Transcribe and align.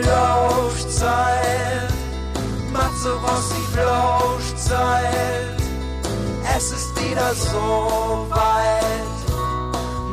Flauschzeit. 0.00 1.46
Matze 2.72 3.12
Rossi 3.24 3.62
Flauschzeit. 3.72 5.56
Es 6.56 6.66
ist 6.72 6.92
wieder 7.02 7.34
so 7.34 8.26
weit. 8.30 9.16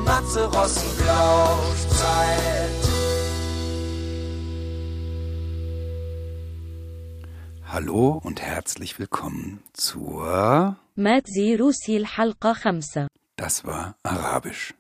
Matze 0.06 0.46
Rossi 0.46 0.88
Flauschzeit. 1.00 2.84
Hallo 7.66 8.22
und 8.24 8.42
herzlich 8.42 9.00
willkommen 9.00 9.64
zur 9.74 10.76
مات 10.98 11.28
زي 11.28 11.56
روسي 11.56 11.98
الحلقة 11.98 12.54
خمسة 12.54 13.08
Das 13.36 13.66
war 13.66 13.96
Arabisch. 14.04 14.74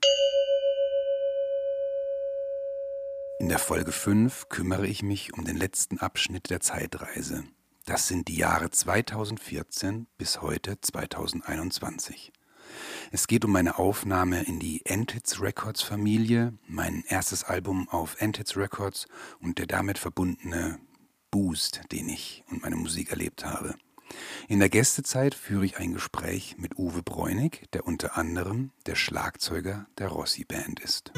In 3.41 3.48
der 3.48 3.61
Folge 3.61 3.93
5 3.93 4.48
kümmere 4.48 4.89
ich 4.89 5.05
mich 5.05 5.33
um 5.33 5.45
den 5.45 5.56
letzten 5.56 5.98
Abschnitt 5.98 6.51
der 6.51 6.59
Zeitreise. 6.59 7.45
Das 7.87 8.09
sind 8.09 8.27
die 8.27 8.37
Jahre 8.37 8.69
2014 8.70 10.09
bis 10.19 10.42
heute 10.42 10.80
2021. 10.80 12.32
Es 13.12 13.29
geht 13.29 13.45
um 13.45 13.52
meine 13.52 13.79
Aufnahme 13.79 14.43
in 14.43 14.59
die 14.59 14.84
Entits 14.84 15.41
Records 15.41 15.82
Familie, 15.82 16.52
mein 16.66 17.05
erstes 17.06 17.45
Album 17.45 17.88
auf 17.88 18.20
Entits 18.20 18.56
Records 18.56 19.06
und 19.41 19.59
der 19.59 19.68
damit 19.68 19.98
verbundene 19.98 20.80
Boost, 21.30 21.82
den 21.93 22.09
ich 22.09 22.43
und 22.51 22.62
meine 22.62 22.77
Musik 22.77 23.10
erlebt 23.10 23.45
habe. 23.45 23.77
In 24.48 24.59
der 24.59 24.68
Gästezeit 24.68 25.34
führe 25.34 25.65
ich 25.65 25.79
ein 25.79 25.93
Gespräch 25.93 26.57
mit 26.59 26.77
Uwe 26.77 27.05
Bräunig, 27.05 27.70
der 27.73 27.87
unter 27.87 28.18
anderem 28.18 28.73
der 28.87 28.96
Schlagzeuger 28.96 29.87
der 29.96 30.09
Rossi 30.09 30.45
Band 30.45 30.80
ist. 30.80 31.12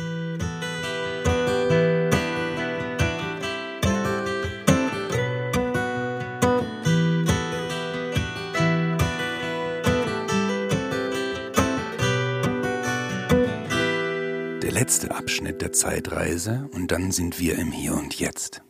Letzte 14.80 15.14
Abschnitt 15.14 15.60
der 15.60 15.74
Zeitreise 15.74 16.66
und 16.72 16.90
dann 16.90 17.12
sind 17.12 17.38
wir 17.38 17.58
im 17.58 17.70
Hier 17.70 17.92
und 17.92 18.14
Jetzt. 18.14 18.62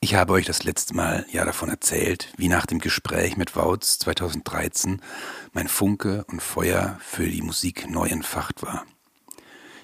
Ich 0.00 0.14
habe 0.14 0.32
euch 0.32 0.46
das 0.46 0.64
letzte 0.64 0.94
Mal 0.94 1.26
ja 1.30 1.44
davon 1.44 1.68
erzählt, 1.68 2.32
wie 2.38 2.48
nach 2.48 2.64
dem 2.64 2.78
Gespräch 2.78 3.36
mit 3.36 3.54
Wautz 3.56 3.98
2013 3.98 5.02
mein 5.52 5.68
Funke 5.68 6.24
und 6.28 6.40
Feuer 6.40 6.98
für 7.02 7.26
die 7.26 7.42
Musik 7.42 7.90
neu 7.90 8.08
entfacht 8.08 8.62
war. 8.62 8.86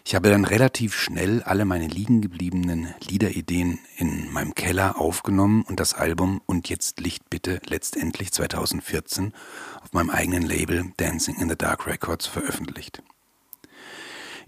Ich 0.03 0.15
habe 0.15 0.31
dann 0.31 0.47
relativ 0.47 0.95
schnell 0.95 1.43
alle 1.43 1.67
meine 1.67 1.89
liegen 1.89 2.23
gebliebenen 2.23 2.95
Liederideen 3.07 3.79
in 3.99 4.33
meinem 4.33 4.55
Keller 4.55 4.99
aufgenommen 4.99 5.61
und 5.61 5.79
das 5.79 5.93
Album 5.93 6.41
Und 6.47 6.71
jetzt 6.71 7.01
Licht 7.01 7.29
bitte 7.29 7.61
letztendlich 7.67 8.33
2014 8.33 9.35
auf 9.83 9.93
meinem 9.93 10.09
eigenen 10.09 10.43
Label 10.43 10.87
Dancing 10.97 11.37
in 11.37 11.51
the 11.51 11.57
Dark 11.57 11.87
Records 11.87 12.27
veröffentlicht. 12.27 13.03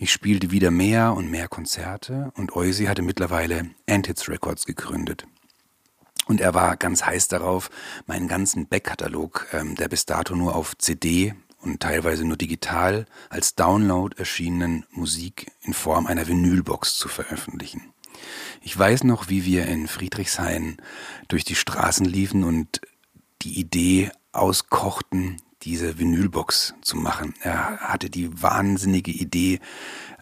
Ich 0.00 0.12
spielte 0.12 0.52
wieder 0.52 0.70
mehr 0.70 1.14
und 1.14 1.28
mehr 1.28 1.48
Konzerte 1.48 2.30
und 2.36 2.54
Eusi 2.54 2.84
hatte 2.84 3.02
mittlerweile 3.02 3.70
Antits 3.88 4.28
Records 4.28 4.64
gegründet. 4.64 5.26
Und 6.26 6.40
er 6.40 6.54
war 6.54 6.76
ganz 6.76 7.04
heiß 7.04 7.26
darauf, 7.26 7.68
meinen 8.06 8.28
ganzen 8.28 8.68
Backkatalog, 8.68 9.48
ähm, 9.52 9.74
der 9.74 9.88
bis 9.88 10.06
dato 10.06 10.36
nur 10.36 10.54
auf 10.54 10.78
CD 10.78 11.34
und 11.62 11.80
teilweise 11.80 12.24
nur 12.24 12.36
digital 12.36 13.06
als 13.28 13.56
Download 13.56 14.16
erschienenen 14.16 14.86
Musik 14.92 15.50
in 15.62 15.74
Form 15.74 16.06
einer 16.06 16.28
Vinylbox 16.28 16.96
zu 16.96 17.08
veröffentlichen. 17.08 17.92
Ich 18.62 18.78
weiß 18.78 19.02
noch, 19.02 19.28
wie 19.28 19.44
wir 19.44 19.66
in 19.66 19.88
Friedrichshain 19.88 20.76
durch 21.26 21.42
die 21.42 21.56
Straßen 21.56 22.06
liefen 22.06 22.44
und 22.44 22.80
die 23.42 23.58
Idee 23.58 24.12
auskochten, 24.30 25.42
diese 25.62 25.98
Vinylbox 25.98 26.74
zu 26.82 26.96
machen. 26.96 27.34
Er 27.40 27.78
hatte 27.78 28.10
die 28.10 28.42
wahnsinnige 28.42 29.10
Idee, 29.10 29.60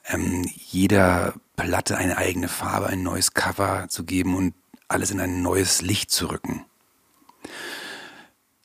ähm, 0.09 0.45
jeder 0.55 1.35
Platte 1.57 1.97
eine 1.97 2.17
eigene 2.17 2.49
Farbe, 2.49 2.87
ein 2.87 3.03
neues 3.03 3.35
Cover 3.35 3.87
zu 3.89 4.05
geben 4.05 4.35
und 4.35 4.55
alles 4.89 5.11
in 5.11 5.21
ein 5.21 5.43
neues 5.43 5.83
Licht 5.83 6.11
zu 6.11 6.31
rücken. 6.31 6.65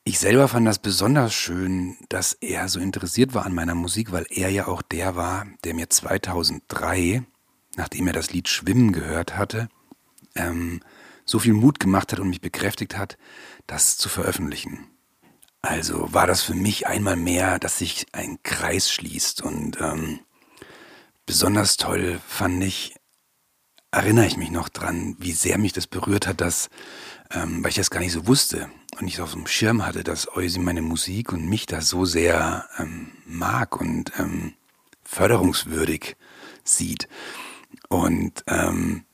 Ich 0.03 0.19
selber 0.19 0.47
fand 0.47 0.67
das 0.67 0.79
besonders 0.79 1.33
schön, 1.33 1.95
dass 2.09 2.33
er 2.33 2.67
so 2.69 2.79
interessiert 2.79 3.33
war 3.33 3.45
an 3.45 3.53
meiner 3.53 3.75
Musik, 3.75 4.11
weil 4.11 4.25
er 4.29 4.49
ja 4.49 4.67
auch 4.67 4.81
der 4.81 5.15
war, 5.15 5.45
der 5.63 5.75
mir 5.75 5.89
2003, 5.89 7.23
nachdem 7.75 8.07
er 8.07 8.13
das 8.13 8.31
Lied 8.31 8.49
Schwimmen 8.49 8.93
gehört 8.93 9.37
hatte, 9.37 9.69
ähm, 10.35 10.81
so 11.25 11.39
viel 11.39 11.53
Mut 11.53 11.79
gemacht 11.79 12.11
hat 12.11 12.19
und 12.19 12.29
mich 12.29 12.41
bekräftigt 12.41 12.97
hat, 12.97 13.17
das 13.67 13.97
zu 13.97 14.09
veröffentlichen. 14.09 14.87
Also 15.61 16.11
war 16.11 16.25
das 16.25 16.41
für 16.41 16.55
mich 16.55 16.87
einmal 16.87 17.15
mehr, 17.15 17.59
dass 17.59 17.77
sich 17.77 18.07
ein 18.13 18.39
Kreis 18.43 18.91
schließt 18.91 19.41
und 19.43 19.79
ähm, 19.79 20.19
besonders 21.25 21.77
toll 21.77 22.19
fand 22.27 22.63
ich, 22.63 22.95
erinnere 23.91 24.25
ich 24.25 24.37
mich 24.37 24.49
noch 24.49 24.69
dran, 24.69 25.15
wie 25.19 25.33
sehr 25.33 25.59
mich 25.59 25.73
das 25.73 25.85
berührt 25.85 26.25
hat, 26.25 26.41
dass, 26.41 26.69
ähm, 27.31 27.63
weil 27.63 27.69
ich 27.69 27.75
das 27.75 27.91
gar 27.91 27.99
nicht 27.99 28.13
so 28.13 28.25
wusste 28.25 28.71
und 28.97 29.03
nicht 29.03 29.21
auf 29.21 29.33
dem 29.33 29.45
Schirm 29.45 29.85
hatte, 29.85 30.03
dass 30.03 30.35
Eusi 30.35 30.57
meine 30.57 30.81
Musik 30.81 31.31
und 31.31 31.47
mich 31.47 31.67
da 31.67 31.81
so 31.81 32.05
sehr 32.05 32.67
ähm, 32.79 33.11
mag 33.25 33.79
und 33.79 34.11
ähm, 34.17 34.55
förderungswürdig 35.03 36.15
sieht. 36.63 37.07
Und 37.87 38.43
ähm, 38.47 39.05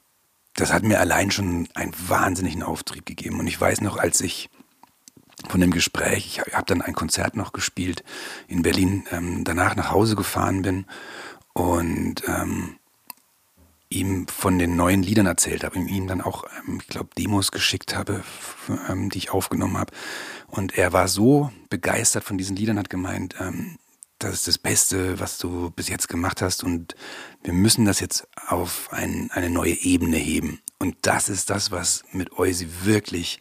das 0.53 0.71
hat 0.71 0.83
mir 0.83 0.99
allein 0.99 1.29
schon 1.29 1.67
einen 1.73 1.93
wahnsinnigen 2.07 2.63
Auftrieb 2.63 3.05
gegeben. 3.05 3.39
Und 3.39 3.47
ich 3.47 3.59
weiß 3.59 3.81
noch, 3.81 3.97
als 3.97 4.21
ich 4.21 4.49
von 5.47 5.61
dem 5.61 5.71
Gespräch, 5.71 6.41
ich 6.45 6.53
habe 6.53 6.65
dann 6.65 6.81
ein 6.81 6.95
Konzert 6.95 7.35
noch 7.35 7.53
gespielt 7.53 8.03
in 8.47 8.63
Berlin, 8.63 9.05
ähm, 9.11 9.43
danach 9.43 9.75
nach 9.75 9.91
Hause 9.91 10.15
gefahren 10.15 10.63
bin 10.63 10.85
und 11.53 12.23
ähm, 12.27 12.77
ihm 13.89 14.27
von 14.27 14.59
den 14.59 14.75
neuen 14.75 15.03
Liedern 15.03 15.27
erzählt 15.27 15.63
habe, 15.63 15.79
ihm 15.79 16.07
dann 16.07 16.21
auch, 16.21 16.43
ähm, 16.67 16.79
ich 16.81 16.87
glaube, 16.87 17.09
Demos 17.17 17.51
geschickt 17.51 17.95
habe, 17.95 18.23
ähm, 18.89 19.09
die 19.09 19.19
ich 19.19 19.31
aufgenommen 19.31 19.77
habe. 19.77 19.93
Und 20.47 20.77
er 20.77 20.93
war 20.93 21.07
so 21.07 21.51
begeistert 21.69 22.23
von 22.23 22.37
diesen 22.37 22.55
Liedern, 22.55 22.79
hat 22.79 22.89
gemeint, 22.89 23.35
ähm, 23.39 23.77
das 24.19 24.33
ist 24.33 24.47
das 24.47 24.57
Beste, 24.57 25.19
was 25.19 25.37
du 25.37 25.69
bis 25.69 25.89
jetzt 25.89 26.09
gemacht 26.09 26.41
hast 26.41 26.63
und 26.63 26.95
wir 27.43 27.53
müssen 27.53 27.85
das 27.85 27.99
jetzt 27.99 28.27
auf 28.47 28.91
ein, 28.91 29.29
eine 29.31 29.49
neue 29.49 29.73
Ebene 29.73 30.17
heben. 30.17 30.59
Und 30.79 30.97
das 31.03 31.29
ist 31.29 31.49
das, 31.51 31.71
was 31.71 32.03
mit 32.11 32.37
Eusi 32.37 32.67
wirklich 32.83 33.39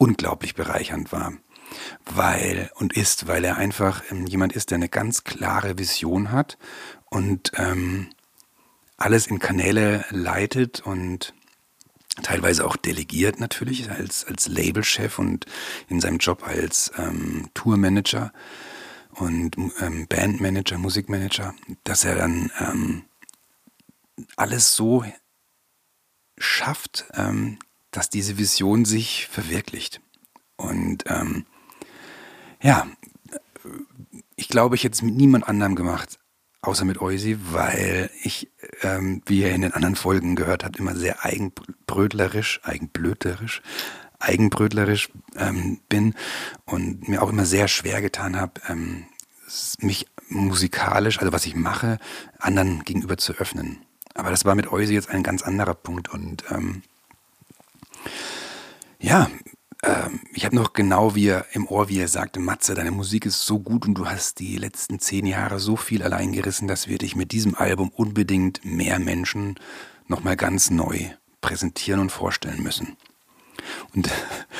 unglaublich 0.00 0.54
bereichernd 0.54 1.12
war. 1.12 1.34
Weil 2.04 2.70
und 2.74 2.94
ist, 2.94 3.28
weil 3.28 3.44
er 3.44 3.56
einfach 3.56 4.02
ähm, 4.10 4.26
jemand 4.26 4.54
ist, 4.54 4.70
der 4.70 4.76
eine 4.76 4.88
ganz 4.88 5.22
klare 5.22 5.78
Vision 5.78 6.32
hat 6.32 6.58
und 7.10 7.52
ähm, 7.56 8.08
alles 8.96 9.28
in 9.28 9.38
Kanäle 9.38 10.04
leitet 10.10 10.80
und 10.80 11.32
teilweise 12.22 12.66
auch 12.66 12.76
delegiert 12.76 13.38
natürlich 13.38 13.90
als, 13.90 14.24
als 14.24 14.48
Labelchef 14.48 15.18
und 15.18 15.46
in 15.88 16.00
seinem 16.00 16.18
Job 16.18 16.46
als 16.46 16.90
ähm, 16.96 17.50
Tourmanager 17.54 18.32
und 19.12 19.56
ähm, 19.80 20.06
Bandmanager, 20.08 20.78
Musikmanager, 20.78 21.54
dass 21.84 22.04
er 22.04 22.16
dann 22.16 22.50
ähm, 22.58 23.04
alles 24.36 24.74
so 24.74 25.04
schafft, 26.38 27.04
ähm, 27.14 27.58
dass 27.90 28.10
diese 28.10 28.38
Vision 28.38 28.84
sich 28.84 29.26
verwirklicht. 29.28 30.00
Und 30.56 31.04
ähm, 31.06 31.46
ja, 32.62 32.86
ich 34.36 34.48
glaube, 34.48 34.74
ich 34.74 34.84
hätte 34.84 34.94
es 34.94 35.02
mit 35.02 35.16
niemand 35.16 35.48
anderem 35.48 35.74
gemacht, 35.74 36.18
außer 36.62 36.84
mit 36.84 37.00
Eusi, 37.00 37.38
weil 37.50 38.10
ich, 38.22 38.50
ähm, 38.82 39.22
wie 39.26 39.40
ihr 39.40 39.52
in 39.52 39.62
den 39.62 39.72
anderen 39.72 39.96
Folgen 39.96 40.36
gehört 40.36 40.64
habt, 40.64 40.76
immer 40.76 40.94
sehr 40.94 41.24
eigenbrötlerisch, 41.24 42.60
eigenblödlerisch, 42.62 43.62
eigenbrötlerisch 44.18 45.10
ähm, 45.36 45.80
bin 45.88 46.14
und 46.66 47.08
mir 47.08 47.22
auch 47.22 47.30
immer 47.30 47.46
sehr 47.46 47.68
schwer 47.68 48.02
getan 48.02 48.36
habe, 48.36 48.60
ähm, 48.68 49.04
mich 49.78 50.06
musikalisch, 50.28 51.18
also 51.18 51.32
was 51.32 51.46
ich 51.46 51.56
mache, 51.56 51.98
anderen 52.38 52.84
gegenüber 52.84 53.16
zu 53.16 53.32
öffnen. 53.34 53.78
Aber 54.14 54.30
das 54.30 54.44
war 54.44 54.54
mit 54.54 54.70
Eusi 54.70 54.94
jetzt 54.94 55.08
ein 55.08 55.22
ganz 55.22 55.42
anderer 55.42 55.74
Punkt 55.74 56.08
und 56.08 56.44
ähm, 56.50 56.82
ja, 59.00 59.30
ähm, 59.82 60.20
ich 60.34 60.44
habe 60.44 60.56
noch 60.56 60.72
genau 60.72 61.14
wie 61.14 61.28
er 61.28 61.46
im 61.52 61.66
Ohr, 61.66 61.88
wie 61.88 62.00
er 62.00 62.08
sagte, 62.08 62.40
Matze, 62.40 62.74
deine 62.74 62.90
Musik 62.90 63.26
ist 63.26 63.40
so 63.40 63.58
gut 63.58 63.86
und 63.86 63.94
du 63.94 64.06
hast 64.06 64.38
die 64.38 64.56
letzten 64.56 64.98
zehn 65.00 65.26
Jahre 65.26 65.58
so 65.58 65.76
viel 65.76 66.02
allein 66.02 66.32
gerissen, 66.32 66.68
dass 66.68 66.88
wir 66.88 66.98
dich 66.98 67.16
mit 67.16 67.32
diesem 67.32 67.54
Album 67.54 67.90
unbedingt 67.90 68.64
mehr 68.64 68.98
Menschen 68.98 69.56
nochmal 70.06 70.36
ganz 70.36 70.70
neu 70.70 70.98
präsentieren 71.40 72.00
und 72.00 72.12
vorstellen 72.12 72.62
müssen. 72.62 72.96
Und 73.94 74.10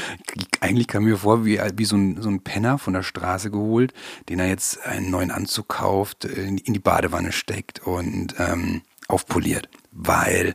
eigentlich 0.60 0.88
kam 0.88 1.04
mir 1.04 1.18
vor, 1.18 1.44
wie, 1.44 1.60
wie 1.76 1.84
so, 1.84 1.96
ein, 1.96 2.20
so 2.22 2.28
ein 2.28 2.42
Penner 2.42 2.78
von 2.78 2.94
der 2.94 3.02
Straße 3.02 3.50
geholt, 3.50 3.92
den 4.28 4.38
er 4.38 4.48
jetzt 4.48 4.84
einen 4.84 5.10
neuen 5.10 5.30
Anzug 5.30 5.68
kauft, 5.68 6.24
in, 6.24 6.58
in 6.58 6.72
die 6.72 6.78
Badewanne 6.78 7.32
steckt 7.32 7.80
und 7.80 8.34
ähm, 8.38 8.82
aufpoliert. 9.08 9.68
Weil 9.92 10.54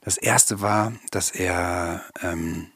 Das 0.00 0.16
erste 0.16 0.60
war, 0.60 0.92
dass 1.10 1.30
er 1.30 2.02
ähm, 2.22 2.68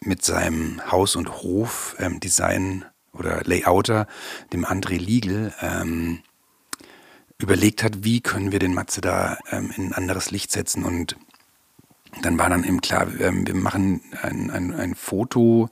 mit 0.00 0.24
seinem 0.24 0.80
Haus- 0.90 1.16
und 1.16 1.42
Hof-Design 1.42 2.62
ähm, 2.62 2.84
oder 3.12 3.42
Layouter, 3.44 4.06
dem 4.52 4.64
André 4.64 4.98
Liegel, 4.98 5.52
ähm, 5.60 6.22
überlegt 7.38 7.82
hat, 7.82 8.04
wie 8.04 8.20
können 8.20 8.52
wir 8.52 8.58
den 8.58 8.74
Matze 8.74 9.00
da 9.00 9.38
ähm, 9.50 9.72
in 9.76 9.88
ein 9.88 9.94
anderes 9.94 10.30
Licht 10.30 10.50
setzen. 10.50 10.84
Und 10.84 11.16
dann 12.22 12.38
war 12.38 12.48
dann 12.48 12.64
eben 12.64 12.80
klar, 12.80 13.06
ähm, 13.20 13.46
wir 13.46 13.54
machen 13.54 14.00
ein, 14.22 14.50
ein, 14.50 14.74
ein 14.74 14.94
Foto, 14.94 15.68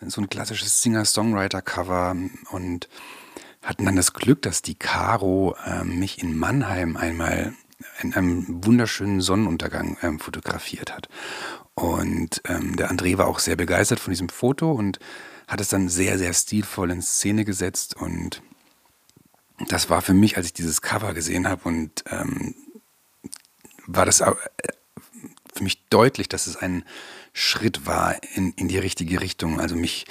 so 0.00 0.20
ein 0.20 0.28
klassisches 0.28 0.82
Singer-Songwriter-Cover 0.82 2.16
und 2.50 2.88
hatten 3.62 3.84
dann 3.84 3.96
das 3.96 4.12
Glück, 4.12 4.42
dass 4.42 4.62
die 4.62 4.76
Caro 4.76 5.56
ähm, 5.66 5.98
mich 5.98 6.22
in 6.22 6.36
Mannheim 6.38 6.96
einmal 6.96 7.54
in 8.02 8.14
einem 8.14 8.64
wunderschönen 8.64 9.20
Sonnenuntergang 9.20 9.98
ähm, 10.02 10.18
fotografiert 10.18 10.92
hat. 10.94 11.08
Und 11.74 12.42
ähm, 12.46 12.76
der 12.76 12.90
André 12.90 13.18
war 13.18 13.28
auch 13.28 13.38
sehr 13.38 13.56
begeistert 13.56 14.00
von 14.00 14.12
diesem 14.12 14.28
Foto 14.28 14.72
und 14.72 14.98
hat 15.46 15.60
es 15.60 15.68
dann 15.68 15.88
sehr, 15.88 16.18
sehr 16.18 16.32
stilvoll 16.32 16.90
in 16.90 17.02
Szene 17.02 17.44
gesetzt. 17.44 17.96
Und 17.96 18.42
das 19.68 19.88
war 19.88 20.02
für 20.02 20.14
mich, 20.14 20.36
als 20.36 20.46
ich 20.46 20.52
dieses 20.52 20.82
Cover 20.82 21.14
gesehen 21.14 21.48
habe 21.48 21.68
und 21.68 22.04
ähm, 22.10 22.54
war 23.86 24.04
das 24.04 24.20
äh, 24.20 24.32
für 25.54 25.64
mich 25.64 25.84
deutlich, 25.88 26.28
dass 26.28 26.46
es 26.46 26.56
ein 26.56 26.84
Schritt 27.32 27.86
war 27.86 28.16
in, 28.34 28.52
in 28.52 28.68
die 28.68 28.78
richtige 28.78 29.20
Richtung. 29.20 29.60
Also 29.60 29.76
mich 29.76 30.06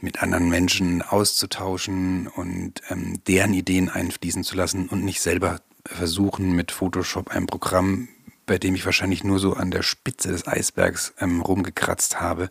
mit 0.00 0.22
anderen 0.22 0.48
Menschen 0.48 1.02
auszutauschen 1.02 2.28
und 2.28 2.82
ähm, 2.88 3.22
deren 3.26 3.52
Ideen 3.52 3.88
einfließen 3.88 4.44
zu 4.44 4.56
lassen 4.56 4.88
und 4.88 5.04
nicht 5.04 5.20
selber 5.20 5.60
versuchen, 5.86 6.52
mit 6.52 6.72
Photoshop 6.72 7.30
ein 7.30 7.46
Programm, 7.46 8.08
bei 8.46 8.58
dem 8.58 8.74
ich 8.74 8.84
wahrscheinlich 8.84 9.24
nur 9.24 9.38
so 9.38 9.54
an 9.54 9.70
der 9.70 9.82
Spitze 9.82 10.28
des 10.28 10.46
Eisbergs 10.46 11.14
ähm, 11.20 11.40
rumgekratzt 11.40 12.20
habe, 12.20 12.50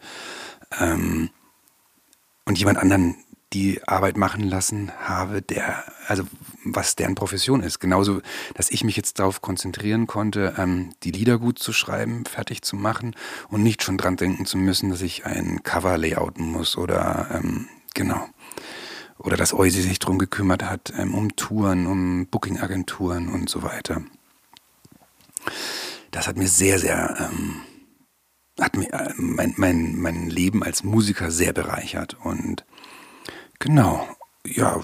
ähm, 0.80 1.30
und 2.46 2.58
jemand 2.58 2.80
anderen 2.80 3.16
die 3.54 3.82
Arbeit 3.88 4.16
machen 4.16 4.44
lassen 4.44 4.92
habe, 5.00 5.42
der, 5.42 5.84
also 6.08 6.24
was 6.64 6.96
deren 6.96 7.16
Profession 7.16 7.62
ist. 7.62 7.80
Genauso, 7.80 8.22
dass 8.54 8.70
ich 8.70 8.84
mich 8.84 8.96
jetzt 8.96 9.18
darauf 9.18 9.42
konzentrieren 9.42 10.06
konnte, 10.06 10.54
ähm, 10.58 10.92
die 11.04 11.12
Lieder 11.12 11.40
gut 11.40 11.58
zu 11.58 11.74
schreiben, 11.74 12.26
fertig 12.26 12.62
zu 12.62 12.76
machen 12.76 13.16
und 13.50 13.64
nicht 13.64 13.84
schon 13.84 13.98
dran 13.98 14.18
denken 14.18 14.46
zu 14.46 14.58
müssen, 14.58 14.90
dass 14.90 15.02
ich 15.02 15.26
ein 15.26 15.64
Cover 15.64 15.98
layouten 15.98 16.52
muss 16.52 16.78
oder 16.78 17.28
ähm, 17.32 17.68
genau. 17.94 18.28
Oder 19.20 19.38
dass 19.38 19.54
Eusi 19.54 19.82
sich 19.82 20.00
drum 20.00 20.18
gekümmert 20.18 20.64
hat, 20.64 20.94
ähm, 20.98 21.14
um 21.14 21.36
Touren, 21.36 21.86
um 21.86 22.26
Booking-Agenturen 22.28 23.30
und 23.30 23.50
so 23.50 23.64
weiter. 23.64 24.02
Das 26.12 26.28
hat 26.28 26.38
mir 26.38 26.48
sehr, 26.48 26.80
sehr 26.80 27.30
ähm, 27.32 27.62
hat 28.60 28.76
mir 28.76 28.92
äh, 28.94 29.14
mein, 29.18 29.54
mein, 29.58 29.96
mein 29.96 30.30
Leben 30.30 30.64
als 30.64 30.84
Musiker 30.84 31.32
sehr 31.32 31.54
bereichert. 31.54 32.18
Und 32.24 32.66
genau, 33.60 34.08
ja, 34.46 34.80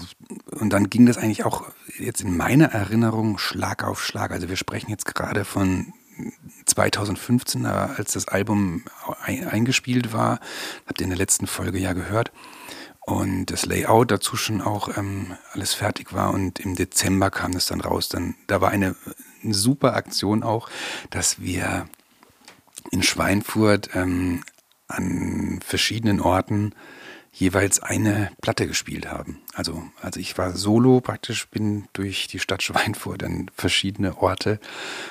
und 0.52 0.72
dann 0.72 0.90
ging 0.90 1.06
das 1.06 1.18
eigentlich 1.18 1.44
auch 1.44 1.64
jetzt 1.98 2.20
in 2.20 2.36
meiner 2.36 2.66
Erinnerung 2.66 3.38
Schlag 3.38 3.84
auf 3.84 4.04
Schlag. 4.04 4.30
Also 4.30 4.48
wir 4.48 4.56
sprechen 4.56 4.90
jetzt 4.90 5.06
gerade 5.06 5.44
von 5.44 5.92
2015, 6.66 7.66
als 7.66 8.12
das 8.12 8.28
Album 8.28 8.84
eingespielt 9.24 10.12
war. 10.12 10.40
Habt 10.86 11.00
ihr 11.00 11.04
in 11.04 11.10
der 11.10 11.18
letzten 11.18 11.46
Folge 11.46 11.78
ja 11.78 11.92
gehört. 11.92 12.32
Und 13.06 13.46
das 13.46 13.64
Layout 13.66 14.10
dazu 14.10 14.36
schon 14.36 14.60
auch 14.60 14.96
ähm, 14.98 15.36
alles 15.52 15.74
fertig 15.74 16.12
war. 16.12 16.34
Und 16.34 16.58
im 16.58 16.74
Dezember 16.74 17.30
kam 17.30 17.52
es 17.52 17.66
dann 17.66 17.80
raus. 17.80 18.08
Dann, 18.08 18.34
da 18.48 18.60
war 18.60 18.70
eine, 18.70 18.96
eine 19.44 19.54
super 19.54 19.94
Aktion 19.94 20.42
auch, 20.42 20.68
dass 21.10 21.40
wir 21.40 21.88
in 22.90 23.04
Schweinfurt 23.04 23.90
ähm, 23.94 24.42
an 24.88 25.60
verschiedenen 25.64 26.20
Orten 26.20 26.74
jeweils 27.32 27.80
eine 27.80 28.32
Platte 28.40 28.66
gespielt 28.66 29.06
haben. 29.06 29.40
Also, 29.54 29.84
also 30.00 30.18
ich 30.18 30.36
war 30.36 30.56
solo 30.56 31.00
praktisch, 31.00 31.48
bin 31.48 31.86
durch 31.92 32.26
die 32.26 32.40
Stadt 32.40 32.62
Schweinfurt 32.62 33.22
an 33.22 33.50
verschiedene 33.54 34.18
Orte 34.18 34.58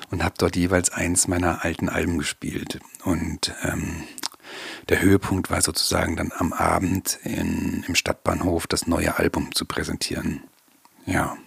und 0.09 0.21
habe 0.23 0.35
dort 0.37 0.57
jeweils 0.57 0.89
eins 0.89 1.29
meiner 1.29 1.63
alten 1.63 1.87
Alben 1.87 2.17
gespielt. 2.17 2.79
Und 3.03 3.53
ähm, 3.63 4.03
der 4.89 5.01
Höhepunkt 5.01 5.49
war 5.49 5.61
sozusagen 5.61 6.15
dann 6.15 6.31
am 6.35 6.53
Abend 6.53 7.19
in, 7.23 7.83
im 7.87 7.95
Stadtbahnhof 7.95 8.67
das 8.67 8.87
neue 8.87 9.17
Album 9.17 9.53
zu 9.53 9.65
präsentieren. 9.65 10.43
Ja. 11.05 11.37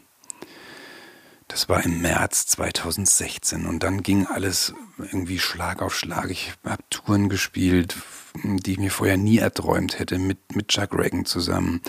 Das 1.49 1.69
war 1.71 1.83
im 1.83 2.03
März 2.03 2.47
2016 2.49 3.67
und 3.67 3.83
dann 3.83 4.03
ging 4.03 4.27
alles 4.27 4.75
irgendwie 4.99 5.39
Schlag 5.39 5.81
auf 5.81 5.97
Schlag. 5.97 6.31
Ich 6.31 6.53
habe 6.63 6.83
Touren 6.91 7.31
gespielt, 7.31 7.97
die 8.45 8.73
ich 8.73 8.79
mir 8.79 8.91
vorher 8.91 9.17
nie 9.17 9.39
erträumt 9.39 9.99
hätte, 9.99 10.19
mit, 10.19 10.55
mit 10.55 10.69
Chuck 10.69 10.93
Reagan 10.93 11.25
zusammen, 11.25 11.81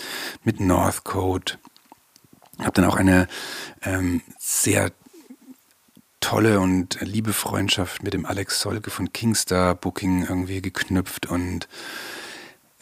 mit 0.43 0.61
Northcote. 0.61 1.59
Habe 2.59 2.71
dann 2.71 2.85
auch 2.85 2.95
eine 2.95 3.27
ähm, 3.83 4.21
sehr 4.37 4.91
tolle 6.29 6.59
und 6.59 6.99
liebe 7.01 7.33
Freundschaft 7.33 8.03
mit 8.03 8.13
dem 8.13 8.23
Alex 8.23 8.59
Solke 8.59 8.91
von 8.91 9.11
Kingstar 9.11 9.73
Booking 9.73 10.27
irgendwie 10.29 10.61
geknüpft 10.61 11.25
und 11.25 11.67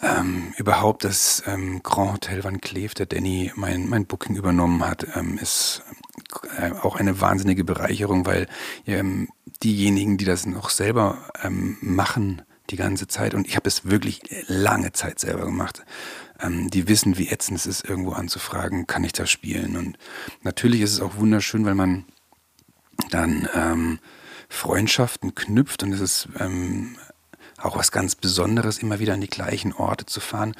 ähm, 0.02 0.54
überhaupt 0.58 1.06
das 1.06 1.44
ähm, 1.48 1.82
Grand 1.82 2.12
Hotel 2.12 2.44
Van 2.44 2.60
Cleef, 2.60 2.94
der 2.94 3.06
Danny 3.06 3.54
mein, 3.56 3.88
mein 3.88 4.06
Booking 4.06 4.36
übernommen 4.36 4.86
hat, 4.86 5.08
ähm, 5.16 5.38
ist 5.38 5.82
äh, 6.58 6.72
auch 6.72 6.98
eine 6.98 7.22
wahnsinnige 7.22 7.64
Bereicherung, 7.64 8.26
weil 8.26 8.48
ähm, 8.86 9.30
diejenigen, 9.64 10.18
die 10.18 10.26
das 10.26 10.46
noch 10.46 10.70
selber 10.70 11.18
ähm, 11.42 11.78
machen, 11.80 12.42
die 12.70 12.76
ganze 12.76 13.08
Zeit, 13.08 13.34
und 13.34 13.48
ich 13.48 13.56
habe 13.56 13.70
es 13.70 13.86
wirklich 13.86 14.24
lange 14.48 14.92
Zeit 14.92 15.20
selber 15.20 15.46
gemacht, 15.46 15.86
ähm, 16.42 16.70
die 16.70 16.90
wissen, 16.90 17.18
wie 17.18 17.30
ätzend 17.30 17.60
es 17.60 17.66
ist, 17.66 17.86
irgendwo 17.90 18.12
anzufragen, 18.12 18.88
kann 18.88 19.06
ich 19.06 19.14
da 19.14 19.26
spielen. 19.26 19.78
Und 19.78 19.98
natürlich 20.42 20.82
ist 20.82 20.92
es 20.92 21.00
auch 21.00 21.16
wunderschön, 21.16 21.64
weil 21.64 21.76
man 21.76 22.04
dann 23.10 23.48
ähm, 23.54 24.00
Freundschaften 24.50 25.36
knüpft 25.36 25.84
und 25.84 25.94
es 25.94 26.00
ist 26.00 26.30
ähm, 26.40 26.98
auch 27.58 27.78
was 27.78 27.92
ganz 27.92 28.16
Besonderes, 28.16 28.80
immer 28.80 29.00
wieder 29.00 29.14
an 29.14 29.22
die 29.22 29.30
gleichen 29.30 29.74
Orte 29.74 30.06
zu 30.06 30.20
fahren. 30.20 30.54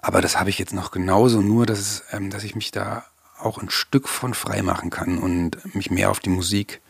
Aber 0.00 0.20
das 0.20 0.38
habe 0.38 0.50
ich 0.50 0.58
jetzt 0.58 0.74
noch 0.74 0.90
genauso, 0.90 1.40
nur 1.40 1.66
dass, 1.66 1.78
es, 1.78 2.04
ähm, 2.12 2.30
dass 2.30 2.44
ich 2.44 2.54
mich 2.54 2.70
da 2.70 3.04
auch 3.38 3.58
ein 3.58 3.70
Stück 3.70 4.08
von 4.08 4.34
frei 4.34 4.62
machen 4.62 4.90
kann 4.90 5.18
und 5.18 5.74
mich 5.74 5.90
mehr 5.90 6.10
auf 6.10 6.20
die 6.20 6.30
Musik 6.30 6.80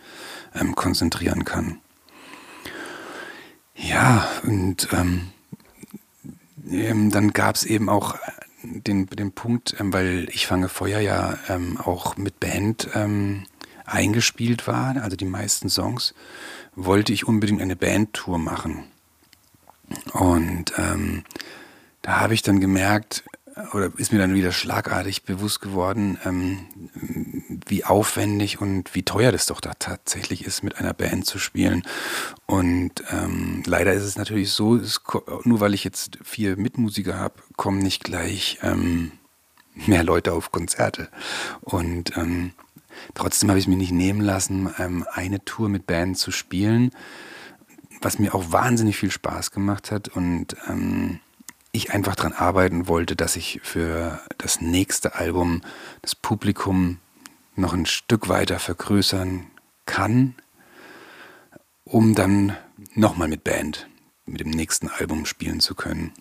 ähm, 0.55 0.75
konzentrieren 0.75 1.45
kann. 1.45 1.79
Ja, 3.75 4.29
und 4.43 4.89
ähm, 4.93 5.31
ähm, 6.71 7.11
dann 7.11 7.33
gab 7.33 7.57
es 7.57 7.65
eben 7.65 7.89
auch 7.89 8.17
den, 8.63 9.07
den 9.07 9.33
Punkt, 9.33 9.75
ähm, 9.79 9.93
weil 9.93 10.29
ich 10.31 10.47
fange 10.47 10.69
Feuer 10.69 11.01
ja 11.01 11.39
ähm, 11.49 11.79
auch 11.81 12.17
mit 12.17 12.39
Band 12.39 12.89
ähm, 12.95 13.45
eingespielt 13.85 14.67
war, 14.67 14.97
also 15.03 15.17
die 15.17 15.25
meisten 15.25 15.69
Songs, 15.69 16.15
wollte 16.75 17.13
ich 17.13 17.27
unbedingt 17.27 17.61
eine 17.61 17.77
Bandtour 17.77 18.39
machen. 18.39 18.85
Und 20.13 20.73
ähm, 20.79 21.25
da 22.01 22.21
habe 22.21 22.35
ich 22.35 22.43
dann 22.43 22.61
gemerkt, 22.61 23.25
oder 23.73 23.93
ist 23.97 24.13
mir 24.13 24.19
dann 24.19 24.35
wieder 24.35 24.53
schlagartig 24.53 25.25
bewusst 25.25 25.61
geworden, 25.61 26.19
ähm, 26.25 26.67
wie 27.67 27.85
aufwendig 27.85 28.61
und 28.61 28.95
wie 28.95 29.03
teuer 29.03 29.33
das 29.33 29.47
doch 29.47 29.61
da 29.61 29.73
tatsächlich 29.79 30.45
ist, 30.45 30.63
mit 30.63 30.77
einer 30.77 30.95
Band 30.95 31.27
zu 31.27 31.39
spielen. 31.39 31.83
Und 32.47 33.05
ähm, 33.11 33.63
leider 33.67 33.93
ist 33.93 34.05
es 34.05 34.17
natürlich 34.17 34.51
so, 34.53 34.77
es, 34.77 35.01
nur 35.45 35.61
weil 35.61 35.75
ich 35.75 35.85
jetzt 35.85 36.19
vier 36.23 36.57
Mitmusiker 36.57 37.19
habe, 37.19 37.35
kommen 37.57 37.79
nicht 37.79 38.05
gleich 38.05 38.59
ähm, 38.63 39.13
mehr 39.75 40.03
Leute 40.03 40.33
auf 40.33 40.51
Konzerte. 40.51 41.09
Und 41.61 42.17
ähm, 42.17 42.53
trotzdem 43.15 43.49
habe 43.49 43.59
ich 43.59 43.65
es 43.65 43.69
mir 43.69 43.77
nicht 43.77 43.93
nehmen 43.93 44.21
lassen, 44.21 44.73
ähm, 44.79 45.07
eine 45.13 45.45
Tour 45.45 45.69
mit 45.69 45.87
Band 45.87 46.19
zu 46.19 46.31
spielen, 46.31 46.91
was 48.01 48.19
mir 48.19 48.35
auch 48.35 48.53
wahnsinnig 48.53 48.97
viel 48.97 49.11
Spaß 49.11 49.51
gemacht 49.51 49.91
hat 49.91 50.09
und 50.09 50.57
ähm, 50.69 51.21
ich 51.73 51.93
einfach 51.93 52.15
daran 52.15 52.35
arbeiten 52.35 52.87
wollte, 52.87 53.17
dass 53.17 53.37
ich 53.37 53.61
für 53.63 54.21
das 54.39 54.61
nächste 54.61 55.15
Album 55.15 55.63
das 56.03 56.15
Publikum 56.15 56.99
noch 57.57 57.73
ein 57.73 57.87
Stück 57.87 58.29
weiter 58.29 58.59
vergrößern 58.59 59.47
kann, 59.87 60.35
um 61.85 62.15
dann 62.15 62.57
nochmal 62.95 63.29
mit 63.29 63.45
Band, 63.45 63.89
mit 64.27 64.41
dem 64.41 64.51
nächsten 64.51 64.89
Album 64.89 65.27
spielen 65.27 65.61
zu 65.61 65.75
können. 65.75 66.13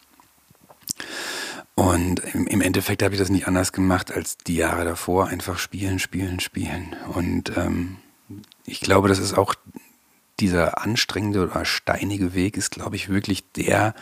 Und 1.82 2.20
im, 2.36 2.62
Endeffekt 2.62 3.02
habe 3.02 3.16
ich 3.16 3.20
das 3.20 3.32
nicht 3.32 3.48
anders 3.48 3.74
gemacht 3.74 4.12
als 4.12 4.38
die 4.38 4.56
Jahre 4.56 4.86
davor, 4.86 5.30
einfach 5.30 5.58
spielen, 5.58 5.98
spielen, 5.98 6.40
spielen. 6.40 6.96
Und 7.16 7.58
ähm, 7.58 7.98
ich 8.68 8.82
glaube, 8.82 9.08
das 9.08 9.18
ist 9.18 9.36
auch 9.36 9.56
dieser 10.40 10.84
anstrengende 10.84 11.42
oder 11.42 11.66
steinige 11.66 12.36
Weg, 12.36 12.56
ist, 12.56 12.70
glaube 12.70 12.98
ich, 12.98 13.10
wirklich 13.10 13.44
der, 13.54 13.96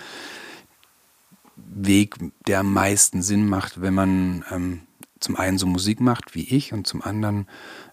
Weg, 1.55 2.17
der 2.47 2.59
am 2.59 2.73
meisten 2.73 3.21
Sinn 3.21 3.47
macht, 3.47 3.81
wenn 3.81 3.93
man 3.93 4.43
ähm, 4.51 4.81
zum 5.21 5.37
einen 5.37 5.57
so 5.57 5.65
Musik 5.65 6.01
macht 6.01 6.35
wie 6.35 6.49
ich 6.53 6.73
und 6.73 6.85
zum 6.85 7.01
anderen 7.01 7.47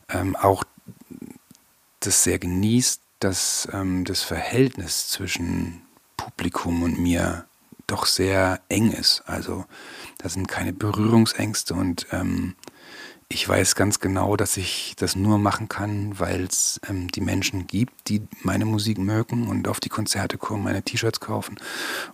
ähm, 0.09 0.35
auch 0.35 0.65
das 2.01 2.25
sehr 2.25 2.41
genießt, 2.41 3.01
dass 3.21 3.69
ähm, 3.73 4.05
das 4.05 4.23
Verhältnis 4.23 5.07
zwischen 5.07 5.83
Publikum 6.17 6.83
und 6.83 6.99
mir 6.99 7.47
doch 7.87 8.07
sehr 8.07 8.61
eng 8.69 8.93
ist. 8.93 9.23
Also 9.27 9.65
da 10.19 10.29
sind 10.29 10.49
keine 10.49 10.73
Berührungsängste 10.73 11.75
und 11.75 12.07
ähm, 12.13 12.55
ich 13.29 13.49
weiß 13.49 13.75
ganz 13.75 13.99
genau, 13.99 14.37
dass 14.37 14.57
ich 14.57 14.95
das 14.97 15.17
nur 15.17 15.39
machen 15.39 15.69
kann, 15.69 16.19
weil 16.19 16.45
es 16.45 16.81
ähm, 16.89 17.09
die 17.11 17.21
Menschen 17.21 17.67
gibt, 17.67 18.09
die 18.09 18.23
meine 18.43 18.65
Musik 18.65 18.99
mögen 18.99 19.49
und 19.49 19.67
auf 19.67 19.81
die 19.81 19.89
Konzerte 19.89 20.39
kommen, 20.39 20.63
meine 20.63 20.83
T-Shirts 20.83 21.19
kaufen. 21.19 21.57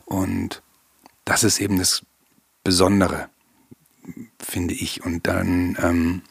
Und 0.06 0.62
das 1.24 1.44
ist 1.44 1.60
eben 1.60 1.78
das 1.78 2.04
Besondere, 2.64 3.28
finde 4.38 4.74
ich. 4.74 5.04
Und 5.04 5.26
dann 5.26 5.76
ähm, 5.82 6.22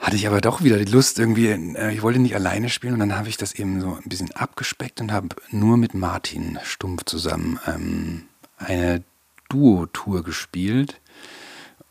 hatte 0.00 0.16
ich 0.16 0.26
aber 0.26 0.40
doch 0.40 0.62
wieder 0.62 0.78
die 0.78 0.90
Lust 0.90 1.18
irgendwie, 1.18 1.48
äh, 1.48 1.92
ich 1.92 2.02
wollte 2.02 2.18
nicht 2.18 2.34
alleine 2.34 2.70
spielen 2.70 2.94
und 2.94 3.00
dann 3.00 3.16
habe 3.16 3.28
ich 3.28 3.36
das 3.36 3.52
eben 3.52 3.80
so 3.80 3.98
ein 4.02 4.08
bisschen 4.08 4.32
abgespeckt 4.32 5.00
und 5.00 5.12
habe 5.12 5.28
nur 5.50 5.76
mit 5.76 5.94
Martin 5.94 6.58
Stumpf 6.64 7.04
zusammen 7.04 7.60
ähm, 7.66 8.22
eine 8.56 9.04
Duo-Tour 9.50 10.24
gespielt. 10.24 11.00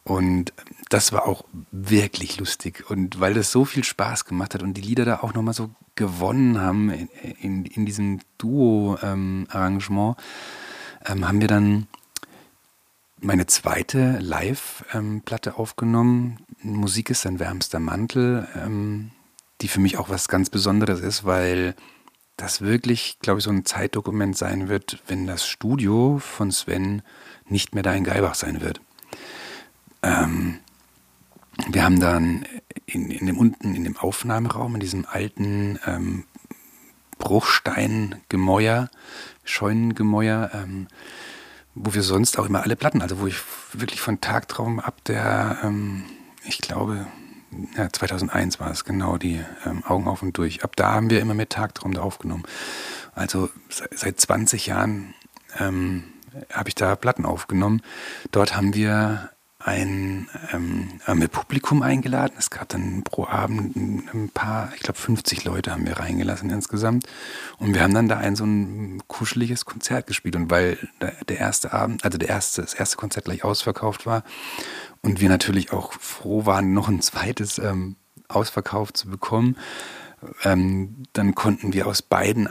Und 0.04 0.54
das 0.90 1.14
war 1.14 1.28
auch 1.28 1.46
wirklich 1.72 2.40
lustig. 2.40 2.90
Und 2.90 3.20
weil 3.20 3.36
das 3.36 3.52
so 3.52 3.64
viel 3.64 3.84
Spaß 3.84 4.26
gemacht 4.26 4.56
hat 4.56 4.64
und 4.64 4.74
die 4.74 4.82
Lieder 4.82 5.06
da 5.06 5.20
auch 5.20 5.36
nochmal 5.36 5.54
so 5.54 5.70
gewonnen 5.94 6.60
haben 6.60 6.90
in, 6.90 7.10
in, 7.42 7.66
in 7.66 7.86
diesem 7.86 8.22
Duo-Arrangement, 8.40 10.18
ähm, 11.06 11.18
ähm, 11.18 11.28
haben 11.28 11.42
wir 11.42 11.48
dann 11.48 11.88
meine 13.22 13.46
zweite 13.46 14.18
Live-Platte 14.20 15.58
aufgenommen. 15.58 16.40
Musik 16.62 17.10
ist 17.10 17.26
ein 17.26 17.40
wärmster 17.40 17.80
Mantel, 17.80 18.48
ähm, 18.56 19.12
die 19.62 19.68
für 19.68 19.80
mich 19.80 19.98
auch 19.98 20.10
was 20.10 20.28
ganz 20.28 20.50
Besonderes 20.50 21.02
ist, 21.02 21.26
weil 21.26 21.76
das 22.38 22.62
wirklich, 22.62 23.18
glaube 23.22 23.40
ich, 23.40 23.46
so 23.46 23.52
ein 23.52 23.66
Zeitdokument 23.66 24.38
sein 24.38 24.70
wird, 24.70 25.02
wenn 25.08 25.28
das 25.28 25.46
Studio 25.46 26.20
von 26.20 26.52
Sven 26.52 27.02
nicht 27.46 27.74
mehr 27.74 27.84
da 27.84 27.94
in 27.94 28.04
Geibach 28.04 28.36
sein 28.36 28.62
wird. 28.62 28.82
Ähm, 30.02 30.60
wir 31.70 31.84
haben 31.84 32.00
dann 32.00 32.46
in, 32.86 33.10
in 33.10 33.26
dem 33.26 33.38
unten 33.38 33.76
in 33.76 33.84
dem 33.84 33.98
Aufnahmeraum, 33.98 34.76
in 34.76 34.80
diesem 34.80 35.06
alten 35.06 35.80
ähm, 35.86 36.24
Bruchsteingemäuer, 37.18 38.90
Scheunengemäuer, 39.44 40.52
ähm, 40.54 40.88
wo 41.76 41.94
wir 41.94 42.04
sonst 42.04 42.40
auch 42.40 42.46
immer 42.46 42.64
alle 42.64 42.78
Platten, 42.78 43.02
also 43.02 43.20
wo 43.20 43.28
ich 43.28 43.38
wirklich 43.74 44.00
von 44.00 44.22
Tagtraum 44.22 44.80
ab 44.80 45.04
der, 45.06 45.60
ähm, 45.64 46.06
ich 46.46 46.60
glaube, 46.60 47.08
ja, 47.76 47.92
2001 47.92 48.60
war 48.60 48.72
es 48.72 48.86
genau, 48.86 49.18
die 49.18 49.44
ähm, 49.66 49.84
Augen 49.86 50.08
auf 50.08 50.22
und 50.22 50.38
durch. 50.38 50.64
Ab 50.64 50.76
da 50.76 50.94
haben 50.94 51.10
wir 51.10 51.20
immer 51.20 51.34
mit 51.34 51.50
Tagtraum 51.50 51.94
da 51.94 52.02
aufgenommen. 52.02 52.44
Also 53.14 53.50
seit, 53.70 53.98
seit 53.98 54.20
20 54.20 54.68
Jahren 54.68 55.14
ähm, 55.58 56.04
habe 56.52 56.70
ich 56.70 56.76
da 56.76 56.96
Platten 56.96 57.26
aufgenommen. 57.26 57.82
Dort 58.32 58.56
haben 58.56 58.74
wir 58.74 59.32
ein 59.70 60.28
ähm, 60.52 61.00
haben 61.06 61.22
wir 61.22 61.28
Publikum 61.28 61.84
eingeladen. 61.84 62.34
Es 62.38 62.50
gab 62.50 62.70
dann 62.70 63.04
pro 63.04 63.28
Abend 63.28 63.76
ein 63.76 64.30
paar, 64.34 64.72
ich 64.76 64.82
glaube 64.82 65.00
50 65.00 65.44
Leute 65.44 65.72
haben 65.72 65.86
wir 65.86 66.00
reingelassen 66.00 66.50
insgesamt. 66.50 67.06
Und 67.60 67.76
wir 67.76 67.84
haben 67.84 67.94
dann 67.94 68.08
da 68.08 68.18
ein 68.18 68.36
so 68.36 68.46
ein 68.46 69.04
kuscheliges 69.08 69.66
Konzert 69.66 70.08
gespielt. 70.08 70.36
Und 70.36 70.50
weil 70.50 70.78
der 71.28 71.38
erste 71.38 71.72
Abend, 71.72 72.04
also 72.04 72.18
der 72.18 72.30
erste, 72.30 72.62
das 72.64 72.74
erste 72.74 72.98
Konzert 72.98 73.26
gleich 73.26 73.44
ausverkauft 73.44 74.08
war 74.08 74.24
und 75.02 75.22
wir 75.22 75.30
natürlich 75.30 75.72
auch 75.72 75.94
froh 75.94 76.48
waren, 76.48 76.74
noch 76.74 76.90
ein 76.90 77.02
zweites 77.02 77.60
ähm, 77.60 77.96
ausverkauft 78.28 78.98
zu 78.98 79.08
bekommen, 79.08 79.56
ähm, 80.44 81.04
dann 81.14 81.36
konnten 81.36 81.74
wir 81.74 81.86
aus 81.86 82.02
beiden 82.02 82.50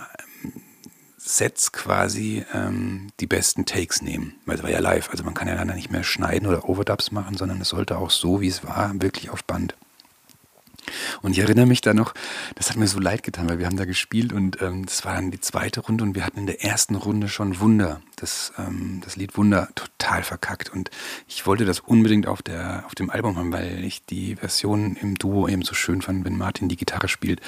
Sets 1.19 1.73
quasi 1.73 2.45
ähm, 2.55 3.09
die 3.21 3.27
besten 3.27 3.67
Takes 3.67 4.03
nehmen. 4.03 4.37
Weil 4.47 4.57
es 4.57 4.63
war 4.63 4.71
ja 4.71 4.79
live, 4.79 5.11
also 5.11 5.25
man 5.25 5.35
kann 5.35 5.49
ja 5.49 5.55
leider 5.55 5.75
nicht 5.75 5.91
mehr 5.91 6.05
schneiden 6.05 6.49
oder 6.49 6.69
Overdubs 6.69 7.11
machen, 7.11 7.37
sondern 7.37 7.61
es 7.61 7.71
sollte 7.71 7.99
auch 7.99 8.11
so, 8.11 8.41
wie 8.41 8.49
es 8.49 8.65
war, 8.65 8.93
wirklich 9.03 9.31
auf 9.31 9.45
Band. 9.45 9.75
Und 11.23 11.33
ich 11.33 11.39
erinnere 11.39 11.67
mich 11.67 11.81
da 11.81 11.95
noch, 11.95 12.15
das 12.55 12.71
hat 12.71 12.77
mir 12.77 12.87
so 12.87 12.99
leid 12.99 13.23
getan, 13.23 13.49
weil 13.49 13.59
wir 13.59 13.67
haben 13.67 13.77
da 13.77 13.85
gespielt 13.85 14.33
und 14.33 14.61
ähm, 14.63 14.87
das 14.87 15.05
war 15.05 15.15
dann 15.15 15.31
die 15.31 15.41
zweite 15.41 15.81
Runde 15.81 16.05
und 16.05 16.15
wir 16.15 16.25
hatten 16.25 16.41
in 16.41 16.47
der 16.47 16.65
ersten 16.65 16.95
Runde 16.95 17.29
schon 17.29 17.61
Wunder, 17.61 18.01
das, 18.17 18.53
ähm, 18.59 19.01
das 19.05 19.17
Lied 19.17 19.37
Wunder 19.37 19.69
total 19.75 20.23
verkackt 20.23 20.71
und 20.71 20.91
ich 21.27 21.47
wollte 21.47 21.65
das 21.65 21.81
unbedingt 21.81 22.27
auf, 22.27 22.43
der, 22.43 22.85
auf 22.87 22.95
dem 22.95 23.11
Album 23.11 23.37
haben, 23.37 23.53
weil 23.53 23.85
ich 23.85 24.05
die 24.05 24.37
Version 24.37 24.97
im 24.97 25.17
Duo 25.17 25.49
eben 25.49 25.63
so 25.63 25.75
schön 25.75 26.03
fand, 26.03 26.25
wenn 26.25 26.37
Martin 26.37 26.69
die 26.69 26.77
Gitarre 26.77 27.09
spielt, 27.09 27.41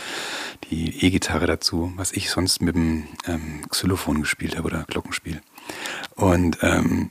die 0.71 1.05
E-Gitarre 1.05 1.47
dazu, 1.47 1.93
was 1.97 2.13
ich 2.13 2.31
sonst 2.31 2.63
mit 2.63 2.75
dem 2.75 3.07
ähm, 3.27 3.63
Xylophon 3.69 4.21
gespielt 4.21 4.57
habe 4.57 4.67
oder 4.67 4.85
Glockenspiel. 4.85 5.41
Und 6.17 6.59
ähm, 6.63 7.11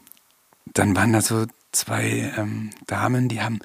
dann 0.66 0.96
waren 0.96 1.14
da 1.14 1.22
so 1.22 1.46
zwei 1.72 2.34
ähm, 2.38 2.72
Damen, 2.88 3.30
die 3.30 3.42
haben 3.42 3.60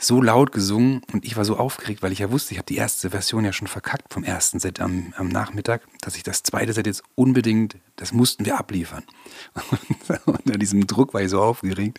so 0.00 0.22
laut 0.22 0.50
gesungen 0.52 1.02
und 1.12 1.24
ich 1.24 1.36
war 1.36 1.44
so 1.44 1.56
aufgeregt, 1.56 2.02
weil 2.02 2.12
ich 2.12 2.20
ja 2.20 2.30
wusste, 2.30 2.54
ich 2.54 2.58
habe 2.58 2.66
die 2.66 2.76
erste 2.76 3.10
Version 3.10 3.44
ja 3.44 3.52
schon 3.52 3.68
verkackt 3.68 4.12
vom 4.12 4.24
ersten 4.24 4.58
Set 4.58 4.80
am, 4.80 5.12
am 5.16 5.28
Nachmittag, 5.28 5.82
dass 6.00 6.16
ich 6.16 6.22
das 6.22 6.42
zweite 6.42 6.72
Set 6.72 6.86
jetzt 6.86 7.02
unbedingt, 7.14 7.76
das 7.96 8.12
mussten 8.12 8.46
wir 8.46 8.58
abliefern. 8.58 9.04
Und 10.24 10.38
unter 10.46 10.58
diesem 10.58 10.86
Druck 10.86 11.12
war 11.12 11.20
ich 11.20 11.30
so 11.30 11.42
aufgeregt, 11.42 11.98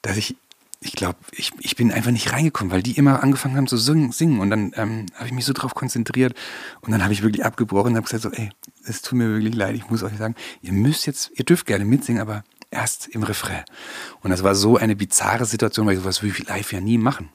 dass 0.00 0.16
ich, 0.16 0.36
ich 0.80 0.92
glaube, 0.92 1.18
ich, 1.32 1.52
ich 1.60 1.76
bin 1.76 1.92
einfach 1.92 2.12
nicht 2.12 2.32
reingekommen, 2.32 2.72
weil 2.72 2.82
die 2.82 2.96
immer 2.96 3.22
angefangen 3.22 3.56
haben 3.56 3.66
zu 3.66 3.76
singen 3.76 4.40
und 4.40 4.48
dann 4.48 4.72
ähm, 4.76 5.06
habe 5.14 5.26
ich 5.26 5.32
mich 5.32 5.44
so 5.44 5.52
drauf 5.52 5.74
konzentriert 5.74 6.34
und 6.80 6.92
dann 6.92 7.02
habe 7.02 7.12
ich 7.12 7.22
wirklich 7.22 7.44
abgebrochen 7.44 7.90
und 7.90 7.96
habe 7.96 8.04
gesagt 8.04 8.22
so, 8.22 8.30
ey, 8.30 8.50
es 8.84 9.02
tut 9.02 9.18
mir 9.18 9.28
wirklich 9.28 9.54
leid, 9.54 9.74
ich 9.74 9.90
muss 9.90 10.02
euch 10.02 10.16
sagen, 10.16 10.34
ihr 10.62 10.72
müsst 10.72 11.06
jetzt, 11.06 11.30
ihr 11.34 11.44
dürft 11.44 11.66
gerne 11.66 11.84
mitsingen, 11.84 12.22
aber 12.22 12.42
erst 12.70 13.08
im 13.08 13.22
Refrain. 13.22 13.64
Und 14.22 14.30
das 14.30 14.42
war 14.42 14.54
so 14.54 14.76
eine 14.76 14.96
bizarre 14.96 15.46
Situation, 15.46 15.86
weil 15.86 15.94
ich 15.94 16.00
sowas 16.00 16.22
würde 16.22 16.38
ich 16.38 16.48
live 16.48 16.72
ja 16.72 16.80
nie 16.80 16.98
machen. 16.98 17.30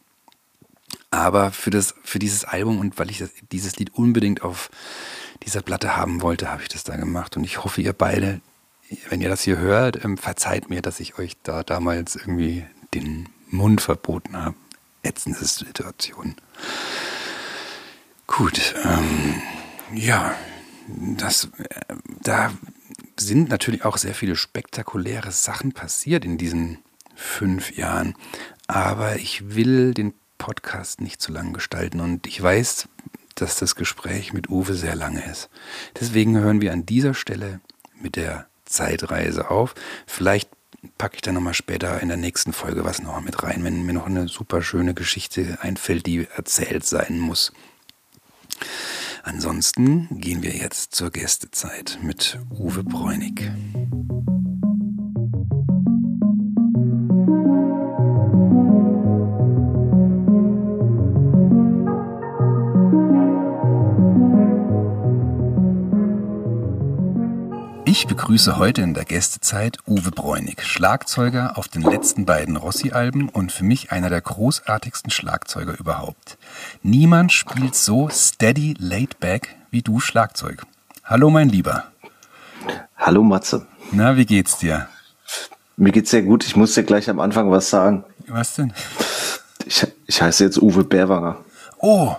Aber 1.12 1.52
für, 1.52 1.70
das, 1.70 1.96
für 2.04 2.20
dieses 2.20 2.44
Album 2.46 2.80
und 2.80 2.98
weil 2.98 3.10
ich 3.10 3.20
das, 3.20 3.30
dieses 3.52 3.78
Lied 3.78 3.94
unbedingt 3.94 4.42
auf 4.42 4.70
dieser 5.44 5.62
Platte 5.62 5.96
haben 5.96 6.22
wollte, 6.22 6.52
habe 6.52 6.62
ich 6.62 6.70
das 6.70 6.84
da 6.84 6.96
gemacht. 6.96 7.38
Und 7.38 7.44
ich 7.44 7.64
hoffe, 7.64 7.82
ihr 7.82 7.94
beide, 7.94 8.42
wenn 9.10 9.22
ihr 9.22 9.30
das 9.30 9.42
hier 9.44 9.58
hört, 9.58 10.04
ähm, 10.04 10.18
verzeiht 10.18 10.70
mir, 10.70 10.82
dass 10.82 11.00
ich 11.00 11.18
euch 11.18 11.34
da 11.44 11.64
damals 11.64 12.16
irgendwie 12.16 12.66
den 12.94 13.30
Mund 13.50 13.82
verboten 13.82 14.36
habe. 14.36 14.56
Ätzende 15.04 15.46
Situation. 15.46 16.36
Gut, 18.26 18.74
ähm, 18.84 19.42
ja, 19.94 20.34
das, 20.88 21.50
äh, 21.58 21.96
da 22.22 22.52
sind 23.18 23.50
natürlich 23.50 23.86
auch 23.86 23.98
sehr 23.98 24.16
viele 24.16 24.36
spektakuläre 24.36 25.32
Sachen 25.32 25.72
passiert 25.72 26.26
in 26.26 26.38
diesen 26.38 26.80
fünf 27.16 27.76
Jahren. 27.76 28.16
Aber 28.68 29.18
ich 29.18 29.56
will 29.56 29.94
den 29.94 30.14
Podcast 30.38 31.02
nicht 31.02 31.22
zu 31.22 31.32
lang 31.32 31.54
gestalten 31.54 32.00
und 32.00 32.28
ich 32.28 32.42
weiß, 32.42 32.88
dass 33.36 33.58
das 33.58 33.76
Gespräch 33.76 34.34
mit 34.34 34.50
Uwe 34.50 34.74
sehr 34.74 34.96
lange 34.96 35.24
ist. 35.26 35.50
Deswegen 36.00 36.38
hören 36.38 36.62
wir 36.62 36.74
an 36.74 36.86
dieser 36.86 37.14
Stelle 37.14 37.62
mit 38.00 38.16
der 38.16 38.48
Zeitreise 38.66 39.50
auf. 39.50 39.76
Vielleicht 40.06 40.50
packe 40.98 41.16
ich 41.16 41.22
dann 41.22 41.36
nochmal 41.36 41.54
später 41.54 42.02
in 42.02 42.10
der 42.10 42.18
nächsten 42.18 42.54
Folge 42.54 42.84
was 42.84 43.02
noch 43.02 43.22
mit 43.22 43.42
rein, 43.44 43.64
wenn 43.64 43.86
mir 43.86 43.94
noch 43.94 44.06
eine 44.06 44.28
super 44.28 44.62
schöne 44.62 44.94
Geschichte 44.94 45.58
einfällt, 45.62 46.06
die 46.06 46.28
erzählt 46.36 46.86
sein 46.86 47.20
muss. 47.20 47.54
Ansonsten 49.26 50.10
gehen 50.20 50.44
wir 50.44 50.54
jetzt 50.54 50.94
zur 50.94 51.10
Gästezeit 51.10 51.98
mit 52.02 52.38
Uwe 52.52 52.84
Bräunig. 52.84 53.50
Ich 67.94 68.08
begrüße 68.08 68.58
heute 68.58 68.82
in 68.82 68.96
der 68.96 69.06
Gästezeit 69.06 69.78
Uwe 69.86 70.10
Bräunig, 70.10 70.64
Schlagzeuger 70.64 71.60
auf 71.60 71.68
den 71.68 71.84
letzten 71.84 72.26
beiden 72.26 72.56
Rossi-Alben 72.56 73.30
und 73.30 73.52
für 73.52 73.64
mich 73.64 73.92
einer 73.92 74.10
der 74.10 74.20
großartigsten 74.20 75.12
Schlagzeuger 75.12 75.78
überhaupt. 75.78 76.40
Niemand 76.82 77.32
spielt 77.32 77.76
so 77.76 78.10
steady 78.10 78.74
laid 78.80 79.20
back 79.20 79.56
wie 79.70 79.84
du 79.84 80.00
Schlagzeug. 80.00 80.64
Hallo 81.04 81.30
mein 81.30 81.50
Lieber. 81.50 81.84
Hallo 82.98 83.22
Matze. 83.22 83.68
Na, 83.92 84.18
wie 84.18 84.26
geht's 84.26 84.58
dir? 84.58 84.88
Mir 85.78 85.92
geht's 85.92 86.10
sehr 86.10 86.24
gut. 86.24 86.44
Ich 86.46 86.56
muss 86.56 86.74
dir 86.74 86.82
gleich 86.82 87.12
am 87.12 87.20
Anfang 87.20 87.52
was 87.52 87.70
sagen. 87.70 88.06
Was 88.26 88.56
denn? 88.56 88.74
Ich, 89.68 89.86
ich 90.08 90.20
heiße 90.20 90.44
jetzt 90.44 90.60
Uwe 90.60 90.84
Bärwanger. 90.84 91.46
Oh, 91.78 92.16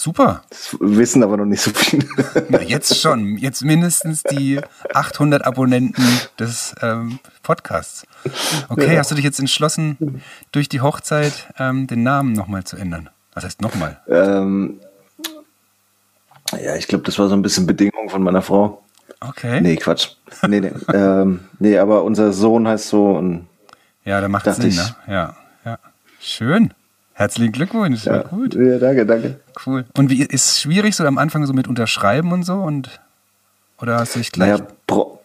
Super. 0.00 0.42
Das 0.48 0.74
wissen 0.80 1.22
aber 1.22 1.36
noch 1.36 1.44
nicht 1.44 1.60
so 1.60 1.70
viele. 1.74 2.06
Na, 2.48 2.62
jetzt 2.62 2.98
schon. 2.98 3.36
Jetzt 3.36 3.62
mindestens 3.62 4.22
die 4.22 4.58
800 4.94 5.44
Abonnenten 5.44 6.02
des 6.38 6.74
ähm, 6.80 7.18
Podcasts. 7.42 8.06
Okay, 8.70 8.94
ja. 8.94 8.98
hast 8.98 9.10
du 9.10 9.14
dich 9.14 9.24
jetzt 9.24 9.38
entschlossen, 9.40 10.22
durch 10.52 10.70
die 10.70 10.80
Hochzeit 10.80 11.48
ähm, 11.58 11.86
den 11.86 12.02
Namen 12.02 12.32
nochmal 12.32 12.64
zu 12.64 12.78
ändern? 12.78 13.10
Was 13.34 13.44
heißt 13.44 13.60
nochmal? 13.60 14.00
Ähm, 14.08 14.80
Ja, 16.52 16.76
ich 16.76 16.88
glaube, 16.88 17.04
das 17.04 17.18
war 17.18 17.28
so 17.28 17.34
ein 17.34 17.42
bisschen 17.42 17.66
Bedingung 17.66 18.08
von 18.08 18.22
meiner 18.22 18.40
Frau. 18.40 18.82
Okay. 19.20 19.60
Nee, 19.60 19.76
Quatsch. 19.76 20.12
Nee, 20.48 20.60
nee, 20.60 20.72
ähm, 20.94 21.40
nee 21.58 21.76
aber 21.76 22.04
unser 22.04 22.32
Sohn 22.32 22.66
heißt 22.66 22.88
so 22.88 23.10
und 23.12 23.46
Ja, 24.06 24.22
da 24.22 24.28
macht 24.28 24.46
es 24.46 24.56
Sinn, 24.56 24.68
ich. 24.68 24.76
ne? 24.78 24.96
Ja, 25.08 25.36
ja. 25.66 25.78
Schön. 26.20 26.72
Herzlichen 27.20 27.52
Glückwunsch. 27.52 28.06
ja, 28.06 28.22
Gut. 28.22 28.54
ja, 28.54 28.78
danke, 28.78 29.04
danke. 29.04 29.40
Cool. 29.66 29.84
Und 29.94 30.08
wie 30.08 30.22
ist 30.22 30.52
es 30.52 30.60
schwierig 30.62 30.96
so 30.96 31.04
am 31.04 31.18
Anfang 31.18 31.44
so 31.44 31.52
mit 31.52 31.68
Unterschreiben 31.68 32.32
und 32.32 32.44
so 32.44 32.54
und 32.54 32.98
oder 33.76 33.98
hast 33.98 34.14
du 34.14 34.20
dich 34.20 34.32
gleich 34.32 34.58
Naja, 34.58 34.66
Bro 34.86 35.20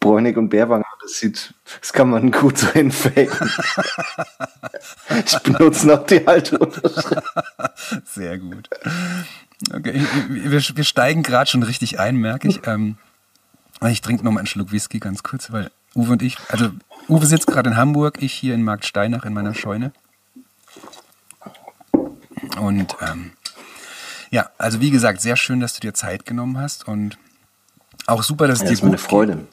Bräunig 0.00 0.38
und 0.38 0.48
Bärwanger, 0.48 0.86
das 1.02 1.18
sieht, 1.18 1.52
das 1.80 1.92
kann 1.92 2.08
man 2.08 2.30
gut 2.30 2.56
so 2.56 2.68
hinfaken. 2.68 3.50
ich 5.26 5.38
benutze 5.40 5.88
noch 5.88 6.06
die 6.06 6.26
alte 6.26 6.56
Unterschrift. 6.58 7.22
Sehr 8.06 8.38
gut. 8.38 8.70
Okay, 9.74 10.00
wir, 10.30 10.62
wir 10.62 10.84
steigen 10.84 11.22
gerade 11.22 11.50
schon 11.50 11.62
richtig 11.62 12.00
ein, 12.00 12.16
merke 12.16 12.48
ich. 12.48 12.66
Ähm, 12.66 12.96
ich 13.86 14.00
trinke 14.00 14.24
noch 14.24 14.32
mal 14.32 14.40
einen 14.40 14.46
Schluck 14.46 14.72
Whisky 14.72 14.98
ganz 14.98 15.22
kurz, 15.22 15.52
weil 15.52 15.70
Uwe 15.94 16.12
und 16.12 16.22
ich, 16.22 16.38
also 16.48 16.70
Uwe 17.06 17.26
sitzt 17.26 17.48
gerade 17.48 17.68
in 17.68 17.76
Hamburg, 17.76 18.22
ich 18.22 18.32
hier 18.32 18.54
in 18.54 18.62
Marktsteinach 18.62 19.26
in 19.26 19.34
meiner 19.34 19.52
Scheune. 19.52 19.92
Und 22.58 22.96
ähm, 23.00 23.32
ja, 24.30 24.50
also 24.58 24.80
wie 24.80 24.90
gesagt, 24.90 25.20
sehr 25.20 25.36
schön, 25.36 25.60
dass 25.60 25.74
du 25.74 25.80
dir 25.80 25.94
Zeit 25.94 26.26
genommen 26.26 26.58
hast 26.58 26.86
und 26.86 27.18
auch 28.06 28.22
super, 28.22 28.46
dass 28.46 28.58
es 28.58 28.62
Ja, 28.62 28.68
dir 28.68 28.74
ist 28.74 28.82
mir 28.82 28.88
eine 28.88 28.96
gut 28.96 29.06
Freude. 29.06 29.48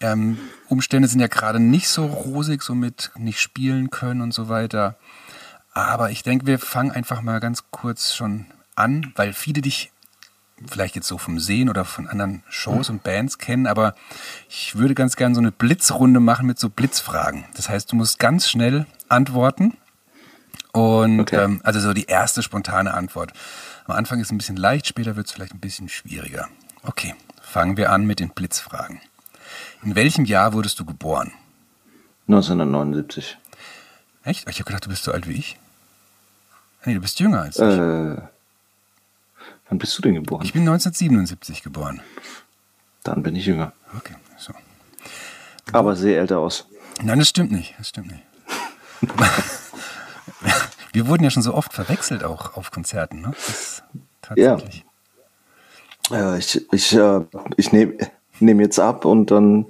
Ähm, 0.00 0.38
Umstände 0.68 1.08
sind 1.08 1.20
ja 1.20 1.28
gerade 1.28 1.60
nicht 1.60 1.88
so 1.88 2.06
rosig, 2.06 2.62
so 2.62 2.74
mit 2.74 3.10
nicht 3.16 3.40
spielen 3.40 3.90
können 3.90 4.20
und 4.20 4.34
so 4.34 4.48
weiter. 4.48 4.96
Aber 5.72 6.10
ich 6.10 6.22
denke, 6.22 6.46
wir 6.46 6.58
fangen 6.58 6.90
einfach 6.90 7.22
mal 7.22 7.40
ganz 7.40 7.64
kurz 7.70 8.14
schon 8.14 8.46
an, 8.76 9.12
weil 9.16 9.32
viele 9.32 9.60
dich 9.60 9.92
vielleicht 10.68 10.94
jetzt 10.94 11.08
so 11.08 11.18
vom 11.18 11.38
Sehen 11.38 11.68
oder 11.68 11.84
von 11.84 12.06
anderen 12.06 12.42
Shows 12.48 12.88
und 12.88 13.02
Bands 13.02 13.38
kennen, 13.38 13.66
aber 13.66 13.94
ich 14.48 14.76
würde 14.76 14.94
ganz 14.94 15.16
gerne 15.16 15.34
so 15.34 15.40
eine 15.40 15.52
Blitzrunde 15.52 16.20
machen 16.20 16.46
mit 16.46 16.58
so 16.58 16.70
Blitzfragen. 16.70 17.44
Das 17.56 17.68
heißt, 17.68 17.90
du 17.90 17.96
musst 17.96 18.18
ganz 18.18 18.48
schnell 18.48 18.86
antworten 19.08 19.76
und 20.74 21.20
Okay. 21.20 21.36
ähm, 21.42 21.60
also 21.64 21.80
so 21.80 21.92
die 21.94 22.04
erste 22.06 22.42
spontane 22.42 22.92
Antwort. 22.94 23.32
Am 23.86 23.94
Anfang 23.96 24.18
ist 24.20 24.26
es 24.28 24.32
ein 24.32 24.38
bisschen 24.38 24.56
leicht, 24.56 24.86
später 24.86 25.16
wird 25.16 25.26
es 25.26 25.32
vielleicht 25.32 25.54
ein 25.54 25.60
bisschen 25.60 25.88
schwieriger. 25.88 26.48
Okay, 26.82 27.14
fangen 27.40 27.76
wir 27.76 27.90
an 27.90 28.04
mit 28.06 28.20
den 28.20 28.30
Blitzfragen. 28.30 29.00
In 29.82 29.94
welchem 29.94 30.24
Jahr 30.24 30.52
wurdest 30.52 30.78
du 30.80 30.84
geboren? 30.84 31.32
1979. 32.28 33.38
Echt? 34.24 34.48
Ich 34.48 34.56
habe 34.56 34.64
gedacht, 34.64 34.84
du 34.86 34.88
bist 34.88 35.04
so 35.04 35.12
alt 35.12 35.28
wie 35.28 35.34
ich. 35.34 35.58
Nee, 36.84 36.94
du 36.94 37.00
bist 37.00 37.20
jünger 37.20 37.42
als 37.42 37.56
ich. 37.56 37.62
Äh, 37.62 38.16
wann 39.68 39.78
bist 39.78 39.96
du 39.96 40.02
denn 40.02 40.14
geboren? 40.14 40.44
Ich 40.44 40.52
bin 40.52 40.62
1977 40.62 41.62
geboren. 41.62 42.00
Dann 43.04 43.22
bin 43.22 43.36
ich 43.36 43.46
jünger. 43.46 43.72
Okay, 43.96 44.14
so. 44.38 44.52
Aber 45.72 45.94
sehe 45.96 46.18
älter 46.18 46.38
aus. 46.38 46.66
Nein, 47.02 47.18
das 47.18 47.28
stimmt 47.28 47.52
nicht. 47.52 47.74
Das 47.78 47.90
stimmt 47.90 48.10
nicht. 48.10 48.22
Wir 50.92 51.08
wurden 51.08 51.24
ja 51.24 51.30
schon 51.30 51.42
so 51.42 51.54
oft 51.54 51.72
verwechselt 51.72 52.22
auch 52.24 52.54
auf 52.56 52.70
Konzerten, 52.70 53.20
ne? 53.20 53.32
Tatsächlich. 54.22 54.84
Ja, 56.10 56.36
ich, 56.36 56.70
ich, 56.72 56.92
äh, 56.94 57.20
ich 57.56 57.72
nehme 57.72 57.94
nehm 58.40 58.60
jetzt 58.60 58.78
ab 58.78 59.04
und 59.04 59.30
dann 59.30 59.66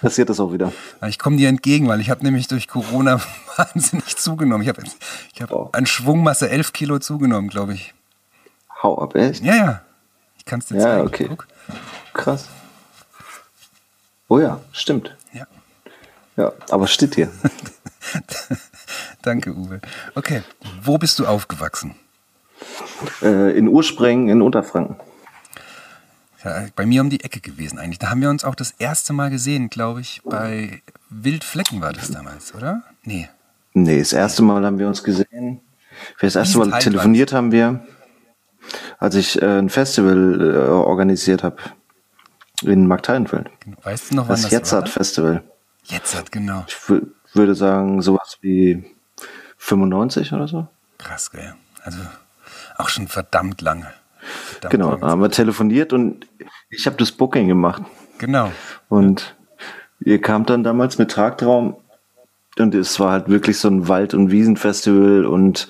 passiert 0.00 0.30
das 0.30 0.40
auch 0.40 0.52
wieder. 0.52 0.72
Ja. 1.00 1.08
Ich 1.08 1.18
komme 1.18 1.36
dir 1.36 1.48
entgegen, 1.48 1.88
weil 1.88 2.00
ich 2.00 2.10
habe 2.10 2.22
nämlich 2.24 2.48
durch 2.48 2.66
Corona 2.68 3.20
wahnsinnig 3.56 4.16
zugenommen. 4.16 4.62
Ich 4.62 4.68
habe 4.68 4.82
ich 5.34 5.42
hab 5.42 5.50
Oh. 5.52 5.68
an 5.72 5.84
Schwungmasse 5.86 6.48
11 6.48 6.72
Kilo 6.72 6.98
zugenommen, 6.98 7.50
glaube 7.50 7.74
ich. 7.74 7.92
Hau 8.82 8.98
ab, 9.00 9.14
echt? 9.14 9.44
Ja, 9.44 9.54
ja. 9.54 9.82
Ich 10.38 10.44
kann 10.44 10.60
es 10.60 10.66
dir 10.66 10.76
Ja, 10.76 10.82
zeigen. 10.82 11.06
okay. 11.06 11.26
Guck. 11.28 11.46
Krass. 12.14 12.48
Oh 14.28 14.38
ja, 14.38 14.60
stimmt. 14.72 15.14
Ja. 15.32 15.46
Ja, 16.36 16.52
aber 16.70 16.86
steht 16.86 17.14
hier. 17.16 17.30
Danke, 19.22 19.52
Uwe. 19.54 19.80
Okay, 20.14 20.42
wo 20.82 20.98
bist 20.98 21.18
du 21.18 21.26
aufgewachsen? 21.26 21.94
äh, 23.22 23.56
in 23.56 23.66
Urspringen 23.68 24.28
in 24.28 24.42
Unterfranken. 24.42 24.96
Ja, 26.44 26.66
bei 26.76 26.86
mir 26.86 27.00
um 27.00 27.10
die 27.10 27.22
Ecke 27.22 27.40
gewesen 27.40 27.78
eigentlich. 27.78 27.98
Da 27.98 28.10
haben 28.10 28.20
wir 28.20 28.30
uns 28.30 28.44
auch 28.44 28.54
das 28.54 28.72
erste 28.72 29.12
Mal 29.12 29.30
gesehen, 29.30 29.68
glaube 29.70 30.00
ich, 30.00 30.22
bei 30.24 30.82
Wildflecken 31.08 31.80
war 31.80 31.92
das 31.92 32.10
damals, 32.10 32.54
oder? 32.54 32.82
Nee. 33.04 33.28
Nee, 33.74 33.98
das 34.00 34.12
erste 34.12 34.42
Mal 34.42 34.64
haben 34.64 34.78
wir 34.78 34.86
uns 34.88 35.02
gesehen. 35.04 35.60
Das 36.20 36.36
erste 36.36 36.58
Mal 36.58 36.78
telefoniert 36.80 37.32
haben 37.32 37.52
wir, 37.52 37.86
als 38.98 39.14
ich 39.14 39.40
äh, 39.40 39.58
ein 39.58 39.70
Festival 39.70 40.40
äh, 40.40 40.68
organisiert 40.68 41.42
habe 41.42 41.56
in 42.62 42.86
Markteilenfeld. 42.86 43.50
Weißt 43.82 44.10
du 44.10 44.16
noch, 44.16 44.24
wann 44.24 44.34
Das 44.34 44.42
das, 44.42 44.50
Jetzart 44.52 44.84
war? 44.86 44.92
Festival. 44.92 45.42
Jetzt 45.84 46.16
hat, 46.16 46.30
genau. 46.32 46.64
Ich 46.68 46.74
wü- 46.74 47.06
würde 47.34 47.54
sagen, 47.54 48.02
sowas 48.02 48.38
wie 48.40 48.84
95 49.62 50.32
oder 50.32 50.48
so. 50.48 50.66
Krass, 50.98 51.30
gell. 51.30 51.54
Also 51.84 52.00
auch 52.76 52.88
schon 52.88 53.06
verdammt 53.06 53.60
lange. 53.60 53.86
Verdammt 54.20 54.72
Genau, 54.72 54.88
lange 54.90 55.00
da 55.00 55.08
haben 55.08 55.22
wir 55.22 55.30
telefoniert 55.30 55.92
und 55.92 56.26
ich 56.68 56.86
habe 56.86 56.96
das 56.96 57.12
Booking 57.12 57.46
gemacht. 57.46 57.82
Genau. 58.18 58.50
Und 58.88 59.36
ihr 60.00 60.20
kamt 60.20 60.50
dann 60.50 60.64
damals 60.64 60.98
mit 60.98 61.12
Tagtraum 61.12 61.76
und 62.58 62.74
es 62.74 62.98
war 62.98 63.12
halt 63.12 63.28
wirklich 63.28 63.58
so 63.58 63.68
ein 63.68 63.86
Wald- 63.86 64.14
und 64.14 64.32
Wiesenfestival 64.32 65.26
und 65.26 65.68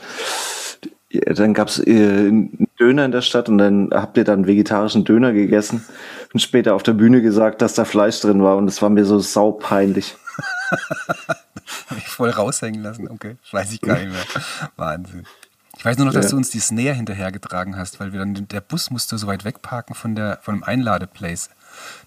dann 1.10 1.52
gab's 1.52 1.78
äh, 1.78 1.90
einen 1.90 2.68
Döner 2.80 3.04
in 3.04 3.12
der 3.12 3.20
Stadt 3.20 3.50
und 3.50 3.58
dann 3.58 3.90
habt 3.92 4.16
ihr 4.16 4.24
dann 4.24 4.46
vegetarischen 4.46 5.04
Döner 5.04 5.34
gegessen 5.34 5.84
und 6.32 6.40
später 6.40 6.74
auf 6.74 6.82
der 6.82 6.94
Bühne 6.94 7.20
gesagt, 7.20 7.60
dass 7.60 7.74
da 7.74 7.84
Fleisch 7.84 8.20
drin 8.20 8.42
war 8.42 8.56
und 8.56 8.68
es 8.68 8.80
war 8.80 8.88
mir 8.88 9.04
so 9.04 9.18
saupeinlich. 9.18 10.16
Habe 11.88 11.98
ich 11.98 12.08
voll 12.08 12.30
raushängen 12.30 12.82
lassen. 12.82 13.08
Okay, 13.08 13.36
weiß 13.50 13.72
ich 13.72 13.80
gar 13.80 13.98
nicht 13.98 14.10
mehr. 14.12 14.24
Wahnsinn. 14.76 15.26
Ich 15.76 15.84
weiß 15.84 15.96
nur 15.96 16.06
noch, 16.06 16.12
dass 16.12 16.26
Ja. 16.26 16.30
du 16.32 16.36
uns 16.36 16.50
die 16.50 16.60
Snare 16.60 16.94
hinterhergetragen 16.94 17.76
hast, 17.76 17.98
weil 17.98 18.12
wir 18.12 18.20
dann, 18.20 18.46
der 18.48 18.60
Bus 18.60 18.90
musste 18.90 19.18
so 19.18 19.26
weit 19.26 19.44
wegparken 19.44 19.94
von, 19.94 20.14
der, 20.14 20.38
von 20.42 20.56
dem 20.56 20.64
Einladeplace. 20.64 21.50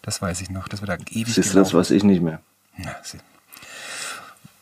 Das 0.01 0.21
weiß 0.21 0.41
ich 0.41 0.49
noch, 0.49 0.67
dass 0.67 0.81
wir 0.81 0.88
da 0.88 0.95
ewig 1.09 1.33
Siehst 1.33 1.53
du, 1.53 1.59
das 1.59 1.73
weiß 1.73 1.91
ich 1.91 2.03
nicht 2.03 2.21
mehr. 2.21 2.39
Ja, 2.77 2.95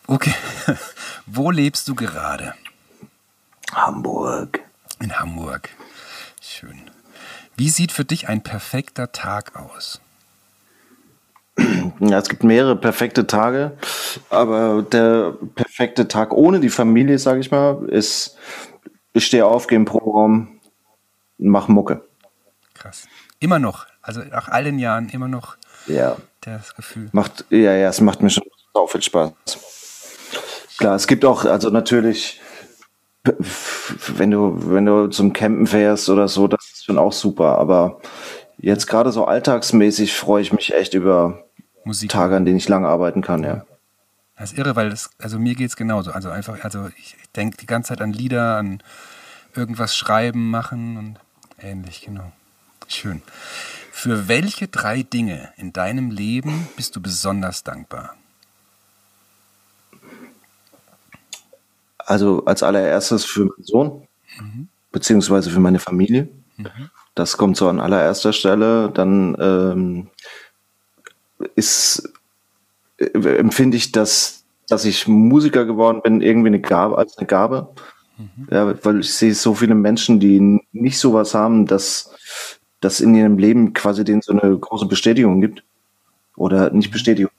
Okay. 0.08 0.34
Wo 1.26 1.52
lebst 1.52 1.88
du 1.88 1.96
gerade? 1.96 2.54
Hamburg. 3.74 4.60
In 5.00 5.20
Hamburg. 5.20 5.70
Schön. 6.42 6.90
Wie 7.56 7.70
sieht 7.70 7.92
für 7.92 8.06
dich 8.06 8.28
ein 8.30 8.42
perfekter 8.42 9.12
Tag 9.12 9.56
aus? 9.56 10.02
Ja, 12.00 12.18
es 12.20 12.28
gibt 12.28 12.44
mehrere 12.44 12.76
perfekte 12.76 13.28
Tage, 13.28 13.74
aber 14.30 14.82
der 14.82 15.34
perfekte 15.56 16.08
Tag 16.08 16.34
ohne 16.34 16.60
die 16.60 16.70
Familie, 16.70 17.18
sage 17.20 17.40
ich 17.40 17.52
mal, 17.52 17.88
ist, 17.90 18.36
ich 19.14 19.26
stehe 19.26 19.46
auf, 19.46 19.68
gehe 19.68 19.76
im 19.78 19.86
Proberaum, 19.86 20.60
mach 21.38 21.68
Mucke. 21.68 22.04
Krass. 22.74 23.08
Immer 23.40 23.60
noch, 23.60 23.86
also 24.02 24.22
nach 24.22 24.50
all 24.50 24.64
den 24.64 24.80
Jahren 24.80 25.10
immer 25.10 25.28
noch 25.28 25.56
Ja. 25.88 26.18
das 26.42 26.76
Gefühl. 26.76 27.10
Macht, 27.12 27.46
ja, 27.50 27.74
ja, 27.74 27.90
es 27.90 28.02
macht 28.02 28.22
mir 28.22 28.30
schon 28.32 28.44
sau 28.74 28.88
viel 28.88 29.02
Spaß. 29.04 29.32
Klar, 30.78 30.96
es 30.96 31.08
gibt 31.08 31.24
auch, 31.24 31.46
also 31.46 31.70
natürlich, 31.70 32.42
wenn 34.16 34.32
du, 34.32 34.58
wenn 34.72 34.86
du 34.86 35.08
zum 35.08 35.32
Campen 35.32 35.68
fährst 35.68 36.10
oder 36.10 36.28
so, 36.28 36.48
das 36.48 36.64
ist 36.74 36.86
schon 36.86 36.98
auch 36.98 37.14
super, 37.14 37.58
aber 37.60 38.02
jetzt 38.64 38.88
gerade 38.88 39.12
so 39.12 39.26
alltagsmäßig 39.26 40.16
freue 40.16 40.42
ich 40.42 40.54
mich 40.54 40.74
echt 40.74 40.94
über 40.94 41.44
Musik. 41.84 42.10
Tage, 42.10 42.36
an 42.36 42.46
denen 42.46 42.58
ich 42.58 42.70
lange 42.70 42.88
arbeiten 42.88 43.22
kann, 43.22 43.44
ja. 43.44 43.66
Das 44.38 44.52
ist 44.52 44.58
irre, 44.58 44.76
weil 44.76 44.90
das, 44.90 45.12
also 45.20 45.38
mir 45.38 45.54
geht 45.54 45.70
es 45.70 45.76
genauso. 45.76 46.12
Also 46.12 46.30
einfach, 46.30 46.64
also 46.64 46.90
ich 46.98 47.16
denke 47.36 47.58
die 47.58 47.66
ganze 47.66 47.90
Zeit 47.90 48.02
an 48.02 48.14
Lieder, 48.14 48.58
an 48.58 48.82
irgendwas 49.54 49.96
schreiben, 49.96 50.50
machen 50.50 50.98
und 50.98 51.20
ähnlich, 51.60 52.02
genau. 52.02 52.32
Schön. 52.88 53.22
Für 53.92 54.28
welche 54.28 54.68
drei 54.68 55.04
Dinge 55.04 55.54
in 55.58 55.72
deinem 55.72 56.10
Leben 56.10 56.68
bist 56.76 56.96
du 56.96 57.02
besonders 57.02 57.64
dankbar? 57.64 58.16
Also 62.00 62.44
als 62.46 62.64
allererstes 62.64 63.24
für 63.24 63.46
meinen 63.46 63.64
Sohn, 63.64 64.08
beziehungsweise 64.92 65.52
für 65.52 65.60
meine 65.60 65.80
Familie. 65.80 66.28
Das 67.16 67.38
kommt 67.38 67.58
so 67.58 67.68
an 67.68 67.80
allererster 67.80 68.34
Stelle. 68.34 68.90
Dann 68.94 69.36
ähm, 69.40 70.08
ist, 71.56 72.12
äh, 72.98 73.06
empfinde 73.38 73.78
ich, 73.78 73.92
dass, 73.92 74.46
dass 74.68 74.86
ich 74.86 75.08
Musiker 75.08 75.66
geworden 75.66 76.02
bin, 76.04 76.22
irgendwie 76.22 76.48
eine 76.48 76.62
Gabe, 76.62 76.98
als 76.98 77.18
eine 77.18 77.28
Gabe. 77.28 77.70
Ja, 78.52 78.74
weil 78.86 79.00
ich 79.00 79.14
sehe 79.14 79.34
so 79.34 79.56
viele 79.56 79.74
Menschen, 79.76 80.20
die 80.20 80.62
nicht 80.72 81.00
sowas 81.00 81.34
haben, 81.34 81.66
dass 81.66 82.12
das 82.80 83.02
in 83.02 83.16
ihrem 83.16 83.38
Leben 83.38 83.74
quasi 83.74 84.04
denen 84.04 84.22
so 84.22 84.34
eine 84.34 84.58
große 84.58 84.86
Bestätigung 84.86 85.42
gibt. 85.42 85.64
Oder 86.36 86.70
nicht 86.72 86.92
Bestätigung. 86.92 87.32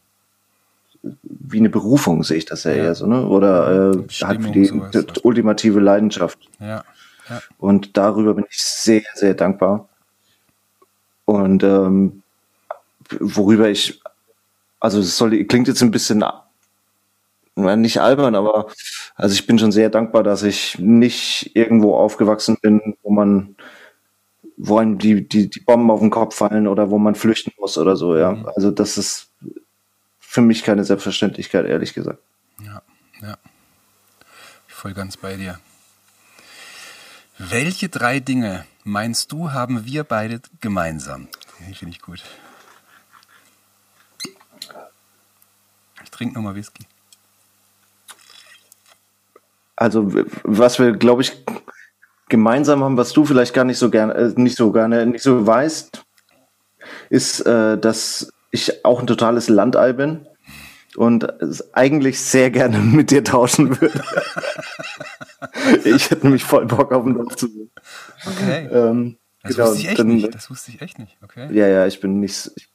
Wie 1.23 1.59
eine 1.59 1.69
Berufung 1.71 2.23
sehe 2.25 2.39
ich 2.39 2.45
das 2.45 2.65
ja, 2.65 2.73
Ja. 2.73 2.85
eher 2.85 2.95
so, 2.95 3.07
ne? 3.07 3.27
Oder 3.27 3.69
äh, 3.69 3.97
halt 3.97 4.07
Bestimmung, 4.09 4.45
wie 4.45 4.53
die, 4.53 4.65
sowas. 4.67 4.91
die 4.91 5.21
ultimative 5.23 5.81
Leidenschaft. 5.81 6.39
Ja, 6.61 6.85
ja. 7.29 7.43
Und 7.59 7.97
darüber 7.97 8.35
bin 8.35 8.45
ich 8.51 8.63
sehr, 8.63 9.03
sehr 9.15 9.35
dankbar. 9.35 9.89
Und 11.25 11.63
ähm, 11.63 12.23
worüber 13.21 13.69
ich, 13.69 14.01
also 14.81 15.01
es 15.01 15.17
soll, 15.17 15.45
klingt 15.45 15.69
jetzt 15.69 15.83
ein 15.83 15.91
bisschen 15.91 16.25
nicht 17.57 18.01
albern, 18.01 18.35
aber 18.35 18.67
also 19.15 19.35
ich 19.35 19.47
bin 19.47 19.59
schon 19.59 19.73
sehr 19.73 19.89
dankbar, 19.89 20.23
dass 20.23 20.43
ich 20.43 20.79
nicht 20.79 21.55
irgendwo 21.55 21.97
aufgewachsen 21.97 22.59
bin, 22.61 22.97
wo 23.03 23.11
man, 23.11 23.57
wo 24.57 24.79
einem 24.79 24.99
die, 24.99 25.27
die, 25.27 25.49
die 25.49 25.61
Bomben 25.61 25.91
auf 25.91 26.01
den 26.01 26.11
Kopf 26.11 26.35
fallen 26.35 26.67
oder 26.67 26.91
wo 26.91 26.99
man 26.99 27.15
flüchten 27.15 27.53
muss 27.59 27.79
oder 27.79 27.97
so, 27.97 28.17
ja. 28.17 28.33
Mhm. 28.33 28.47
Also 28.55 28.71
das 28.71 28.99
ist 28.99 29.31
für 30.19 30.41
mich 30.41 30.65
keine 30.65 30.85
Selbstverständlichkeit, 30.85 31.67
ehrlich 31.67 31.95
gesagt. 31.95 32.19
Ja, 32.65 32.83
ja. 33.23 33.37
Voll 34.67 34.93
ganz 34.93 35.17
bei 35.17 35.37
dir. 35.37 35.59
Welche 37.39 37.89
drei 37.89 38.21
Dinge 38.21 38.65
meinst 38.85 39.33
du, 39.33 39.53
haben 39.53 39.85
wir 39.85 40.05
beide 40.05 40.41
gemeinsam? 40.61 41.29
Die 41.69 41.75
finde 41.75 41.95
ich 41.95 42.01
gut. 42.01 42.23
Ich 46.03 46.11
trinke 46.11 46.35
nochmal 46.35 46.55
Whisky. 46.55 46.87
Also 49.75 50.13
was 50.45 50.79
wir, 50.79 50.93
glaube 50.93 51.23
ich, 51.23 51.45
gemeinsam 52.29 52.85
haben, 52.85 52.97
was 52.97 53.13
du 53.13 53.25
vielleicht 53.25 53.53
gar 53.53 53.65
nicht 53.65 53.79
so 53.79 53.91
gerne, 53.91 54.15
äh, 54.15 54.33
nicht 54.37 54.57
so 54.57 54.71
gerne, 54.71 55.05
nicht 55.05 55.23
so 55.23 55.45
weißt, 55.45 56.05
ist, 57.11 57.41
äh, 57.41 57.77
dass 57.77 58.33
ich 58.53 58.85
auch 58.85 59.01
ein 59.01 59.09
totales 59.09 59.49
Landei 59.49 59.93
bin 59.93 60.27
und 60.97 61.25
es 61.43 61.75
eigentlich 61.75 62.21
sehr 62.21 62.51
gerne 62.51 62.79
mit 62.81 63.11
dir 63.11 63.25
tauschen 63.25 63.81
würde. 63.81 64.03
ich 65.85 66.11
hätte 66.11 66.25
nämlich 66.27 66.45
voll 66.45 66.67
Bock 66.67 66.93
auf 66.93 67.05
den 67.05 67.15
Dorf 67.15 67.37
zu 67.37 67.49
sein. 67.49 67.71
Okay. 68.27 68.67
Ähm, 68.73 69.17
Das 69.43 69.57
genau, 69.57 69.69
wusste 69.69 69.81
ich 69.81 69.89
echt 69.89 69.99
dann- 69.99 70.07
nicht. 70.09 70.35
Das 70.35 70.51
wusste 70.51 70.71
ich 70.71 70.81
echt 70.81 70.99
nicht. 70.99 71.17
Okay. 71.23 71.49
Ja, 71.53 71.67
ja, 71.67 71.87
ich 71.87 72.01
bin 72.01 72.21
nicht, 72.21 72.51
ich 72.57 72.69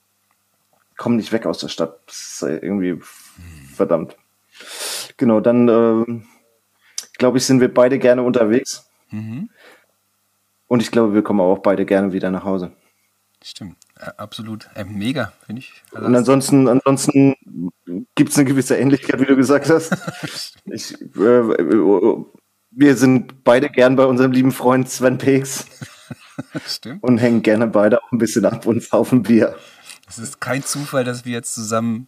komme 0.98 1.16
nicht 1.16 1.32
weg 1.32 1.46
aus 1.46 1.60
der 1.60 1.70
Stadt. 1.70 2.00
Das 2.08 2.18
ist 2.20 2.42
irgendwie 2.44 3.00
verdammt. 3.76 4.16
Genau, 5.18 5.40
dann 5.40 5.68
ähm, 5.70 6.26
glaube 7.18 7.38
ich, 7.38 7.46
sind 7.46 7.62
wir 7.62 7.74
beide 7.74 8.00
gerne 8.00 8.22
unterwegs. 8.24 8.86
Mhm. 9.12 9.50
Und 10.68 10.82
ich 10.82 10.92
glaube, 10.92 11.14
wir 11.14 11.24
kommen 11.24 11.40
auch 11.42 11.60
beide 11.60 11.86
gerne 11.86 12.14
wieder 12.14 12.30
nach 12.32 12.44
Hause. 12.44 12.72
Stimmt. 13.44 13.78
Äh, 14.00 14.12
absolut. 14.18 14.70
Äh, 14.76 14.86
mega, 14.86 15.34
finde 15.46 15.60
ich. 15.62 15.74
Also 15.94 16.08
Und 16.08 16.16
ansonsten, 16.16 16.68
ansonsten 16.70 17.36
gibt 18.16 18.32
es 18.32 18.38
eine 18.38 18.46
gewisse 18.46 18.78
Ähnlichkeit, 18.78 19.20
wie 19.20 19.26
du 19.26 19.36
gesagt 19.36 19.70
hast. 19.70 19.92
Ich, 20.72 20.94
äh, 21.02 22.24
wir 22.72 22.96
sind 22.96 23.44
beide 23.44 23.70
gern 23.70 23.96
bei 23.96 24.06
unserem 24.06 24.32
lieben 24.32 24.52
Freund 24.52 24.88
Sven 24.90 25.18
Peeks 25.18 25.66
Stimmt. 26.68 27.02
und 27.04 27.18
hängen 27.18 27.42
gerne 27.42 27.66
beide 27.68 28.02
auch 28.04 28.12
ein 28.12 28.20
bisschen 28.20 28.46
ab 28.46 28.66
und 28.68 28.84
saufen 28.84 29.24
Bier. 29.24 29.56
Es 30.08 30.20
ist 30.20 30.40
kein 30.40 30.64
Zufall, 30.64 31.04
dass 31.04 31.26
wir 31.26 31.34
jetzt 31.34 31.54
zusammen 31.56 32.08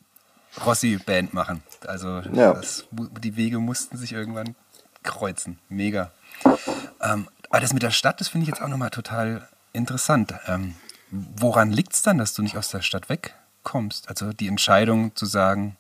Rossi-Band 0.65 1.33
machen. 1.33 1.63
Also 1.87 2.21
Ja. 2.33 2.53
das, 2.53 2.85
die 2.91 3.35
Wege 3.35 3.59
mussten 3.59 3.97
sich 3.97 4.13
irgendwann 4.13 4.55
kreuzen. 5.03 5.59
Mega. 5.69 6.11
Ähm, 7.01 7.27
aber 7.49 7.59
das 7.61 7.73
mit 7.73 7.83
der 7.83 7.91
Stadt, 7.91 8.21
das 8.21 8.27
finde 8.27 8.43
ich 8.43 8.49
jetzt 8.49 8.61
auch 8.61 8.67
nochmal 8.67 8.91
total 8.91 9.47
interessant. 9.73 10.33
Ähm, 10.47 10.75
woran 11.11 11.71
liegt 11.71 11.93
es 11.93 12.01
dann, 12.01 12.17
dass 12.17 12.33
du 12.33 12.41
nicht 12.41 12.57
aus 12.57 12.69
der 12.69 12.81
Stadt 12.81 13.09
wegkommst? 13.09 14.09
Also 14.09 14.33
die 14.33 14.47
Entscheidung 14.47 15.15
zu 15.15 15.25
sagen, 15.25 15.77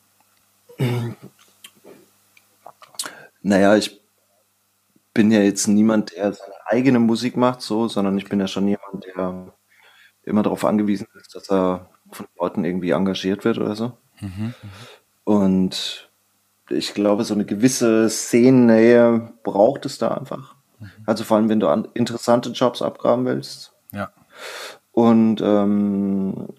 Naja, 3.41 3.75
ich 3.75 3.99
bin 5.13 5.31
ja 5.31 5.39
jetzt 5.41 5.67
niemand, 5.67 6.15
der 6.15 6.33
seine 6.33 6.53
eigene 6.65 6.99
Musik 6.99 7.35
macht, 7.37 7.61
so, 7.61 7.87
sondern 7.87 8.17
ich 8.17 8.29
bin 8.29 8.39
ja 8.39 8.47
schon 8.47 8.67
jemand, 8.67 9.05
der 9.05 9.53
immer 10.23 10.43
darauf 10.43 10.63
angewiesen 10.63 11.07
ist, 11.19 11.35
dass 11.35 11.49
er 11.49 11.89
von 12.11 12.27
Leuten 12.39 12.63
irgendwie 12.63 12.91
engagiert 12.91 13.43
wird 13.43 13.57
oder 13.57 13.75
so. 13.75 13.97
Und 15.23 16.09
ich 16.69 16.93
glaube, 16.93 17.23
so 17.23 17.33
eine 17.33 17.45
gewisse 17.45 18.09
Szenennähe 18.09 19.33
braucht 19.43 19.85
es 19.85 19.97
da 19.97 20.09
einfach. 20.09 20.55
Also 21.05 21.23
vor 21.23 21.37
allem, 21.37 21.49
wenn 21.49 21.59
du 21.59 21.67
an 21.67 21.87
interessante 21.93 22.49
Jobs 22.49 22.81
abgraben 22.81 23.25
willst. 23.25 23.73
ja, 23.91 24.11
Und 25.01 25.41
ähm, 25.41 26.49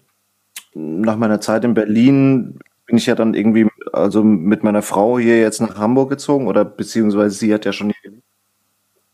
nach 0.73 1.15
meiner 1.15 1.39
Zeit 1.39 1.63
in 1.63 1.73
Berlin 1.73 2.59
bin 2.85 2.97
ich 2.97 3.05
ja 3.05 3.15
dann 3.15 3.35
irgendwie, 3.35 3.69
also 3.93 4.21
mit 4.21 4.65
meiner 4.65 4.81
Frau 4.81 5.17
hier 5.17 5.39
jetzt 5.39 5.61
nach 5.61 5.77
Hamburg 5.77 6.09
gezogen 6.09 6.47
oder 6.47 6.65
beziehungsweise 6.65 7.33
sie 7.37 7.53
hat 7.53 7.63
ja 7.63 7.71
schon 7.71 7.91
hier 7.91 8.01
gelebt. 8.01 8.27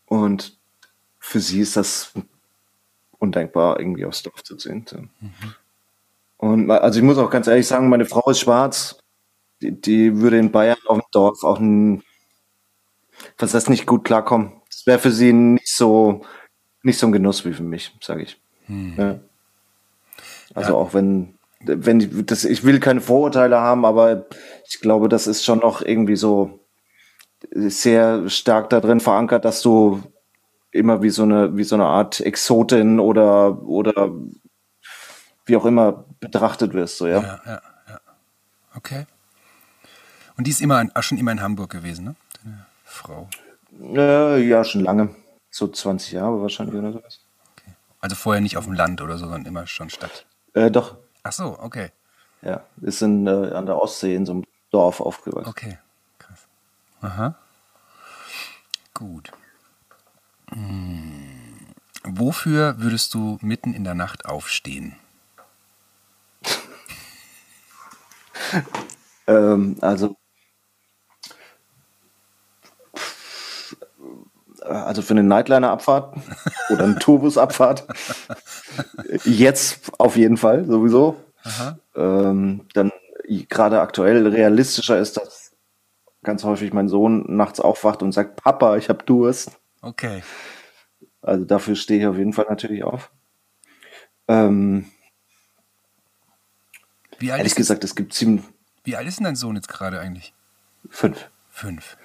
Und 0.07 0.57
für 1.19 1.39
sie 1.39 1.59
ist 1.59 1.77
das 1.77 2.11
undenkbar, 3.19 3.79
irgendwie 3.79 4.03
aufs 4.03 4.23
Dorf 4.23 4.41
zu 4.43 4.55
ziehen. 4.55 4.83
So. 4.89 4.97
Und 6.37 6.71
also 6.71 6.97
ich 6.97 7.05
muss 7.05 7.19
auch 7.19 7.29
ganz 7.29 7.45
ehrlich 7.45 7.67
sagen, 7.67 7.87
meine 7.87 8.05
Frau 8.05 8.27
ist 8.31 8.39
schwarz. 8.39 8.97
Die, 9.61 9.79
die 9.79 10.17
würde 10.17 10.39
in 10.39 10.51
Bayern 10.51 10.79
auf 10.87 10.97
dem 10.97 11.05
Dorf 11.11 11.43
auch 11.43 11.59
ein, 11.59 12.01
was 13.37 13.51
das 13.51 13.69
nicht 13.69 13.85
gut 13.85 14.05
klarkommen. 14.05 14.53
Das 14.71 14.87
wäre 14.87 14.97
für 14.97 15.11
sie 15.11 15.33
nicht 15.33 15.71
so, 15.71 16.25
nicht 16.81 16.97
so 16.97 17.05
ein 17.05 17.11
Genuss 17.11 17.45
wie 17.45 17.53
für 17.53 17.61
mich, 17.61 17.95
sage 18.01 18.23
ich. 18.23 18.41
Ja. 18.69 19.19
Also 20.55 20.71
Ja. 20.71 20.75
auch 20.77 20.93
wenn, 20.93 21.35
wenn 21.61 21.99
ich, 21.99 22.25
das, 22.25 22.45
ich 22.45 22.63
will 22.63 22.79
keine 22.79 23.01
Vorurteile 23.01 23.59
haben, 23.59 23.85
aber 23.85 24.25
ich 24.67 24.79
glaube, 24.79 25.09
das 25.09 25.27
ist 25.27 25.43
schon 25.43 25.59
noch 25.59 25.81
irgendwie 25.81 26.15
so 26.15 26.59
sehr 27.51 28.29
stark 28.29 28.69
da 28.69 28.79
drin 28.79 28.99
verankert, 28.99 29.45
dass 29.45 29.61
du 29.61 30.01
immer 30.71 31.01
wie 31.01 31.09
so 31.09 31.23
eine, 31.23 31.55
wie 31.57 31.63
so 31.63 31.75
eine 31.75 31.85
Art 31.85 32.19
Exotin 32.19 32.99
oder, 32.99 33.61
oder 33.63 34.11
wie 35.45 35.55
auch 35.55 35.65
immer 35.65 36.05
betrachtet 36.19 36.73
wirst, 36.73 36.97
so, 36.97 37.07
ja. 37.07 37.21
ja, 37.21 37.41
ja, 37.45 37.61
ja. 37.89 37.99
Okay. 38.75 39.05
Und 40.37 40.45
die 40.47 40.51
ist 40.51 40.61
immer 40.61 40.85
auch 40.93 41.03
schon 41.03 41.17
immer 41.17 41.31
in 41.31 41.41
Hamburg 41.41 41.71
gewesen, 41.71 42.05
ne? 42.05 42.15
Deine 42.43 42.65
Frau. 42.85 43.27
Äh, 43.81 44.41
ja, 44.47 44.63
schon 44.63 44.81
lange. 44.81 45.15
So 45.49 45.67
20 45.67 46.13
Jahre 46.13 46.41
wahrscheinlich 46.41 46.75
oder 46.75 46.93
sowas. 46.93 47.19
Also 47.99 48.15
vorher 48.15 48.41
nicht 48.41 48.57
auf 48.57 48.65
dem 48.65 48.73
Land 48.73 49.01
oder 49.01 49.17
so, 49.17 49.25
sondern 49.25 49.45
immer 49.45 49.67
schon 49.67 49.89
Stadt. 49.89 50.25
Äh, 50.53 50.71
doch, 50.71 50.97
Ach 51.23 51.31
so, 51.31 51.57
okay. 51.59 51.91
ja. 52.41 52.63
Ist 52.81 53.01
in, 53.01 53.27
äh, 53.27 53.51
an 53.53 53.65
der 53.65 53.81
Ostsee 53.81 54.15
in 54.15 54.25
so 54.25 54.31
einem 54.33 54.45
Dorf 54.71 55.01
aufgewachsen. 55.01 55.49
Okay, 55.49 55.77
krass. 56.17 56.47
Aha. 57.01 57.35
Gut. 58.93 59.31
Hm. 60.51 61.67
Wofür 62.03 62.79
würdest 62.79 63.13
du 63.13 63.37
mitten 63.41 63.73
in 63.73 63.83
der 63.83 63.95
Nacht 63.95 64.25
aufstehen? 64.25 64.95
Ähm, 69.27 69.77
also, 69.81 70.15
also 74.61 75.01
für 75.01 75.13
eine 75.13 75.23
Nightliner-Abfahrt 75.23 76.15
oder 76.69 76.83
eine 76.83 76.99
Tourbus-Abfahrt. 76.99 77.85
Jetzt 79.25 79.91
auf 79.97 80.15
jeden 80.15 80.37
Fall, 80.37 80.65
sowieso. 80.65 81.17
Ähm, 81.95 82.65
dann 82.73 82.91
gerade 83.47 83.81
aktuell 83.81 84.27
realistischer 84.27 84.99
ist, 84.99 85.17
dass 85.17 85.55
ganz 86.23 86.43
häufig 86.43 86.73
mein 86.73 86.89
Sohn 86.89 87.25
nachts 87.35 87.59
aufwacht 87.59 88.01
und 88.03 88.11
sagt, 88.11 88.41
Papa, 88.41 88.77
ich 88.77 88.89
habe 88.89 89.03
Durst. 89.05 89.59
Okay. 89.81 90.23
Also 91.21 91.45
dafür 91.45 91.75
stehe 91.75 91.99
ich 92.01 92.07
auf 92.07 92.17
jeden 92.17 92.33
Fall 92.33 92.47
natürlich 92.49 92.83
auf. 92.83 93.11
Ähm, 94.27 94.89
Wie 97.17 97.31
alt, 97.31 97.39
ehrlich 97.39 97.53
ist, 97.53 97.57
gesagt, 97.57 97.83
es 97.83 97.95
gibt 97.95 98.13
ziemlich 98.13 98.43
wie 98.83 98.95
alt 98.95 99.07
ist 99.07 99.19
denn 99.19 99.25
dein 99.25 99.35
Sohn 99.35 99.55
jetzt 99.55 99.67
gerade 99.67 99.99
eigentlich? 99.99 100.33
fünf. 100.89 101.29
Fünf. 101.49 101.97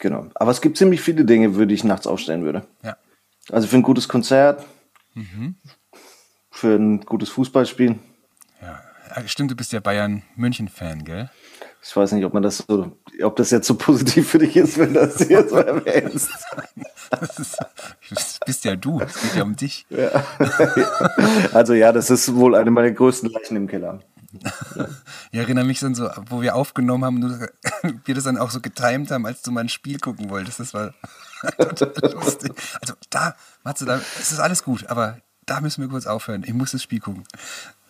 Genau. 0.00 0.26
Aber 0.34 0.50
es 0.50 0.60
gibt 0.60 0.76
ziemlich 0.76 1.00
viele 1.00 1.24
Dinge, 1.24 1.54
für 1.54 1.66
die 1.66 1.74
ich 1.74 1.84
nachts 1.84 2.06
aufstehen 2.06 2.44
würde. 2.44 2.66
Ja. 2.82 2.96
Also 3.50 3.66
für 3.68 3.76
ein 3.76 3.82
gutes 3.82 4.08
Konzert, 4.08 4.64
Mhm. 5.14 5.54
für 6.50 6.74
ein 6.76 7.00
gutes 7.00 7.30
Fußballspiel. 7.30 7.98
ja. 8.60 8.80
Ja, 9.16 9.28
Stimmt, 9.28 9.50
du 9.52 9.56
bist 9.56 9.72
ja 9.72 9.80
Bayern-München-Fan, 9.80 11.04
gell? 11.04 11.30
Ich 11.82 11.96
weiß 11.96 12.12
nicht, 12.12 12.24
ob 12.24 12.34
man 12.34 12.42
das 12.42 12.64
so, 12.68 12.92
ob 13.22 13.36
das 13.36 13.50
jetzt 13.52 13.66
so 13.68 13.74
positiv 13.78 14.28
für 14.28 14.38
dich 14.38 14.56
ist, 14.56 14.76
wenn 14.76 14.92
du 14.92 15.00
das 15.00 15.18
hier 15.26 15.48
so 15.48 15.56
erwähnst. 15.56 16.30
Das, 17.08 17.38
ist, 17.38 17.56
das 18.10 18.40
bist 18.44 18.64
ja 18.64 18.74
du. 18.74 19.00
Es 19.00 19.14
geht 19.22 19.36
ja 19.36 19.44
um 19.44 19.54
dich. 19.54 19.86
Also 21.52 21.72
ja, 21.74 21.92
das 21.92 22.10
ist 22.10 22.34
wohl 22.34 22.56
eine 22.56 22.70
meiner 22.72 22.90
größten 22.90 23.30
Leichen 23.30 23.56
im 23.56 23.68
Keller. 23.68 24.00
Ich 25.30 25.38
erinnere 25.38 25.64
mich 25.64 25.80
dann 25.80 25.94
so, 25.94 26.10
wo 26.26 26.40
wir 26.42 26.54
aufgenommen 26.54 27.04
haben, 27.04 27.22
und 27.22 27.48
wir 28.04 28.14
das 28.14 28.24
dann 28.24 28.38
auch 28.38 28.50
so 28.50 28.60
getimt 28.60 29.10
haben, 29.10 29.26
als 29.26 29.42
du 29.42 29.50
mal 29.50 29.60
ein 29.60 29.68
Spiel 29.68 29.98
gucken 29.98 30.30
wolltest. 30.30 30.60
Das 30.60 30.74
war 30.74 30.94
total 31.58 32.12
lustig. 32.12 32.52
Also 32.80 32.94
da, 33.10 33.34
Matze, 33.64 33.84
da 33.84 34.00
es 34.20 34.32
ist 34.32 34.40
alles 34.40 34.62
gut, 34.64 34.86
aber 34.88 35.18
da 35.46 35.60
müssen 35.60 35.82
wir 35.82 35.88
kurz 35.88 36.06
aufhören. 36.06 36.44
Ich 36.44 36.54
muss 36.54 36.72
das 36.72 36.82
Spiel 36.82 37.00
gucken. 37.00 37.24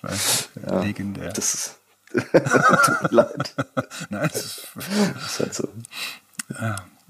Das 0.02 0.48
war 0.54 0.82
legendär. 0.82 1.32
Das 1.32 1.54
ist 1.54 1.78
tut 2.12 3.02
mir 3.02 3.08
leid. 3.10 3.54
Nein, 4.10 4.30
das 4.32 4.44
ist, 4.44 4.68
Das 5.14 5.24
ist 5.24 5.40
halt 5.40 5.54
so. 5.54 5.68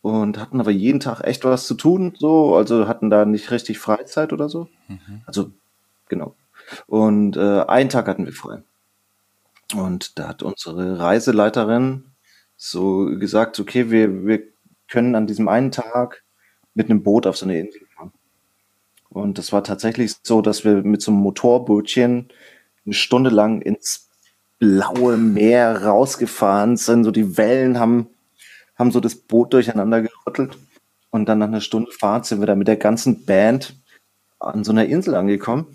und 0.00 0.38
hatten 0.38 0.60
aber 0.60 0.70
jeden 0.70 1.00
Tag 1.00 1.22
echt 1.22 1.44
was 1.44 1.66
zu 1.66 1.74
tun, 1.74 2.14
so, 2.18 2.56
also 2.56 2.88
hatten 2.88 3.10
da 3.10 3.24
nicht 3.24 3.50
richtig 3.50 3.78
Freizeit 3.78 4.32
oder 4.32 4.48
so. 4.48 4.68
Mhm. 4.88 5.22
Also, 5.26 5.52
genau. 6.08 6.34
Und 6.86 7.36
äh, 7.36 7.62
einen 7.62 7.90
Tag 7.90 8.08
hatten 8.08 8.24
wir 8.24 8.32
frei. 8.32 8.62
Und 9.74 10.18
da 10.18 10.28
hat 10.28 10.42
unsere 10.42 10.98
Reiseleiterin 10.98 12.04
so 12.56 13.06
gesagt, 13.18 13.58
okay, 13.60 13.90
wir, 13.90 14.26
wir 14.26 14.42
können 14.88 15.14
an 15.14 15.26
diesem 15.26 15.48
einen 15.48 15.70
Tag 15.70 16.22
mit 16.74 16.90
einem 16.90 17.02
Boot 17.02 17.26
auf 17.26 17.36
so 17.36 17.46
eine 17.46 17.58
Insel 17.58 17.86
fahren. 17.94 18.12
Und 19.08 19.38
das 19.38 19.52
war 19.52 19.64
tatsächlich 19.64 20.14
so, 20.22 20.42
dass 20.42 20.64
wir 20.64 20.82
mit 20.82 21.02
so 21.02 21.10
einem 21.10 21.20
Motorbootchen 21.20 22.28
eine 22.84 22.94
Stunde 22.94 23.30
lang 23.30 23.62
ins 23.62 24.08
blaue 24.58 25.16
Meer 25.16 25.84
rausgefahren 25.84 26.76
sind. 26.76 27.04
So 27.04 27.10
die 27.10 27.36
Wellen 27.36 27.78
haben 27.78 28.08
haben 28.82 28.90
so 28.90 29.00
das 29.00 29.14
Boot 29.14 29.52
durcheinander 29.52 30.02
gerüttelt. 30.02 30.58
Und 31.10 31.28
dann 31.28 31.38
nach 31.38 31.48
einer 31.48 31.60
Stunde 31.60 31.92
Fahrt 31.92 32.26
sind 32.26 32.40
wir 32.40 32.46
da 32.46 32.54
mit 32.54 32.68
der 32.68 32.76
ganzen 32.76 33.24
Band 33.24 33.76
an 34.38 34.64
so 34.64 34.72
einer 34.72 34.86
Insel 34.86 35.14
angekommen. 35.14 35.66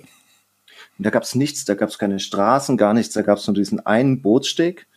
Und 0.98 1.06
da 1.06 1.10
gab 1.10 1.24
es 1.24 1.36
nichts, 1.36 1.66
da 1.66 1.76
gab 1.76 1.90
es 1.90 2.00
keine 2.00 2.20
Straßen, 2.20 2.78
gar 2.78 2.94
nichts, 2.94 3.14
da 3.14 3.22
gab 3.22 3.38
es 3.38 3.48
nur 3.48 3.56
diesen 3.56 3.86
einen 3.86 4.22
Bootssteg. 4.22 4.88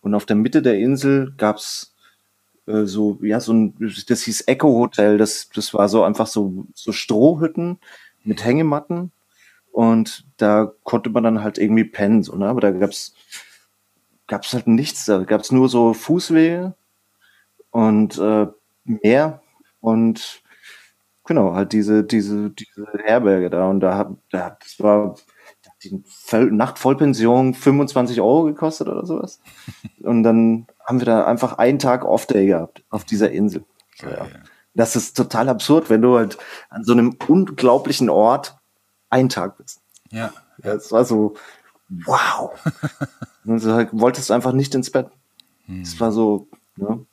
Und 0.00 0.14
auf 0.14 0.26
der 0.26 0.36
Mitte 0.36 0.62
der 0.62 0.78
Insel 0.78 1.34
gab 1.36 1.56
es 1.56 1.94
äh, 2.66 2.84
so, 2.84 3.18
ja, 3.22 3.40
so 3.40 3.52
ein, 3.52 3.74
das 4.08 4.22
hieß 4.22 4.44
Echo 4.46 4.68
Hotel, 4.68 5.18
das, 5.18 5.50
das 5.54 5.74
war 5.74 5.88
so 5.88 6.04
einfach 6.04 6.26
so, 6.26 6.66
so 6.74 6.92
Strohhütten 6.92 7.78
mit 8.24 8.44
Hängematten. 8.44 9.12
Und 9.72 10.24
da 10.38 10.72
konnte 10.84 11.10
man 11.10 11.22
dann 11.24 11.42
halt 11.42 11.58
irgendwie 11.58 11.84
pennen, 11.84 12.22
so, 12.22 12.36
ne? 12.36 12.48
Aber 12.48 12.60
da 12.60 12.70
gab's 12.70 13.14
gab's 14.30 14.54
halt 14.54 14.68
nichts, 14.68 15.06
da 15.06 15.24
gab's 15.24 15.50
nur 15.52 15.68
so 15.68 15.92
Fußwege 15.92 16.74
und 17.70 18.16
äh, 18.18 18.46
Meer 18.84 19.42
und 19.80 20.42
genau, 21.24 21.54
halt 21.54 21.72
diese, 21.72 22.04
diese, 22.04 22.50
diese 22.50 22.86
Herberge 23.04 23.50
da. 23.50 23.68
Und 23.68 23.80
da 23.80 23.96
hat, 23.96 24.08
da, 24.30 24.56
das 24.60 24.80
war 24.80 25.16
die 25.82 26.02
Nachtvollpension 26.32 27.54
25 27.54 28.20
Euro 28.20 28.44
gekostet 28.44 28.88
oder 28.88 29.06
sowas. 29.06 29.40
Und 30.02 30.22
dann 30.22 30.66
haben 30.84 31.00
wir 31.00 31.06
da 31.06 31.24
einfach 31.24 31.58
einen 31.58 31.78
Tag 31.78 32.04
Off-Day 32.04 32.46
gehabt 32.46 32.84
auf 32.90 33.04
dieser 33.04 33.30
Insel. 33.30 33.64
So, 33.96 34.08
ja. 34.08 34.26
Das 34.74 34.96
ist 34.96 35.16
total 35.16 35.48
absurd, 35.48 35.90
wenn 35.90 36.02
du 36.02 36.16
halt 36.16 36.38
an 36.68 36.84
so 36.84 36.92
einem 36.92 37.16
unglaublichen 37.26 38.08
Ort 38.08 38.56
einen 39.08 39.28
Tag 39.28 39.58
bist. 39.58 39.80
Ja. 40.10 40.32
ja 40.62 40.74
das 40.74 40.92
war 40.92 41.04
so, 41.04 41.34
wow. 41.88 42.52
Und 43.44 43.64
du 43.64 43.72
halt, 43.72 43.88
wolltest 43.92 44.30
einfach 44.30 44.52
nicht 44.52 44.74
ins 44.74 44.90
Bett. 44.90 45.08
Es 45.82 45.92
hm. 45.94 46.00
war 46.00 46.12
so, 46.12 46.48
ne? 46.76 47.04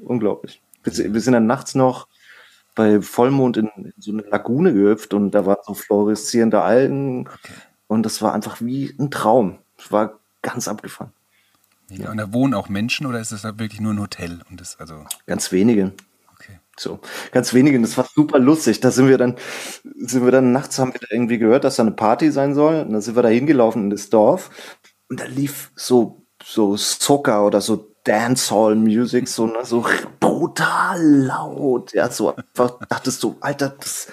unglaublich. 0.00 0.62
Wir, 0.82 1.12
wir 1.14 1.20
sind 1.20 1.32
dann 1.32 1.46
nachts 1.46 1.74
noch 1.74 2.08
bei 2.74 3.00
Vollmond 3.00 3.56
in, 3.56 3.70
in, 3.76 3.92
so 3.98 4.12
eine 4.12 4.22
Lagune 4.22 4.72
gehüpft 4.72 5.12
und 5.12 5.32
da 5.32 5.46
waren 5.46 5.58
so 5.66 5.74
fluoreszierende 5.74 6.62
Algen 6.62 7.26
okay. 7.26 7.52
Und 7.88 8.04
das 8.04 8.22
war 8.22 8.32
einfach 8.32 8.60
wie 8.60 8.94
ein 8.98 9.10
Traum. 9.10 9.58
Es 9.76 9.90
war 9.90 10.18
ganz 10.42 10.68
abgefahren. 10.68 11.12
Ja. 11.90 12.10
Und 12.10 12.18
da 12.18 12.32
wohnen 12.32 12.54
auch 12.54 12.68
Menschen 12.68 13.06
oder 13.06 13.18
ist 13.18 13.32
das 13.32 13.42
da 13.42 13.58
wirklich 13.58 13.80
nur 13.80 13.92
ein 13.92 14.00
Hotel? 14.00 14.40
Und 14.50 14.60
das 14.60 14.78
also 14.78 15.04
ganz 15.26 15.50
wenige. 15.50 15.92
Okay. 16.34 16.60
So, 16.78 17.00
ganz 17.32 17.54
wenige. 17.54 17.80
Das 17.80 17.96
war 17.96 18.06
super 18.14 18.38
lustig. 18.38 18.80
Da 18.80 18.90
sind 18.90 19.08
wir 19.08 19.18
dann, 19.18 19.36
sind 19.96 20.24
wir 20.24 20.30
dann 20.30 20.52
nachts 20.52 20.78
haben 20.78 20.92
wir 20.92 21.00
da 21.00 21.06
irgendwie 21.10 21.38
gehört, 21.38 21.64
dass 21.64 21.76
da 21.76 21.82
eine 21.82 21.92
Party 21.92 22.30
sein 22.30 22.54
soll. 22.54 22.82
Und 22.82 22.92
dann 22.92 23.00
sind 23.00 23.16
wir 23.16 23.22
da 23.22 23.30
hingelaufen 23.30 23.84
in 23.84 23.90
das 23.90 24.10
Dorf 24.10 24.50
und 25.08 25.20
da 25.20 25.24
lief 25.24 25.72
so 25.74 26.22
so 26.42 26.76
Zucker 26.76 27.44
oder 27.44 27.60
so 27.60 27.92
Dancehall 28.04 28.74
Music, 28.74 29.28
so, 29.28 29.46
ne, 29.46 29.64
so 29.64 29.84
brutal 30.20 31.02
laut. 31.02 31.92
Ja, 31.92 32.10
so 32.10 32.34
einfach 32.34 32.78
dachtest 32.88 33.22
du, 33.22 33.36
Alter, 33.40 33.70
das, 33.70 34.08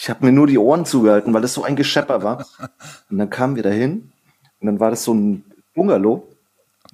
ich 0.00 0.08
habe 0.08 0.24
mir 0.24 0.32
nur 0.32 0.46
die 0.46 0.56
Ohren 0.56 0.86
zugehalten, 0.86 1.34
weil 1.34 1.42
das 1.42 1.52
so 1.52 1.62
ein 1.62 1.76
Geschepper 1.76 2.22
war. 2.22 2.46
Und 3.10 3.18
dann 3.18 3.28
kamen 3.28 3.54
wir 3.54 3.62
dahin 3.62 4.10
und 4.58 4.66
dann 4.66 4.80
war 4.80 4.88
das 4.88 5.04
so 5.04 5.12
ein 5.12 5.44
Bungalow. 5.74 6.26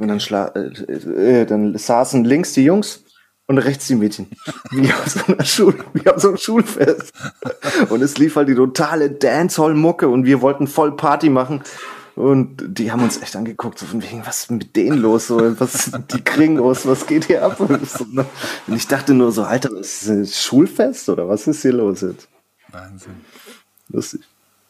Und 0.00 0.08
dann, 0.08 0.18
schla 0.18 0.48
äh, 0.48 1.42
äh, 1.42 1.46
dann 1.46 1.78
saßen 1.78 2.24
links 2.24 2.52
die 2.54 2.64
Jungs 2.64 3.04
und 3.46 3.58
rechts 3.58 3.86
die 3.86 3.94
Mädchen. 3.94 4.26
Wie 4.72 4.92
auf 4.92 5.06
so 5.06 5.20
einer 5.32 5.44
Schule, 5.44 5.76
wie 5.94 6.08
auf 6.10 6.20
so 6.20 6.28
einem 6.28 6.36
Schulfest. 6.36 7.12
Und 7.90 8.02
es 8.02 8.18
lief 8.18 8.34
halt 8.34 8.48
die 8.48 8.56
totale 8.56 9.08
Dancehall-Mucke 9.08 10.08
und 10.08 10.24
wir 10.24 10.42
wollten 10.42 10.66
voll 10.66 10.96
Party 10.96 11.30
machen. 11.30 11.62
Und 12.16 12.56
die 12.66 12.90
haben 12.90 13.04
uns 13.04 13.22
echt 13.22 13.36
angeguckt, 13.36 13.78
so 13.78 13.86
von 13.86 14.02
wegen, 14.02 14.26
was 14.26 14.40
ist 14.40 14.50
mit 14.50 14.74
denen 14.74 14.98
los? 14.98 15.28
So, 15.28 15.60
was 15.60 15.92
die 16.12 16.24
kriegen 16.24 16.56
los, 16.56 16.86
was 16.86 17.06
geht 17.06 17.26
hier 17.26 17.44
ab? 17.44 17.60
Und 17.60 18.74
ich 18.74 18.88
dachte 18.88 19.14
nur 19.14 19.30
so, 19.30 19.44
Alter, 19.44 19.70
ist 19.78 20.08
das 20.08 20.42
Schulfest 20.42 21.08
oder 21.08 21.28
was 21.28 21.46
ist 21.46 21.62
hier 21.62 21.74
los 21.74 22.00
jetzt? 22.00 22.28
Wahnsinn. 22.68 23.24
Lustig. 23.88 24.22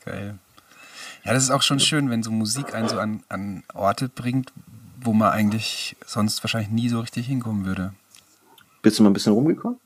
Geil. 0.04 0.38
Ja, 1.24 1.32
das 1.32 1.42
ist 1.42 1.50
auch 1.50 1.62
schon 1.62 1.80
schön, 1.80 2.10
wenn 2.10 2.22
so 2.22 2.30
Musik 2.30 2.74
einen 2.74 2.88
so 2.88 2.98
an, 2.98 3.22
an 3.28 3.64
Orte 3.74 4.08
bringt, 4.08 4.52
wo 5.00 5.12
man 5.12 5.32
eigentlich 5.32 5.96
sonst 6.06 6.42
wahrscheinlich 6.44 6.70
nie 6.70 6.88
so 6.88 7.00
richtig 7.00 7.26
hinkommen 7.26 7.64
würde. 7.64 7.94
Bist 8.82 8.98
du 8.98 9.02
mal 9.02 9.10
ein 9.10 9.12
bisschen 9.12 9.32
rumgekommen? 9.32 9.78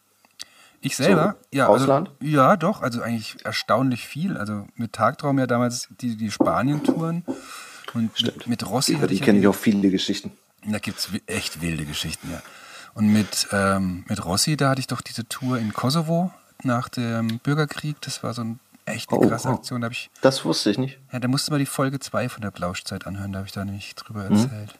Ich 0.83 0.96
selber? 0.96 1.37
So, 1.51 1.59
ja. 1.59 1.66
Ausland? 1.66 2.09
Also, 2.20 2.33
ja, 2.33 2.57
doch. 2.57 2.83
Also 2.83 3.03
eigentlich 3.03 3.44
erstaunlich 3.44 4.07
viel. 4.07 4.37
Also 4.37 4.66
mit 4.77 4.92
Tagtraum 4.92 5.38
ja 5.38 5.46
damals 5.46 5.88
die, 6.01 6.16
die 6.16 6.31
Spanien-Touren. 6.31 7.25
Und 7.94 8.23
mit, 8.23 8.46
mit, 8.46 8.66
Rossi. 8.68 8.96
Die 9.09 9.20
kenne 9.20 9.40
ich 9.40 9.46
auch 9.46 9.55
viele 9.55 9.90
Geschichten. 9.90 10.33
Da 10.66 10.79
gibt 10.79 10.99
es 10.99 11.09
echt 11.27 11.61
wilde 11.61 11.85
Geschichten, 11.85 12.31
ja. 12.31 12.42
Und 12.94 13.12
mit, 13.12 13.49
ähm, 13.53 14.05
mit 14.09 14.25
Rossi, 14.25 14.57
da 14.57 14.70
hatte 14.70 14.81
ich 14.81 14.87
doch 14.87 15.01
diese 15.01 15.27
Tour 15.27 15.59
in 15.59 15.73
Kosovo 15.73 16.33
nach 16.64 16.88
dem 16.88 17.38
Bürgerkrieg. 17.38 18.01
Das 18.01 18.23
war 18.23 18.35
so 18.35 18.42
ein 18.42 18.61
echt 18.85 19.11
eine 19.11 19.20
oh, 19.20 19.29
krasse 19.29 19.49
oh. 19.49 19.55
Aktion. 19.55 19.81
Da 19.81 19.88
ich, 19.88 20.11
das 20.20 20.44
wusste 20.44 20.70
ich 20.70 20.79
nicht. 20.79 20.99
Ja, 21.12 21.18
da 21.18 21.29
musste 21.29 21.51
man 21.51 21.61
die 21.61 21.66
Folge 21.66 22.01
2 22.01 22.29
von 22.29 22.42
der 22.42 22.51
Blauschzeit 22.51 23.07
anhören. 23.07 23.33
Da 23.33 23.38
habe 23.38 23.46
ich 23.46 23.53
da 23.53 23.64
nämlich 23.64 23.94
drüber 23.94 24.25
mhm. 24.25 24.37
erzählt. 24.37 24.79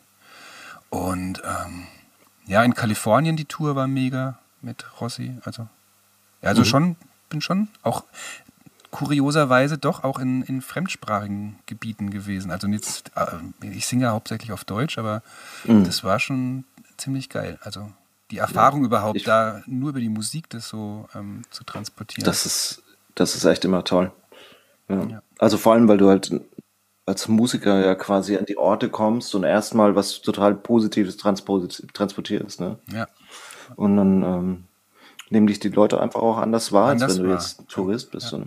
Mhm. 0.90 0.99
Und 0.99 1.43
ähm, 1.45 1.87
ja, 2.47 2.64
in 2.64 2.75
Kalifornien 2.75 3.37
die 3.37 3.45
Tour 3.45 3.77
war 3.77 3.87
mega 3.87 4.38
mit 4.62 4.85
Rossi. 5.01 5.37
Also 5.45 5.69
also 6.43 6.62
mhm. 6.62 6.66
schon, 6.66 6.97
bin 7.29 7.40
schon 7.40 7.69
auch 7.83 8.05
kurioserweise 8.90 9.79
doch 9.79 10.03
auch 10.03 10.19
in, 10.19 10.43
in 10.43 10.62
fremdsprachigen 10.62 11.59
Gebieten 11.66 12.11
gewesen. 12.11 12.51
Also 12.51 12.66
jetzt, 12.69 13.12
äh, 13.14 13.66
ich 13.66 13.87
singe 13.87 14.05
ja 14.05 14.11
hauptsächlich 14.11 14.53
auf 14.53 14.64
Deutsch, 14.64 14.99
aber 14.99 15.23
mhm. 15.64 15.85
das 15.85 16.03
war 16.03 16.19
schon 16.19 16.64
ziemlich 16.97 17.29
geil. 17.29 17.59
Also 17.62 17.90
die 18.31 18.38
Erfahrung 18.38 18.85
überhaupt, 18.85 19.16
ich, 19.16 19.25
da 19.25 19.62
nur 19.66 19.90
über 19.90 20.01
die 20.01 20.09
Musik 20.09 20.49
das 20.51 20.69
so 20.69 21.09
ähm, 21.14 21.43
zu 21.51 21.64
transportieren. 21.64 22.25
Das 22.25 22.47
ist, 22.47 22.83
das 23.14 23.35
ist 23.35 23.45
echt 23.45 23.64
immer 23.64 23.85
toll. 23.85 24.12
Ja. 24.88 25.05
Ja. 25.05 25.23
Also 25.38 25.57
vor 25.57 25.73
allem, 25.73 25.88
weil 25.88 25.99
du 25.99 26.09
halt 26.09 26.33
als 27.07 27.29
Musiker 27.29 27.85
ja 27.85 27.95
quasi 27.95 28.37
an 28.37 28.47
die 28.47 28.57
Orte 28.57 28.88
kommst 28.88 29.35
und 29.35 29.45
erstmal 29.45 29.97
was 29.97 30.21
total 30.21 30.55
Positives 30.55 31.16
transportierst. 31.16 32.61
Ne? 32.61 32.79
Ja. 32.93 33.09
Und 33.77 33.97
dann 33.97 34.23
ähm, 34.23 34.64
nehmen 35.29 35.47
dich 35.47 35.61
die 35.61 35.69
Leute 35.69 36.01
einfach 36.01 36.21
auch 36.21 36.38
anders 36.38 36.73
wahr, 36.73 36.90
anders 36.90 37.12
als 37.12 37.19
wenn 37.19 37.27
du 37.27 37.33
jetzt 37.33 37.69
Tourist 37.69 38.11
bist. 38.11 38.33
Ja, 38.33 38.38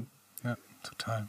ja 0.43 0.57
total. 0.83 1.27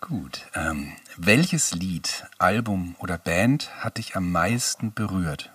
Gut. 0.00 0.46
Ähm, 0.54 0.92
welches 1.18 1.74
Lied, 1.74 2.24
Album 2.38 2.96
oder 3.00 3.18
Band 3.18 3.70
hat 3.84 3.98
dich 3.98 4.16
am 4.16 4.32
meisten 4.32 4.94
berührt? 4.94 5.52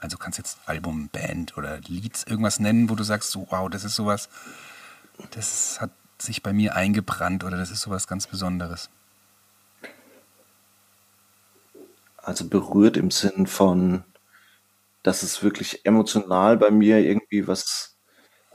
Also 0.00 0.16
kannst 0.16 0.38
jetzt 0.38 0.58
Album, 0.66 1.08
Band 1.08 1.56
oder 1.56 1.78
Lieds 1.86 2.24
irgendwas 2.24 2.58
nennen, 2.58 2.88
wo 2.88 2.94
du 2.94 3.04
sagst, 3.04 3.30
so, 3.30 3.46
wow, 3.50 3.68
das 3.68 3.84
ist 3.84 3.94
sowas, 3.94 4.28
das 5.30 5.80
hat 5.80 5.90
sich 6.18 6.42
bei 6.42 6.52
mir 6.52 6.74
eingebrannt 6.74 7.44
oder 7.44 7.56
das 7.56 7.70
ist 7.70 7.82
sowas 7.82 8.06
ganz 8.06 8.26
Besonderes. 8.26 8.88
Also 12.16 12.48
berührt 12.48 12.96
im 12.96 13.10
Sinn 13.10 13.46
von, 13.46 14.04
dass 15.02 15.22
es 15.22 15.42
wirklich 15.42 15.84
emotional 15.84 16.56
bei 16.56 16.70
mir 16.70 16.98
irgendwie 16.98 17.46
was, 17.46 17.96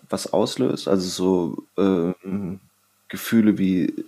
was 0.10 0.32
auslöst. 0.34 0.88
Also 0.88 1.10
so 1.10 1.68
ähm, 1.78 2.60
Gefühle 3.08 3.58
wie 3.58 4.06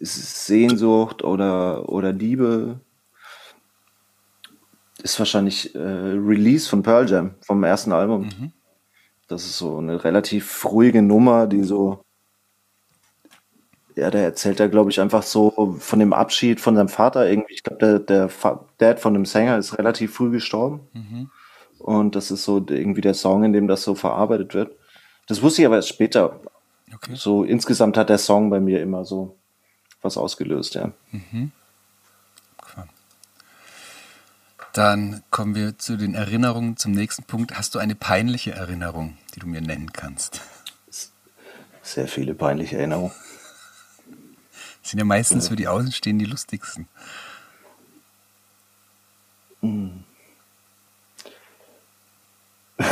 Sehnsucht 0.00 1.22
oder, 1.22 1.88
oder 1.88 2.12
Liebe. 2.12 2.80
Ist 5.02 5.18
wahrscheinlich 5.18 5.74
äh, 5.74 5.78
Release 5.78 6.68
von 6.68 6.82
Pearl 6.82 7.08
Jam 7.08 7.34
vom 7.40 7.64
ersten 7.64 7.92
Album. 7.92 8.22
Mhm. 8.22 8.52
Das 9.28 9.44
ist 9.44 9.58
so 9.58 9.78
eine 9.78 10.04
relativ 10.04 10.64
ruhige 10.64 11.02
Nummer, 11.02 11.46
die 11.46 11.62
so 11.62 12.04
ja, 13.96 14.10
der 14.10 14.22
erzählt 14.22 14.60
da, 14.60 14.68
glaube 14.68 14.90
ich, 14.90 15.00
einfach 15.00 15.22
so 15.22 15.76
von 15.78 15.98
dem 15.98 16.12
Abschied 16.12 16.60
von 16.60 16.76
seinem 16.76 16.88
Vater 16.88 17.28
irgendwie. 17.28 17.54
Ich 17.54 17.62
glaube, 17.62 17.78
der, 17.80 17.98
der 17.98 18.30
Dad 18.78 19.00
von 19.00 19.14
dem 19.14 19.26
Sänger 19.26 19.58
ist 19.58 19.78
relativ 19.78 20.14
früh 20.14 20.30
gestorben. 20.30 20.80
Mhm. 20.92 21.30
Und 21.78 22.16
das 22.16 22.30
ist 22.30 22.44
so 22.44 22.64
irgendwie 22.68 23.00
der 23.00 23.14
Song, 23.14 23.44
in 23.44 23.52
dem 23.52 23.68
das 23.68 23.82
so 23.82 23.94
verarbeitet 23.94 24.54
wird. 24.54 24.76
Das 25.26 25.42
wusste 25.42 25.62
ich 25.62 25.66
aber 25.66 25.76
erst 25.76 25.88
später. 25.88 26.40
Okay. 26.94 27.12
So 27.14 27.44
insgesamt 27.44 27.96
hat 27.96 28.08
der 28.08 28.18
Song 28.18 28.50
bei 28.50 28.60
mir 28.60 28.80
immer 28.80 29.04
so 29.04 29.36
was 30.00 30.16
ausgelöst, 30.16 30.74
ja. 30.74 30.92
Mhm. 31.10 31.52
Dann 34.72 35.22
kommen 35.30 35.54
wir 35.54 35.76
zu 35.78 35.96
den 35.96 36.14
Erinnerungen 36.14 36.76
zum 36.78 36.92
nächsten 36.92 37.24
Punkt. 37.24 37.58
Hast 37.58 37.74
du 37.74 37.78
eine 37.78 37.94
peinliche 37.94 38.52
Erinnerung, 38.52 39.18
die 39.34 39.40
du 39.40 39.46
mir 39.46 39.60
nennen 39.60 39.92
kannst? 39.92 40.40
Sehr 41.82 42.08
viele 42.08 42.34
peinliche 42.34 42.78
Erinnerungen. 42.78 43.12
Das 44.80 44.90
sind 44.90 44.98
ja 44.98 45.04
meistens 45.04 45.48
für 45.48 45.56
die 45.56 45.68
Außenstehenden 45.68 46.24
die 46.24 46.30
lustigsten. 46.30 46.88
Hm. 49.60 50.04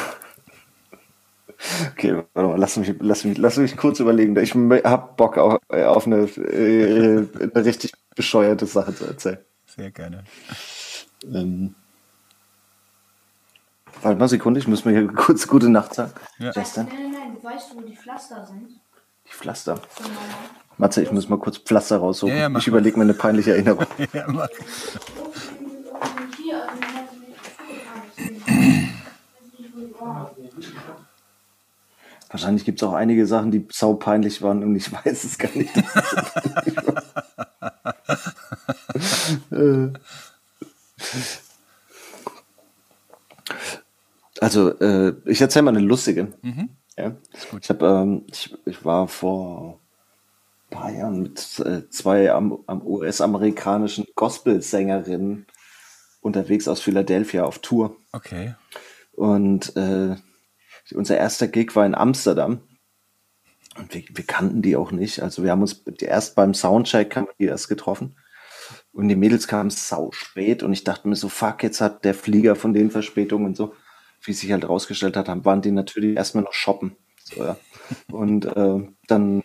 Okay, 1.92 2.14
warte 2.32 2.48
mal, 2.48 2.58
lass 2.58 2.78
mich, 2.78 2.94
lass 3.00 3.24
mich, 3.24 3.36
lass 3.36 3.58
mich 3.58 3.76
kurz 3.76 4.00
überlegen. 4.00 4.34
Ich 4.38 4.54
hab 4.54 5.18
Bock 5.18 5.36
auf, 5.36 5.58
auf 5.68 6.06
eine, 6.06 6.22
äh, 6.22 7.26
eine 7.38 7.64
richtig 7.64 7.92
bescheuerte 8.16 8.64
Sache 8.64 8.94
zu 8.94 9.04
erzählen. 9.04 9.38
Sehr 9.66 9.90
gerne. 9.90 10.24
Ähm, 11.24 11.74
warte 14.02 14.18
mal 14.18 14.28
Sekunde, 14.28 14.60
ich 14.60 14.68
muss 14.68 14.84
mir 14.84 14.92
hier 14.92 15.06
kurz 15.14 15.46
gute 15.46 15.68
Nacht 15.68 15.94
sagen. 15.94 16.12
Ja. 16.38 16.52
Nein, 16.54 16.66
nein, 16.76 16.86
nein, 17.12 17.34
du 17.34 17.42
weißt, 17.42 17.74
wo 17.74 17.80
die 17.82 17.96
Pflaster 17.96 18.46
sind. 18.46 18.68
Die 19.26 19.32
Pflaster? 19.32 19.74
Genau. 19.96 20.10
Matze, 20.78 21.02
ich 21.02 21.12
muss 21.12 21.28
mal 21.28 21.38
kurz 21.38 21.58
Pflaster 21.58 21.98
raussuchen. 21.98 22.34
Ja, 22.34 22.48
ja, 22.48 22.58
ich 22.58 22.66
überlege 22.66 22.96
mir 22.96 23.04
eine 23.04 23.14
peinliche 23.14 23.52
Erinnerung. 23.52 23.86
ja, 24.12 24.26
mach. 24.28 24.48
Wahrscheinlich 32.30 32.64
gibt 32.64 32.80
es 32.80 32.88
auch 32.88 32.92
einige 32.92 33.26
Sachen, 33.26 33.50
die 33.50 33.66
saupeinlich 33.72 34.40
waren 34.40 34.62
und 34.62 34.76
ich 34.76 34.90
weiß 35.04 35.24
es 35.24 35.36
gar 35.36 35.50
nicht. 35.54 35.72
Also, 44.40 44.70
äh, 44.80 45.14
ich 45.26 45.40
erzähle 45.40 45.64
mal 45.64 45.76
eine 45.76 45.86
lustige. 45.86 46.32
Mhm. 46.42 46.70
Ja? 46.96 47.16
Ich, 47.60 47.68
hab, 47.68 47.82
ähm, 47.82 48.24
ich, 48.30 48.56
ich 48.64 48.84
war 48.84 49.08
vor 49.08 49.80
paar 50.70 50.90
Jahren 50.90 51.22
mit 51.22 51.58
äh, 51.60 51.88
zwei 51.90 52.32
am, 52.32 52.62
am 52.66 52.86
US-amerikanischen 52.86 54.06
Gospel-Sängerinnen 54.14 55.46
unterwegs 56.20 56.68
aus 56.68 56.80
Philadelphia 56.80 57.44
auf 57.44 57.58
Tour. 57.58 57.96
Okay. 58.12 58.54
Und 59.12 59.76
äh, 59.76 60.16
unser 60.92 61.18
erster 61.18 61.48
Gig 61.48 61.74
war 61.76 61.84
in 61.84 61.94
Amsterdam. 61.94 62.60
Und 63.76 63.92
wir, 63.94 64.02
wir 64.08 64.24
kannten 64.24 64.62
die 64.62 64.76
auch 64.76 64.92
nicht. 64.92 65.22
Also 65.22 65.42
wir 65.42 65.50
haben 65.50 65.62
uns 65.62 65.82
erst 66.00 66.34
beim 66.36 66.54
Soundcheck 66.54 67.14
haben 67.16 67.26
wir 67.26 67.34
die 67.38 67.46
erst 67.46 67.68
getroffen. 67.68 68.16
Und 68.92 69.08
die 69.08 69.16
Mädels 69.16 69.46
kamen 69.46 69.70
sau 69.70 70.10
spät 70.12 70.62
und 70.62 70.72
ich 70.72 70.84
dachte 70.84 71.08
mir 71.08 71.16
so, 71.16 71.28
fuck, 71.28 71.62
jetzt 71.62 71.80
hat 71.80 72.04
der 72.04 72.14
Flieger 72.14 72.56
von 72.56 72.74
den 72.74 72.90
Verspätungen 72.90 73.46
und 73.46 73.56
so, 73.56 73.72
wie 74.22 74.32
sich 74.32 74.50
halt 74.52 74.68
rausgestellt 74.68 75.16
hat, 75.16 75.28
waren 75.44 75.62
die 75.62 75.70
natürlich 75.70 76.16
erstmal 76.16 76.44
noch 76.44 76.52
shoppen. 76.52 76.96
So, 77.22 77.44
ja. 77.44 77.56
Und 78.12 78.44
äh, 78.44 78.80
dann 79.06 79.42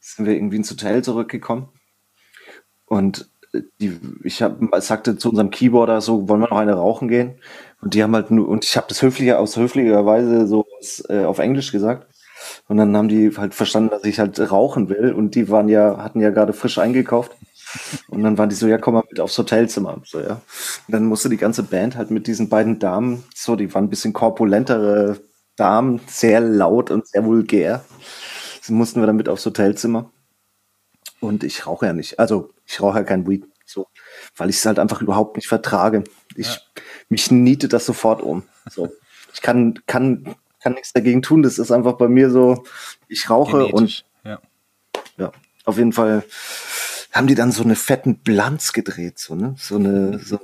sind 0.00 0.26
wir 0.26 0.34
irgendwie 0.34 0.56
ins 0.56 0.70
Hotel 0.70 1.02
zurückgekommen. 1.02 1.68
Und 2.86 3.28
äh, 3.52 3.62
die, 3.80 3.98
ich 4.22 4.42
hab, 4.42 4.58
sagte 4.80 5.18
zu 5.18 5.30
unserem 5.30 5.50
Keyboarder 5.50 6.00
so, 6.00 6.28
wollen 6.28 6.40
wir 6.40 6.48
noch 6.48 6.58
eine 6.58 6.74
rauchen 6.74 7.08
gehen? 7.08 7.40
Und 7.82 7.94
die 7.94 8.02
haben 8.02 8.14
halt 8.14 8.30
nur, 8.30 8.48
und 8.48 8.64
ich 8.64 8.76
habe 8.76 8.86
das 8.88 9.02
höflicher, 9.02 9.38
aus 9.38 9.56
höflicher 9.56 10.06
Weise 10.06 10.46
so 10.46 10.64
äh, 11.08 11.24
auf 11.24 11.38
Englisch 11.38 11.72
gesagt. 11.72 12.06
Und 12.68 12.76
dann 12.76 12.96
haben 12.96 13.08
die 13.08 13.30
halt 13.36 13.54
verstanden, 13.54 13.90
dass 13.90 14.04
ich 14.04 14.18
halt 14.18 14.38
rauchen 14.50 14.88
will. 14.88 15.12
Und 15.12 15.34
die 15.34 15.48
waren 15.48 15.68
ja, 15.68 15.98
hatten 15.98 16.20
ja 16.20 16.30
gerade 16.30 16.52
frisch 16.52 16.78
eingekauft. 16.78 17.35
Und 18.08 18.22
dann 18.22 18.38
waren 18.38 18.48
die 18.48 18.54
so, 18.54 18.66
ja, 18.66 18.78
komm 18.78 18.94
mal 18.94 19.04
mit 19.10 19.20
aufs 19.20 19.36
Hotelzimmer. 19.38 20.00
So, 20.04 20.20
ja. 20.20 20.40
Und 20.86 20.92
dann 20.92 21.04
musste 21.06 21.28
die 21.28 21.36
ganze 21.36 21.62
Band 21.62 21.96
halt 21.96 22.10
mit 22.10 22.26
diesen 22.26 22.48
beiden 22.48 22.78
Damen, 22.78 23.24
so, 23.34 23.56
die 23.56 23.72
waren 23.74 23.84
ein 23.84 23.90
bisschen 23.90 24.12
korpulentere 24.12 25.20
Damen, 25.56 26.00
sehr 26.06 26.40
laut 26.40 26.90
und 26.90 27.06
sehr 27.06 27.24
vulgär 27.24 27.84
mussten 28.70 29.00
wir 29.00 29.06
dann 29.06 29.16
mit 29.16 29.28
aufs 29.28 29.46
Hotelzimmer. 29.46 30.10
Und 31.20 31.44
ich 31.44 31.66
rauche 31.66 31.86
ja 31.86 31.92
nicht. 31.92 32.18
Also 32.18 32.50
ich 32.66 32.80
rauche 32.80 32.98
ja 32.98 33.04
kein 33.04 33.26
Weed, 33.26 33.44
so, 33.64 33.88
weil 34.36 34.50
ich 34.50 34.56
es 34.56 34.66
halt 34.66 34.78
einfach 34.78 35.02
überhaupt 35.02 35.36
nicht 35.36 35.48
vertrage. 35.48 36.04
Ich 36.34 36.48
ja. 36.48 36.60
mich 37.08 37.30
niete 37.30 37.68
das 37.68 37.86
sofort 37.86 38.22
um. 38.22 38.42
So, 38.70 38.92
ich 39.32 39.40
kann 39.40 39.80
kann 39.86 40.34
kann 40.62 40.74
nichts 40.74 40.92
dagegen 40.92 41.22
tun. 41.22 41.42
Das 41.42 41.58
ist 41.58 41.70
einfach 41.70 41.94
bei 41.94 42.08
mir 42.08 42.30
so. 42.30 42.64
Ich 43.08 43.30
rauche 43.30 43.66
Genetisch. 43.66 44.04
und 44.24 44.30
ja. 44.30 44.40
ja, 45.16 45.32
auf 45.64 45.78
jeden 45.78 45.92
Fall 45.92 46.24
haben 47.12 47.26
die 47.26 47.34
dann 47.34 47.52
so 47.52 47.62
eine 47.62 47.76
fetten 47.76 48.18
Blanz 48.18 48.72
gedreht, 48.72 49.18
so 49.18 49.34
ne, 49.34 49.54
so 49.58 49.76
eine 49.76 50.18
so 50.18 50.38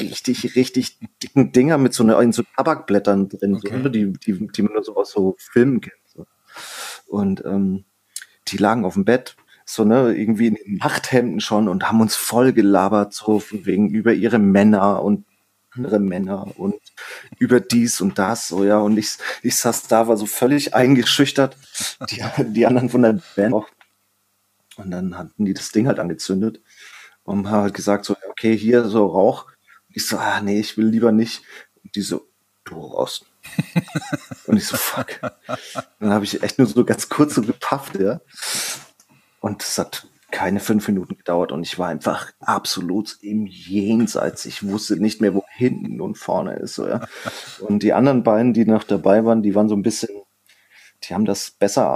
richtig 0.00 0.56
richtig 0.56 0.98
dicken 1.22 1.52
Dinger 1.52 1.78
mit 1.78 1.94
so 1.94 2.02
eine 2.02 2.20
in 2.22 2.32
so 2.32 2.42
Tabakblättern 2.56 3.28
drin, 3.28 3.56
okay. 3.56 3.70
so, 3.70 3.76
ne? 3.76 3.90
die 3.90 4.12
die 4.12 4.46
die 4.48 4.62
man 4.62 4.74
nur 4.74 4.84
so 4.84 4.96
aus 4.96 5.12
so 5.12 5.36
Filmen 5.38 5.80
kennt. 5.80 5.96
So. 6.06 6.26
Und 7.06 7.44
ähm, 7.44 7.84
die 8.48 8.56
lagen 8.56 8.84
auf 8.84 8.94
dem 8.94 9.04
Bett, 9.04 9.36
so 9.64 9.84
ne, 9.84 10.14
irgendwie 10.14 10.48
in 10.48 10.54
den 10.54 10.76
Nachthemden 10.76 11.40
schon 11.40 11.68
und 11.68 11.88
haben 11.88 12.00
uns 12.00 12.14
voll 12.14 12.52
gelabert, 12.52 13.12
so 13.12 13.38
von 13.38 13.66
wegen 13.66 13.88
über 13.88 14.12
ihre 14.12 14.38
Männer 14.38 15.02
und 15.02 15.24
andere 15.74 15.98
Männer 15.98 16.46
und 16.58 16.74
über 17.38 17.60
dies 17.60 18.00
und 18.00 18.18
das, 18.18 18.48
so 18.48 18.64
ja. 18.64 18.78
Und 18.78 18.98
ich, 18.98 19.16
ich 19.42 19.56
saß 19.56 19.88
da, 19.88 20.08
war 20.08 20.16
so 20.16 20.26
völlig 20.26 20.74
eingeschüchtert. 20.74 21.56
Die, 22.10 22.22
die 22.44 22.66
anderen 22.66 22.90
von 22.90 23.02
der 23.02 23.20
Band 23.36 23.54
auch. 23.54 23.68
Und 24.76 24.90
dann 24.90 25.18
hatten 25.18 25.44
die 25.44 25.54
das 25.54 25.70
Ding 25.70 25.86
halt 25.86 25.98
angezündet 25.98 26.62
und 27.24 27.48
haben 27.50 27.62
halt 27.62 27.74
gesagt, 27.74 28.04
so, 28.04 28.16
okay, 28.30 28.56
hier 28.56 28.84
so 28.84 29.06
Rauch. 29.06 29.46
Ich 29.88 30.06
so, 30.06 30.16
ah, 30.16 30.40
nee, 30.40 30.60
ich 30.60 30.76
will 30.76 30.86
lieber 30.86 31.12
nicht. 31.12 31.42
Und 31.82 31.94
die 31.94 32.02
so, 32.02 32.28
du 32.64 32.80
rauchst. 32.80 33.26
und 34.46 34.56
ich 34.56 34.66
so, 34.66 34.76
fuck. 34.76 35.20
Dann 36.00 36.10
habe 36.10 36.24
ich 36.24 36.42
echt 36.42 36.58
nur 36.58 36.66
so 36.66 36.84
ganz 36.84 37.08
kurz 37.08 37.34
so 37.34 37.42
gepafft, 37.42 37.98
ja. 37.98 38.20
Und 39.40 39.62
es 39.62 39.78
hat 39.78 40.06
keine 40.30 40.60
fünf 40.60 40.88
Minuten 40.88 41.18
gedauert 41.18 41.52
und 41.52 41.62
ich 41.62 41.78
war 41.78 41.88
einfach 41.88 42.32
absolut 42.40 43.18
im 43.20 43.46
Jenseits. 43.46 44.46
Ich 44.46 44.66
wusste 44.66 44.96
nicht 44.96 45.20
mehr, 45.20 45.34
wo 45.34 45.44
hinten 45.50 46.00
und 46.00 46.16
vorne 46.16 46.54
ist. 46.54 46.74
So, 46.74 46.88
ja. 46.88 47.06
Und 47.60 47.82
die 47.82 47.92
anderen 47.92 48.22
beiden, 48.22 48.54
die 48.54 48.64
noch 48.64 48.82
dabei 48.82 49.24
waren, 49.26 49.42
die 49.42 49.54
waren 49.54 49.68
so 49.68 49.76
ein 49.76 49.82
bisschen, 49.82 50.08
die 51.04 51.14
haben 51.14 51.26
das 51.26 51.50
besser 51.50 51.90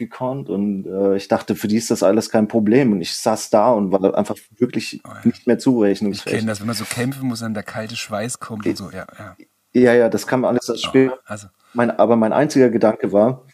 gekonnt 0.00 0.48
und 0.48 0.86
äh, 0.86 1.16
ich 1.16 1.28
dachte, 1.28 1.54
für 1.54 1.68
die 1.68 1.76
ist 1.76 1.90
das 1.92 2.02
alles 2.02 2.28
kein 2.30 2.48
Problem. 2.48 2.90
Und 2.90 3.00
ich 3.00 3.14
saß 3.16 3.50
da 3.50 3.70
und 3.72 3.92
war 3.92 4.16
einfach 4.18 4.36
wirklich 4.58 5.00
Oh 5.04 5.08
ja. 5.08 5.20
nicht 5.24 5.46
mehr 5.46 5.56
Ich 5.56 5.62
zurechnungsfähig. 5.62 6.38
kenne 6.38 6.48
das, 6.50 6.58
wenn 6.60 6.66
man 6.66 6.74
so 6.74 6.84
kämpfen 6.84 7.28
muss, 7.28 7.40
dann 7.40 7.54
der 7.54 7.62
kalte 7.62 7.94
Schweiß 7.94 8.40
kommt 8.40 8.66
und 8.66 8.76
so. 8.76 8.90
Ja, 8.90 9.06
ja. 9.18 9.36
Ja, 9.72 9.94
ja, 9.94 10.08
das 10.08 10.26
kam 10.26 10.44
alles 10.44 10.68
erst 10.68 10.82
später. 10.84 11.18
Also, 11.26 11.46
Mein, 11.74 11.92
aber 11.92 12.16
mein 12.16 12.32
einziger 12.32 12.70
Gedanke 12.70 13.12
war, 13.12 13.44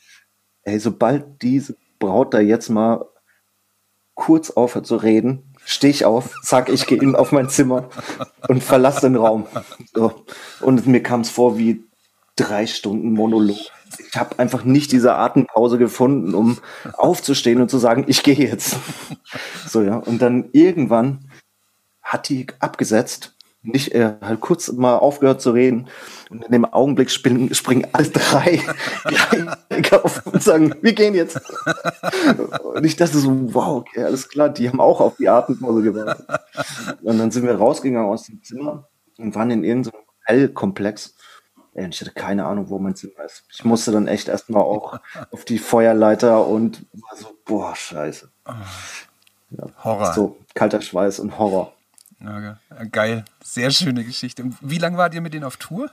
ey, 0.63 0.79
sobald 0.79 1.43
diese 1.43 1.77
Braut 1.99 2.33
da 2.33 2.41
jetzt 2.41 2.71
mal 2.71 3.05
kurz 4.15 4.51
aufhört 4.51 4.87
zu 4.87 4.97
reden, 4.97 5.43
stehe 5.67 5.91
ich 5.91 6.07
auf, 6.07 6.33
sag, 6.43 6.71
ich 6.71 6.87
gehe 6.87 7.19
auf 7.19 7.33
mein 7.33 7.51
Zimmer 7.51 7.91
und 8.49 8.65
verlasse 8.65 9.03
den 9.03 9.17
Raum. 9.17 9.47
So. 9.93 10.25
Und 10.61 10.87
mir 10.87 11.03
kam 11.03 11.21
es 11.21 11.29
vor 11.29 11.59
wie 11.59 11.85
drei 12.37 12.67
Stunden 12.67 13.13
Monolog. 13.13 13.57
Ich 13.99 14.17
habe 14.17 14.39
einfach 14.39 14.65
nicht 14.65 14.93
diese 14.93 15.15
Atempause 15.15 15.79
gefunden, 15.79 16.35
um 16.35 16.59
aufzustehen 16.95 17.61
und 17.61 17.71
zu 17.71 17.79
sagen, 17.79 18.05
ich 18.07 18.23
gehe 18.23 18.35
jetzt. 18.35 18.77
So, 19.69 19.83
ja. 19.83 19.97
Und 19.97 20.23
dann 20.23 20.49
irgendwann 20.53 21.29
hat 22.01 22.29
die 22.29 22.47
abgesetzt, 22.61 23.37
nicht 23.67 23.93
äh, 23.93 24.15
halt 24.21 24.41
kurz 24.41 24.71
mal 24.73 24.97
aufgehört 24.97 25.41
zu 25.41 25.51
reden. 25.51 25.89
Und 26.31 26.45
in 26.45 26.53
dem 26.53 26.65
Augenblick 26.65 27.11
springen, 27.11 27.53
springen 27.55 27.87
alle 27.93 28.09
drei 28.09 28.61
auf 29.93 30.25
und 30.27 30.43
sagen, 30.43 30.75
wir 30.83 30.93
gehen 30.93 31.15
jetzt. 31.15 31.41
Und 32.63 32.85
ich 32.85 32.97
dachte 32.97 33.19
so, 33.19 33.55
wow, 33.55 33.79
okay, 33.79 34.05
alles 34.05 34.29
klar, 34.29 34.49
die 34.49 34.69
haben 34.69 34.81
auch 34.81 35.01
auf 35.01 35.17
die 35.17 35.29
Atempause 35.29 35.83
gewartet. 35.83 36.27
Und 37.03 37.19
dann 37.19 37.31
sind 37.31 37.45
wir 37.45 37.57
rausgegangen 37.57 38.09
aus 38.09 38.27
dem 38.27 38.43
Zimmer 38.43 38.89
und 39.19 39.35
waren 39.35 39.51
in 39.51 39.65
irgendeinem 39.65 40.01
Hotelkomplex. 40.29 41.15
Ey, 41.77 41.87
ich 41.91 42.01
hatte 42.01 42.13
keine 42.13 42.47
Ahnung, 42.47 42.71
wo 42.71 42.79
mein 42.79 42.97
Zimmer 42.97 43.25
ist. 43.27 43.45
Ich 43.53 43.63
musste 43.63 43.93
dann 43.93 44.09
echt 44.09 44.29
erstmal 44.29 44.63
auch 44.63 44.99
auf 45.31 45.45
die 45.45 45.59
Feuerleiter 45.59 46.47
und 46.47 46.87
war 46.93 47.15
so, 47.17 47.37
boah, 47.45 47.77
scheiße. 47.77 48.31
Horror. 49.85 50.15
So, 50.15 50.39
kalter 50.55 50.81
Schweiß 50.81 51.21
und 51.21 51.39
Horror. 51.39 51.75
Ja, 52.21 52.41
ja, 52.41 52.57
geil. 52.91 53.27
Sehr 53.45 53.71
schöne 53.71 54.05
Geschichte. 54.05 54.45
Wie 54.63 54.79
lange 54.79 54.97
wart 54.97 55.13
ihr 55.15 55.21
mit 55.21 55.35
denen 55.35 55.45
auf 55.45 55.59
Tour? 55.59 55.91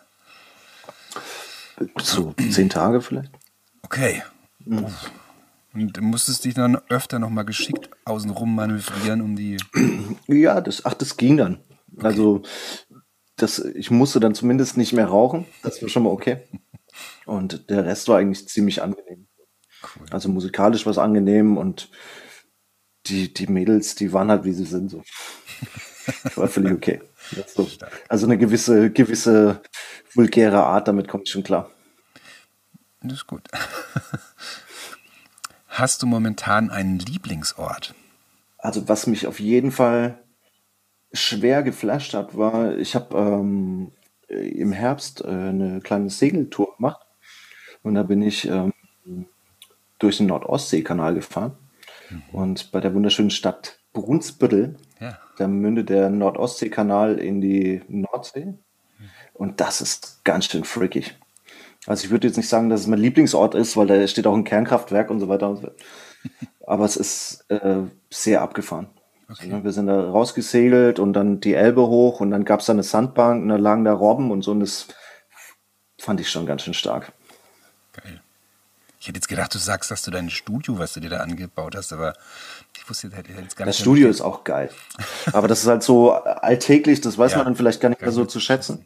So 2.01 2.33
zehn 2.49 2.69
Tage 2.69 3.01
vielleicht. 3.01 3.31
Okay. 3.81 4.23
Uff. 4.65 5.11
Und 5.73 5.97
du 5.97 6.01
musstest 6.01 6.45
dich 6.45 6.53
dann 6.53 6.77
öfter 6.87 7.19
nochmal 7.19 7.43
geschickt 7.43 7.89
außenrum 8.05 8.55
manövrieren, 8.55 9.19
um 9.19 9.35
die. 9.35 9.57
Ja, 10.27 10.61
das, 10.61 10.85
ach, 10.85 10.93
das 10.93 11.17
ging 11.17 11.35
dann. 11.35 11.59
Also, 12.01 12.43
das, 13.43 13.59
ich 13.59 13.91
musste 13.91 14.19
dann 14.19 14.33
zumindest 14.33 14.77
nicht 14.77 14.93
mehr 14.93 15.07
rauchen. 15.07 15.45
Das 15.61 15.81
war 15.81 15.89
schon 15.89 16.03
mal 16.03 16.09
okay. 16.09 16.37
Und 17.25 17.69
der 17.69 17.85
Rest 17.85 18.07
war 18.07 18.17
eigentlich 18.17 18.47
ziemlich 18.47 18.81
angenehm. 18.81 19.27
Cool. 19.83 20.05
Also 20.11 20.29
musikalisch 20.29 20.85
war 20.85 20.91
es 20.91 20.97
angenehm 20.97 21.57
und 21.57 21.89
die, 23.05 23.33
die 23.33 23.47
Mädels, 23.47 23.95
die 23.95 24.13
waren 24.13 24.29
halt 24.29 24.45
wie 24.45 24.53
sie 24.53 24.63
sind. 24.63 24.89
So. 24.89 25.03
War 26.35 26.47
völlig 26.47 26.71
okay. 26.71 27.01
So. 27.47 27.69
Also 28.07 28.25
eine 28.25 28.37
gewisse, 28.37 28.91
gewisse 28.91 29.61
vulgäre 30.13 30.63
Art, 30.63 30.87
damit 30.87 31.09
komme 31.09 31.23
ich 31.25 31.31
schon 31.31 31.43
klar. 31.43 31.69
Das 33.01 33.13
ist 33.13 33.27
gut. 33.27 33.49
Hast 35.67 36.01
du 36.01 36.07
momentan 36.07 36.69
einen 36.69 36.99
Lieblingsort? 36.99 37.93
Also 38.57 38.87
was 38.87 39.07
mich 39.07 39.27
auf 39.27 39.41
jeden 39.41 39.73
Fall 39.73 40.22
schwer 41.13 41.63
geflasht 41.63 42.13
hat, 42.13 42.37
war, 42.37 42.77
ich 42.77 42.95
habe 42.95 43.17
ähm, 43.17 43.91
im 44.27 44.71
Herbst 44.71 45.21
äh, 45.23 45.27
eine 45.27 45.79
kleine 45.81 46.09
Segeltour 46.09 46.75
gemacht 46.77 47.05
und 47.83 47.95
da 47.95 48.03
bin 48.03 48.21
ich 48.21 48.47
ähm, 48.47 48.73
durch 49.99 50.17
den 50.17 50.27
Nordostseekanal 50.27 51.13
gefahren 51.13 51.55
und 52.31 52.71
bei 52.71 52.79
der 52.79 52.93
wunderschönen 52.93 53.29
Stadt 53.29 53.79
Brunsbüttel, 53.93 54.75
Ja. 54.99 55.19
da 55.37 55.47
mündet 55.47 55.89
der 55.89 56.09
Nordostseekanal 56.09 57.19
in 57.19 57.41
die 57.41 57.81
Nordsee 57.87 58.55
und 59.33 59.61
das 59.61 59.81
ist 59.81 60.23
ganz 60.23 60.45
schön 60.45 60.63
freakig. 60.63 61.15
Also 61.85 62.05
ich 62.05 62.11
würde 62.11 62.27
jetzt 62.27 62.37
nicht 62.37 62.49
sagen, 62.49 62.69
dass 62.69 62.81
es 62.81 62.87
mein 62.87 62.99
Lieblingsort 62.99 63.55
ist, 63.55 63.75
weil 63.77 63.87
da 63.87 64.07
steht 64.07 64.25
auch 64.25 64.35
ein 64.35 64.45
Kernkraftwerk 64.45 65.09
und 65.09 65.19
so 65.19 65.27
weiter 65.27 65.49
und 65.49 65.57
so. 65.57 65.71
Aber 66.65 66.85
es 66.85 66.95
ist 66.95 67.45
äh, 67.49 67.81
sehr 68.09 68.41
abgefahren. 68.41 68.87
Okay. 69.33 69.51
Also, 69.51 69.63
wir 69.63 69.71
sind 69.71 69.87
da 69.87 69.99
rausgesegelt 70.09 70.99
und 70.99 71.13
dann 71.13 71.39
die 71.39 71.53
Elbe 71.53 71.81
hoch 71.87 72.19
und 72.19 72.31
dann 72.31 72.45
gab 72.45 72.59
es 72.59 72.67
da 72.67 72.73
eine 72.73 72.83
Sandbank 72.83 73.43
und 73.43 73.49
da 73.49 73.55
lagen 73.55 73.83
da 73.83 73.93
Robben 73.93 74.31
und 74.31 74.43
so 74.43 74.51
und 74.51 74.59
das 74.59 74.87
fand 75.99 76.19
ich 76.19 76.29
schon 76.29 76.45
ganz 76.45 76.63
schön 76.63 76.73
stark. 76.73 77.11
Geil. 77.93 78.21
Ich 78.99 79.07
hätte 79.07 79.17
jetzt 79.17 79.27
gedacht, 79.27 79.53
du 79.53 79.57
sagst, 79.57 79.91
dass 79.91 80.01
du 80.03 80.11
dein 80.11 80.29
Studio, 80.29 80.79
was 80.79 80.93
du 80.93 81.01
dir 81.01 81.09
da 81.09 81.17
angebaut 81.17 81.75
hast, 81.75 81.91
aber 81.91 82.13
ich 82.77 82.89
wusste 82.89 83.09
hätte 83.11 83.31
jetzt 83.33 83.57
gar 83.57 83.65
nicht. 83.65 83.75
Das 83.75 83.79
Studio 83.79 84.07
ist 84.07 84.21
auch 84.21 84.43
geil. 84.43 84.69
Aber 85.33 85.47
das 85.49 85.61
ist 85.61 85.67
halt 85.67 85.83
so 85.83 86.11
alltäglich, 86.13 87.01
das 87.01 87.17
weiß 87.17 87.33
Ja. 87.33 87.39
man 87.39 87.47
dann 87.47 87.55
vielleicht 87.55 87.81
gar 87.81 87.89
nicht 87.89 88.01
mehr 88.01 88.11
so 88.11 88.25
zu 88.25 88.39
schätzen. 88.39 88.85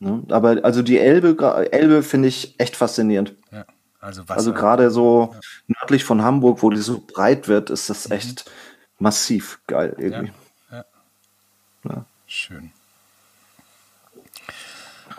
Ne? 0.00 0.22
Aber 0.30 0.60
also 0.62 0.82
die 0.82 0.98
Elbe, 0.98 1.36
Elbe 1.70 2.02
finde 2.02 2.28
ich 2.28 2.58
echt 2.58 2.76
faszinierend. 2.76 3.34
Ja. 3.52 3.64
Also. 4.00 4.22
Also 4.28 4.52
gerade 4.54 4.90
so 4.90 5.34
nördlich 5.66 6.04
von 6.04 6.22
Hamburg, 6.22 6.62
wo 6.62 6.70
die 6.70 6.80
so 6.80 7.04
breit 7.06 7.48
wird, 7.48 7.68
ist 7.70 7.90
das 7.90 8.10
echt 8.10 8.50
massiv 8.98 9.60
geil 9.66 9.94
Ja. 9.98 10.04
irgendwie. 10.04 10.32
ja. 10.70 10.84
Ja. 11.84 12.04
Schön. 12.26 12.72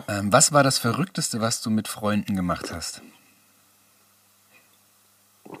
Ähm, 0.08 0.32
was 0.32 0.52
war 0.52 0.62
das 0.62 0.78
Verrückteste, 0.78 1.40
was 1.40 1.60
du 1.60 1.70
mit 1.70 1.88
Freunden 1.88 2.36
gemacht 2.36 2.72
hast? 2.72 3.02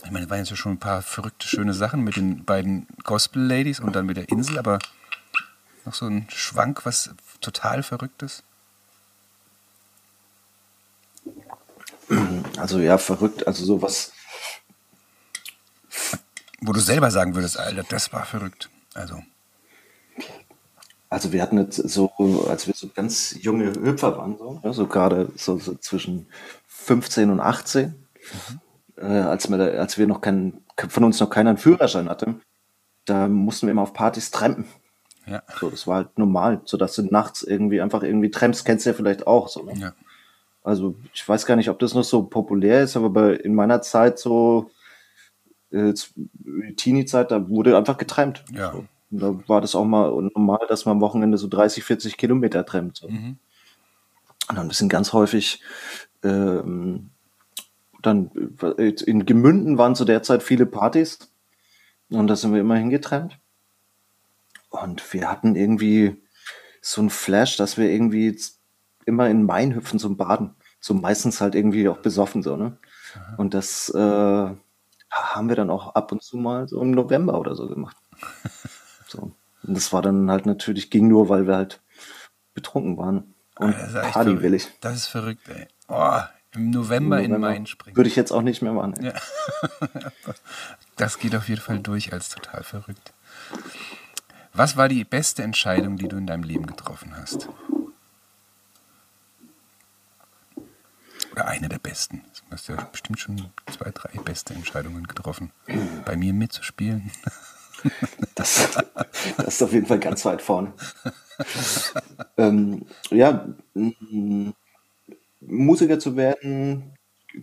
Ich 0.04 0.10
meine, 0.10 0.24
es 0.26 0.30
waren 0.30 0.38
jetzt 0.38 0.50
ja 0.50 0.56
schon 0.56 0.72
ein 0.72 0.78
paar 0.78 1.02
verrückte, 1.02 1.48
schöne 1.48 1.74
Sachen 1.74 2.02
mit 2.02 2.16
den 2.16 2.44
beiden 2.44 2.86
Gospel 3.02 3.42
Ladies 3.42 3.80
und 3.80 3.94
dann 3.94 4.06
mit 4.06 4.16
der 4.16 4.28
Insel, 4.28 4.58
aber 4.58 4.78
noch 5.84 5.94
so 5.94 6.06
ein 6.06 6.28
Schwank, 6.30 6.86
was 6.86 7.10
total 7.40 7.82
Verrücktes? 7.82 8.42
Also 12.56 12.78
ja, 12.78 12.98
verrückt. 12.98 13.46
Also 13.46 13.64
sowas. 13.64 14.12
Wo 16.60 16.72
du 16.72 16.80
selber 16.80 17.10
sagen 17.10 17.34
würdest, 17.34 17.58
Alter, 17.58 17.84
das 17.88 18.12
war 18.12 18.24
verrückt. 18.24 18.68
Also, 18.94 19.22
Also 21.08 21.32
wir 21.32 21.42
hatten 21.42 21.58
jetzt 21.58 21.76
so, 21.76 22.10
als 22.48 22.66
wir 22.66 22.74
so 22.74 22.88
ganz 22.94 23.36
junge 23.40 23.72
Hüpfer 23.72 24.16
waren, 24.16 24.38
so, 24.38 24.60
ja, 24.62 24.72
so 24.72 24.86
gerade 24.86 25.30
so, 25.34 25.58
so 25.58 25.74
zwischen 25.74 26.26
15 26.68 27.30
und 27.30 27.40
18, 27.40 27.94
äh, 28.96 29.04
als, 29.04 29.50
wir, 29.50 29.58
als 29.80 29.98
wir 29.98 30.06
noch 30.06 30.20
keinen, 30.20 30.64
von 30.88 31.04
uns 31.04 31.18
noch 31.18 31.30
keiner 31.30 31.50
einen 31.50 31.58
Führerschein 31.58 32.08
hatte, 32.08 32.36
da 33.06 33.26
mussten 33.26 33.66
wir 33.66 33.72
immer 33.72 33.82
auf 33.82 33.92
Partys 33.92 34.30
trampen. 34.30 34.66
ja. 35.26 35.42
So, 35.58 35.70
das 35.70 35.86
war 35.86 35.96
halt 35.96 36.18
normal, 36.18 36.60
so 36.64 36.76
dass 36.76 36.94
du 36.94 37.02
nachts 37.02 37.42
irgendwie 37.42 37.80
einfach 37.80 38.02
irgendwie 38.02 38.30
trampst, 38.30 38.64
kennst 38.64 38.86
du 38.86 38.90
ja 38.90 38.94
vielleicht 38.94 39.26
auch. 39.26 39.48
So, 39.48 39.64
ne? 39.64 39.74
ja. 39.74 39.92
Also 40.62 40.94
ich 41.12 41.26
weiß 41.26 41.46
gar 41.46 41.56
nicht, 41.56 41.70
ob 41.70 41.78
das 41.78 41.94
noch 41.94 42.04
so 42.04 42.22
populär 42.22 42.82
ist, 42.82 42.96
aber 42.96 43.10
bei, 43.10 43.32
in 43.32 43.54
meiner 43.54 43.82
Zeit 43.82 44.18
so 44.18 44.70
äh, 45.72 45.94
Teenie-Zeit, 46.76 47.30
da 47.30 47.48
wurde 47.48 47.76
einfach 47.76 47.98
getrennt. 47.98 48.44
Ja. 48.52 48.72
So. 48.72 48.84
Da 49.10 49.48
war 49.48 49.60
das 49.60 49.74
auch 49.74 49.84
mal 49.84 50.10
normal, 50.34 50.66
dass 50.68 50.84
man 50.84 50.96
am 50.96 51.00
Wochenende 51.00 51.36
so 51.36 51.48
30, 51.48 51.82
40 51.82 52.16
Kilometer 52.16 52.64
trennt. 52.64 52.96
So. 52.98 53.08
Mhm. 53.08 53.38
Und 54.48 54.56
dann 54.56 54.70
sind 54.70 54.88
ganz 54.88 55.12
häufig 55.12 55.62
ähm, 56.22 57.10
dann 58.02 58.30
äh, 58.78 58.92
in 59.06 59.26
Gemünden 59.26 59.78
waren 59.78 59.94
zu 59.94 60.04
der 60.04 60.22
Zeit 60.22 60.42
viele 60.42 60.66
Partys 60.66 61.18
und 62.10 62.26
da 62.26 62.36
sind 62.36 62.52
wir 62.52 62.60
immer 62.60 62.76
hingetrennt. 62.76 63.38
Und 64.70 65.12
wir 65.12 65.30
hatten 65.30 65.56
irgendwie 65.56 66.16
so 66.80 67.02
ein 67.02 67.10
Flash, 67.10 67.56
dass 67.56 67.76
wir 67.76 67.90
irgendwie 67.90 68.38
immer 69.04 69.28
in 69.28 69.44
Main 69.44 69.74
hüpfen 69.74 69.98
zum 69.98 70.16
Baden. 70.16 70.54
So 70.80 70.94
meistens 70.94 71.40
halt 71.40 71.54
irgendwie 71.54 71.88
auch 71.88 71.98
besoffen 71.98 72.42
so, 72.42 72.56
ne? 72.56 72.78
Und 73.36 73.54
das 73.54 73.88
äh, 73.90 74.50
haben 75.34 75.48
wir 75.48 75.56
dann 75.56 75.70
auch 75.70 75.94
ab 75.94 76.12
und 76.12 76.22
zu 76.22 76.36
mal 76.36 76.68
so 76.68 76.80
im 76.82 76.90
November 76.92 77.38
oder 77.38 77.54
so 77.54 77.66
gemacht. 77.68 77.96
So. 79.08 79.22
Und 79.64 79.74
das 79.76 79.92
war 79.92 80.02
dann 80.02 80.30
halt 80.30 80.46
natürlich, 80.46 80.88
ging 80.88 81.08
nur, 81.08 81.28
weil 81.28 81.48
wir 81.48 81.56
halt 81.56 81.80
betrunken 82.54 82.96
waren. 82.96 83.34
Und 83.58 83.72
Das 83.74 83.88
ist 83.88 83.94
echt 83.96 84.12
Party 84.12 84.24
verrückt. 84.28 84.42
will 84.44 84.54
ich. 84.54 84.68
Das 84.80 84.94
ist 84.94 85.06
verrückt, 85.06 85.48
ey. 85.48 85.66
Oh, 85.88 86.20
Im 86.54 86.70
November, 86.70 87.18
in 87.18 87.30
November 87.30 87.48
Main 87.48 87.66
springen. 87.66 87.96
Würde 87.96 88.08
ich 88.08 88.14
jetzt 88.14 88.30
auch 88.30 88.42
nicht 88.42 88.62
mehr 88.62 88.72
machen. 88.72 88.94
Ja. 89.02 89.12
Das 90.96 91.18
geht 91.18 91.34
auf 91.34 91.48
jeden 91.48 91.60
Fall 91.60 91.80
durch 91.80 92.12
als 92.12 92.28
total 92.28 92.62
verrückt. 92.62 93.12
Was 94.52 94.76
war 94.76 94.88
die 94.88 95.02
beste 95.04 95.42
Entscheidung, 95.42 95.96
die 95.96 96.06
du 96.08 96.16
in 96.16 96.26
deinem 96.28 96.42
Leben 96.44 96.66
getroffen 96.66 97.16
hast? 97.16 97.48
Oder 101.32 101.48
eine 101.48 101.68
der 101.68 101.78
besten. 101.78 102.22
Du 102.48 102.52
hast 102.52 102.68
ja 102.68 102.76
bestimmt 102.90 103.20
schon 103.20 103.50
zwei, 103.70 103.90
drei 103.90 104.18
beste 104.20 104.54
Entscheidungen 104.54 105.06
getroffen. 105.06 105.52
Bei 106.04 106.16
mir 106.16 106.32
mitzuspielen. 106.32 107.10
Das, 108.34 108.76
das 109.38 109.46
ist 109.46 109.62
auf 109.62 109.72
jeden 109.72 109.86
Fall 109.86 109.98
ganz 109.98 110.26
weit 110.26 110.42
vorne. 110.42 110.74
ähm, 112.36 112.84
ja, 113.10 113.48
Musiker 115.40 115.98
zu 115.98 116.14
werden 116.14 116.92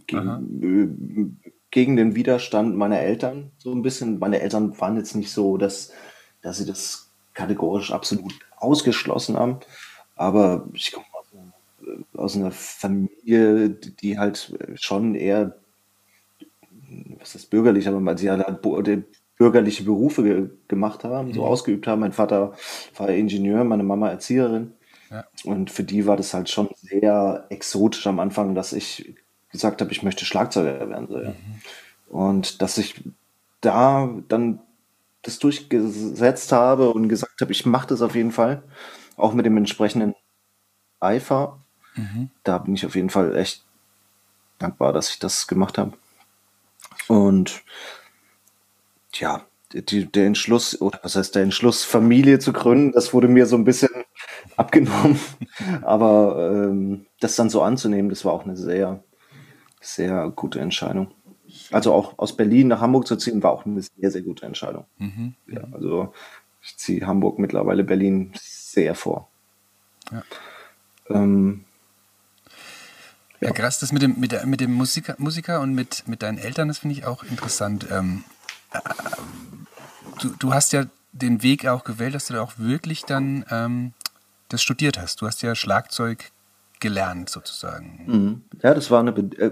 ging, 0.06 0.62
äh, 0.62 1.48
gegen 1.72 1.96
den 1.96 2.16
Widerstand 2.16 2.76
meiner 2.76 3.00
Eltern 3.00 3.52
so 3.58 3.72
ein 3.72 3.82
bisschen. 3.82 4.20
Meine 4.20 4.40
Eltern 4.40 4.80
waren 4.80 4.98
jetzt 4.98 5.16
nicht 5.16 5.32
so, 5.32 5.58
dass, 5.58 5.92
dass 6.42 6.58
sie 6.58 6.66
das 6.66 7.10
kategorisch 7.34 7.92
absolut 7.92 8.34
ausgeschlossen 8.58 9.38
haben. 9.38 9.60
Aber 10.16 10.68
ich 10.74 10.92
komme 10.92 11.06
aus, 12.16 12.36
einer- 12.36 12.52
Familie, 12.52 13.70
die 13.70 14.18
halt 14.20 14.56
schon 14.76 15.16
eher, 15.16 15.56
was 17.20 17.36
ist 17.36 17.50
bürgerlich, 17.50 17.88
aber 17.88 18.18
sie 18.18 18.30
halt 18.30 18.62
bürgerliche 19.38 19.84
Berufe 19.84 20.24
ge 20.24 20.50
gemacht 20.68 21.04
haben, 21.04 21.34
so 21.34 21.46
ausgeübt 21.46 21.88
haben. 21.88 22.02
Mein 22.02 22.12
Vater 22.14 22.54
war 22.96 23.10
Ingenieur, 23.10 23.64
meine 23.64 23.84
Mama 23.84 24.10
Erzieherin. 24.10 24.74
Ja. 25.10 25.26
Und 25.46 25.72
für 25.72 25.84
die 25.84 26.06
war 26.06 26.18
das 26.18 26.34
halt 26.34 26.50
schon 26.50 26.70
sehr 26.76 27.46
exotisch 27.50 28.06
am 28.08 28.20
Anfang, 28.20 28.56
dass 28.56 28.74
ich 28.74 29.16
gesagt 29.52 29.82
habe, 29.82 29.92
ich 29.92 30.04
möchte 30.04 30.26
Schlagzeuger 30.26 30.90
werden. 30.90 31.08
So, 31.08 31.20
ja. 31.20 31.34
Und 32.10 32.62
dass 32.62 32.78
ich 32.78 33.04
da 33.62 34.10
dann 34.28 34.60
das 35.22 35.40
durchgesetzt 35.40 36.52
habe 36.52 36.90
und 36.92 37.10
gesagt 37.10 37.42
habe, 37.42 37.52
ich 37.52 37.66
mache 37.66 37.88
das 37.88 38.02
auf 38.02 38.16
jeden 38.16 38.32
Fall, 38.32 38.64
auch 39.16 39.34
mit 39.34 39.46
dem 39.46 39.58
entsprechenden 39.58 40.14
Eifer. 41.00 41.60
Da 42.44 42.58
bin 42.60 42.76
ich 42.76 42.86
auf 42.86 42.96
jeden 42.96 43.10
Fall 43.10 43.36
echt 43.36 43.64
dankbar, 44.60 44.94
dass 44.94 45.10
ich 45.10 45.20
das 45.20 45.48
gemacht 45.48 45.78
habe. 45.78 45.94
Und 47.08 47.62
ja, 49.14 49.46
die, 49.74 50.06
der 50.06 50.26
Entschluss, 50.26 50.80
oder 50.82 51.00
was 51.04 51.16
heißt 51.16 51.36
der 51.36 51.44
Entschluss, 51.44 51.84
Familie 51.84 52.40
zu 52.40 52.54
gründen, 52.54 52.92
das 52.94 53.14
wurde 53.14 53.28
mir 53.28 53.46
so 53.46 53.56
ein 53.56 53.66
bisschen 53.66 53.90
abgenommen. 54.58 55.20
Aber 55.82 56.52
ähm, 56.52 57.06
das 57.20 57.36
dann 57.36 57.50
so 57.50 57.62
anzunehmen, 57.62 58.10
das 58.10 58.26
war 58.26 58.34
auch 58.34 58.46
eine 58.46 58.56
sehr, 58.56 59.04
sehr 59.82 60.30
gute 60.30 60.60
Entscheidung. 60.60 61.12
Also 61.72 61.94
auch 61.94 62.18
aus 62.18 62.36
Berlin 62.36 62.68
nach 62.68 62.82
Hamburg 62.82 63.08
zu 63.08 63.16
ziehen, 63.16 63.44
war 63.44 63.52
auch 63.52 63.66
eine 63.66 63.82
sehr, 63.82 64.12
sehr 64.12 64.22
gute 64.22 64.46
Entscheidung. 64.46 64.86
Ja, 65.48 65.64
also 65.72 66.14
ich 66.62 66.78
ziehe 66.78 67.06
Hamburg 67.08 67.40
mittlerweile 67.40 67.84
Berlin 67.84 68.32
sehr 68.36 68.96
vor. 68.96 69.30
Ja. 70.12 70.24
Ähm, 71.10 71.64
Ja, 73.40 73.52
krass, 73.52 73.80
das 73.80 73.92
mit 73.92 74.02
dem, 74.02 74.20
mit, 74.20 74.46
mit 74.46 74.62
dem 74.62 74.74
Musiker, 74.74 75.16
Musiker 75.18 75.62
und 75.62 75.74
mit, 75.74 76.08
mit 76.08 76.24
deinen 76.24 76.38
Eltern, 76.38 76.68
das 76.68 76.80
finde 76.80 76.96
ich 76.96 77.06
auch 77.06 77.24
interessant. 77.24 77.88
Ähm, 77.92 78.24
äh, 78.72 78.80
du, 80.22 80.30
du 80.40 80.54
hast 80.54 80.74
ja 80.74 80.86
den 81.12 81.44
Weg 81.44 81.68
auch 81.68 81.84
gewählt, 81.84 82.16
dass 82.16 82.28
du 82.28 82.34
da 82.34 82.42
auch 82.42 82.54
wirklich 82.58 83.04
dann 83.06 83.46
ähm, 83.50 83.94
das 84.50 84.62
studiert 84.62 85.00
hast. 85.00 85.22
Du 85.22 85.28
hast 85.28 85.42
ja 85.42 85.56
Schlagzeug 85.56 86.32
gelernt, 86.80 87.30
sozusagen. 87.30 88.04
mhm. 88.06 88.42
ja, 88.62 88.74
das 88.74 88.90
war 88.92 89.00
eine 89.00 89.12
Be 89.12 89.22
äh, 89.38 89.52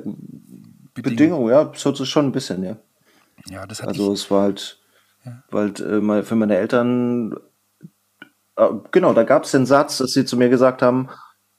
Bedingung, 0.93 1.49
ja, 1.49 1.71
so 1.75 1.93
schon 2.05 2.27
ein 2.27 2.31
bisschen, 2.31 2.63
ja. 2.63 2.77
Ja, 3.49 3.65
das 3.67 3.81
hatte 3.81 3.89
Also 3.89 4.13
ich. 4.13 4.21
es 4.21 4.31
war 4.31 4.43
halt, 4.43 4.79
weil 5.49 5.65
halt, 5.65 5.79
äh, 5.81 6.23
für 6.23 6.35
meine 6.35 6.55
Eltern, 6.55 7.35
äh, 8.55 8.69
genau, 8.91 9.13
da 9.13 9.23
gab 9.23 9.43
es 9.43 9.51
den 9.51 9.65
Satz, 9.65 9.97
dass 9.97 10.13
sie 10.13 10.25
zu 10.25 10.37
mir 10.37 10.49
gesagt 10.49 10.81
haben, 10.81 11.09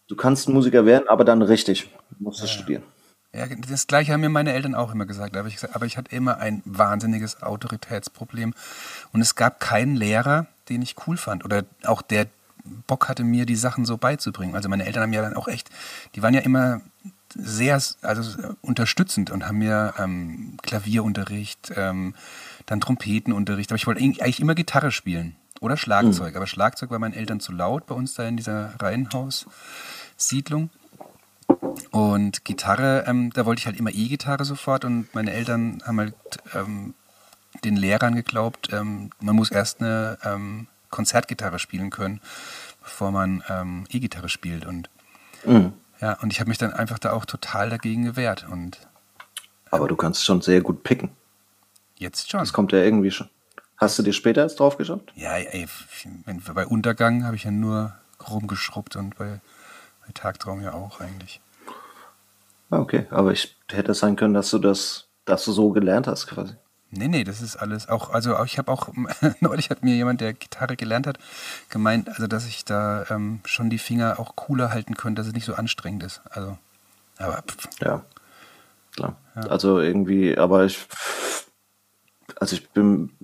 du 0.09 0.17
kannst 0.17 0.49
Musiker 0.49 0.87
werden, 0.87 1.09
aber 1.09 1.25
dann 1.25 1.43
richtig, 1.43 1.91
du 2.11 2.25
musst 2.25 2.43
es 2.43 2.51
studieren. 2.51 2.83
Ja, 3.37 3.47
das 3.47 3.87
gleiche 3.87 4.13
haben 4.13 4.23
mir 4.23 4.31
meine 4.31 4.55
Eltern 4.55 4.75
auch 4.75 4.93
immer 4.93 5.05
gesagt. 5.05 5.37
Aber 5.37 5.49
ich, 5.49 5.59
aber 5.75 5.85
ich 5.85 5.99
hatte 5.99 6.15
immer 6.15 6.39
ein 6.39 6.63
wahnsinniges 6.65 7.43
Autoritätsproblem. 7.43 8.55
Und 9.13 9.21
es 9.21 9.35
gab 9.35 9.61
keinen 9.61 9.95
Lehrer, 9.95 10.47
den 10.71 10.81
ich 10.81 10.95
cool 11.07 11.19
fand. 11.19 11.45
Oder 11.45 11.65
auch 11.85 12.01
der 12.01 12.29
Bock 12.87 13.09
hatte, 13.09 13.25
mir 13.25 13.45
die 13.45 13.57
Sachen 13.57 13.85
so 13.85 13.99
beizubringen. 13.99 14.55
Also 14.55 14.71
meine 14.71 14.87
Eltern 14.87 15.03
haben 15.03 15.13
ja 15.13 15.21
dann 15.21 15.37
auch 15.37 15.49
echt, 15.49 15.69
die 16.15 16.23
waren 16.23 16.33
ja 16.33 16.41
immer 16.41 16.81
sehr 17.35 17.81
also 18.01 18.55
unterstützend 18.63 19.31
und 19.31 19.47
haben 19.47 19.59
mir 19.59 19.95
ähm, 19.99 20.57
Klavierunterricht, 20.63 21.73
ähm, 21.77 22.15
dann 22.65 22.81
Trompetenunterricht. 22.81 23.71
Aber 23.71 23.77
ich 23.77 23.87
wollte 23.87 24.01
eigentlich 24.01 24.41
immer 24.41 24.55
Gitarre 24.55 24.91
spielen 24.91 25.37
oder 25.61 25.77
Schlagzeug. 25.77 26.37
Aber 26.37 26.47
Schlagzeug 26.47 26.91
war 26.91 26.99
meinen 26.99 27.15
Eltern 27.15 27.41
zu 27.41 27.53
laut 27.53 27.87
bei 27.87 27.95
uns 27.95 28.15
da 28.15 28.27
in 28.27 28.37
dieser 28.37 28.73
Reihenhaussiedlung. 30.17 30.71
Und 31.91 32.45
Gitarre, 32.45 33.05
ähm, 33.07 33.33
da 33.33 33.47
wollte 33.47 33.61
ich 33.61 33.67
halt 33.67 33.79
immer 33.79 33.91
E-Gitarre 33.91 34.45
sofort 34.45 34.85
und 34.85 35.15
meine 35.15 35.33
Eltern 35.33 35.83
haben 35.87 35.99
halt 36.01 36.15
ähm, 36.55 36.95
den 37.65 37.77
Lehrern 37.77 38.15
geglaubt, 38.15 38.71
ähm, 38.73 39.11
man 39.21 39.37
muss 39.37 39.51
erst 39.51 39.81
eine 39.81 40.19
ähm, 40.25 40.67
Konzertgitarre 40.91 41.59
spielen 41.59 41.91
können, 41.91 42.21
bevor 42.83 43.13
man 43.13 43.43
ähm, 43.49 43.85
E-Gitarre 43.91 44.29
spielt. 44.29 44.65
Und 44.67 44.91
Mhm. 45.45 45.73
ja, 46.01 46.15
und 46.21 46.33
ich 46.33 46.41
habe 46.41 46.49
mich 46.49 46.59
dann 46.59 46.73
einfach 46.73 46.99
da 46.99 47.13
auch 47.13 47.25
total 47.25 47.71
dagegen 47.71 48.05
gewehrt. 48.05 48.47
Und 48.51 48.79
Aber 49.71 49.87
du 49.87 49.95
kannst 49.95 50.25
schon 50.25 50.41
sehr 50.43 50.61
gut 50.61 50.83
picken. 50.83 51.11
jetzt 51.99 52.31
schon. 52.31 52.41
Das 52.41 52.53
kommt 52.53 52.73
ja 52.73 52.79
irgendwie 52.81 53.11
schon. 53.13 53.29
Hast 53.77 53.99
du 53.99 54.03
dir 54.03 54.13
später 54.13 54.43
jetzt 54.43 54.59
drauf 54.59 54.77
geschaut? 54.77 55.13
Ja, 55.15 55.37
ey, 55.37 55.67
bei 56.55 56.67
Untergang 56.67 57.25
habe 57.25 57.37
ich 57.37 57.45
ja 57.45 57.51
nur 57.53 57.95
rumgeschrubbt 58.29 58.97
und 58.97 59.17
bei, 59.17 59.41
bei 60.07 60.13
Tagtraum 60.15 60.61
ja 60.63 60.73
auch 60.75 61.01
eigentlich. 61.01 61.41
Ah, 62.71 62.79
okay, 62.79 63.07
aber 63.11 63.33
ich 63.33 63.57
hätte 63.71 63.93
es 63.93 64.01
sein 64.01 64.17
können, 64.17 64.35
dass 64.35 64.51
du 64.51 64.59
das, 64.59 65.09
dass 65.25 65.45
du 65.45 65.53
so 65.53 65.71
gelernt 65.71 66.07
hast 66.07 66.27
quasi. 66.27 66.55
Nee, 66.91 67.09
nee, 67.09 67.25
das 67.25 67.43
ist 67.43 67.57
alles 67.57 67.89
auch, 67.89 68.11
also 68.11 68.37
auch- 68.37 68.45
ich 68.47 68.59
habe 68.59 68.71
auch, 68.73 68.89
neulich 69.41 69.71
hat 69.71 69.83
mir 69.83 69.95
jemand, 69.95 70.21
der 70.21 70.33
Gitarre 70.33 70.77
gelernt 70.77 71.07
hat, 71.07 71.19
gemeint, 71.69 72.09
also 72.09 72.27
dass 72.27 72.47
ich 72.47 72.65
da 72.65 73.05
ähm, 73.11 73.41
schon 73.45 73.71
die 73.71 73.79
Finger 73.79 74.19
auch 74.19 74.37
cooler 74.37 74.71
halten 74.71 74.95
könnte, 74.97 75.21
dass 75.21 75.27
es 75.29 75.33
nicht 75.35 75.45
so 75.45 75.55
anstrengend 75.55 76.03
ist. 76.05 76.23
Also, 76.31 76.59
aber 77.19 77.43
pff, 77.43 77.69
Ja, 77.81 78.05
klar. 78.95 79.17
Also 79.35 79.81
irgendwie, 79.81 80.37
aber 80.39 80.65
ich, 80.65 80.87
also 82.41 82.57
ich 82.57 82.69
bin, 82.71 83.16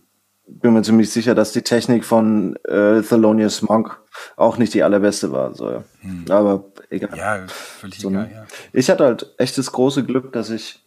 bin 0.61 0.73
mir 0.73 0.83
ziemlich 0.83 1.11
sicher, 1.11 1.35
dass 1.35 1.53
die 1.53 1.63
Technik 1.63 2.05
von 2.05 2.57
äh, 2.65 3.03
Thelonious 3.03 3.63
Monk 3.63 4.01
auch 4.37 4.59
nicht 4.59 4.75
die 4.75 4.83
allerbeste 4.83 5.33
war. 5.33 5.55
So, 5.55 5.71
ja. 5.71 5.85
Aber 6.29 6.65
egal. 6.91 7.17
ja, 7.17 7.47
völlig 7.49 7.99
So, 8.01 8.11
egal, 8.11 8.31
ja. 8.33 8.47
Ich 8.73 8.91
hatte 8.91 9.05
halt 9.05 9.35
echt 9.39 9.59
das 9.59 9.73
große 9.73 10.05
Glück, 10.05 10.33
dass 10.33 10.51
ich 10.51 10.85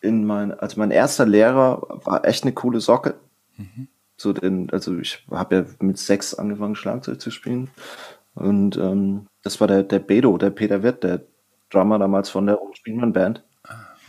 in 0.00 0.24
mein, 0.26 0.52
also 0.52 0.78
mein 0.78 0.90
erster 0.90 1.26
Lehrer 1.26 2.00
war 2.04 2.24
echt 2.24 2.44
eine 2.44 2.52
coole 2.52 2.80
Socke. 2.80 3.14
So 4.16 4.32
den, 4.32 4.70
also 4.70 4.96
ich 4.98 5.24
habe 5.30 5.54
ja 5.54 5.64
mit 5.80 5.98
sechs 5.98 6.34
angefangen 6.34 6.76
Schlagzeug 6.76 7.20
zu 7.20 7.30
spielen 7.30 7.70
und 8.34 8.76
ähm, 8.76 9.26
das 9.42 9.60
war 9.60 9.66
der 9.68 9.82
der 9.82 9.98
Bedo, 10.00 10.36
der 10.38 10.50
Peter 10.50 10.82
Wirth, 10.82 11.02
der 11.04 11.22
Drummer 11.70 11.98
damals 11.98 12.30
von 12.30 12.46
der 12.46 12.58
Spielmann 12.74 13.12
Band 13.12 13.44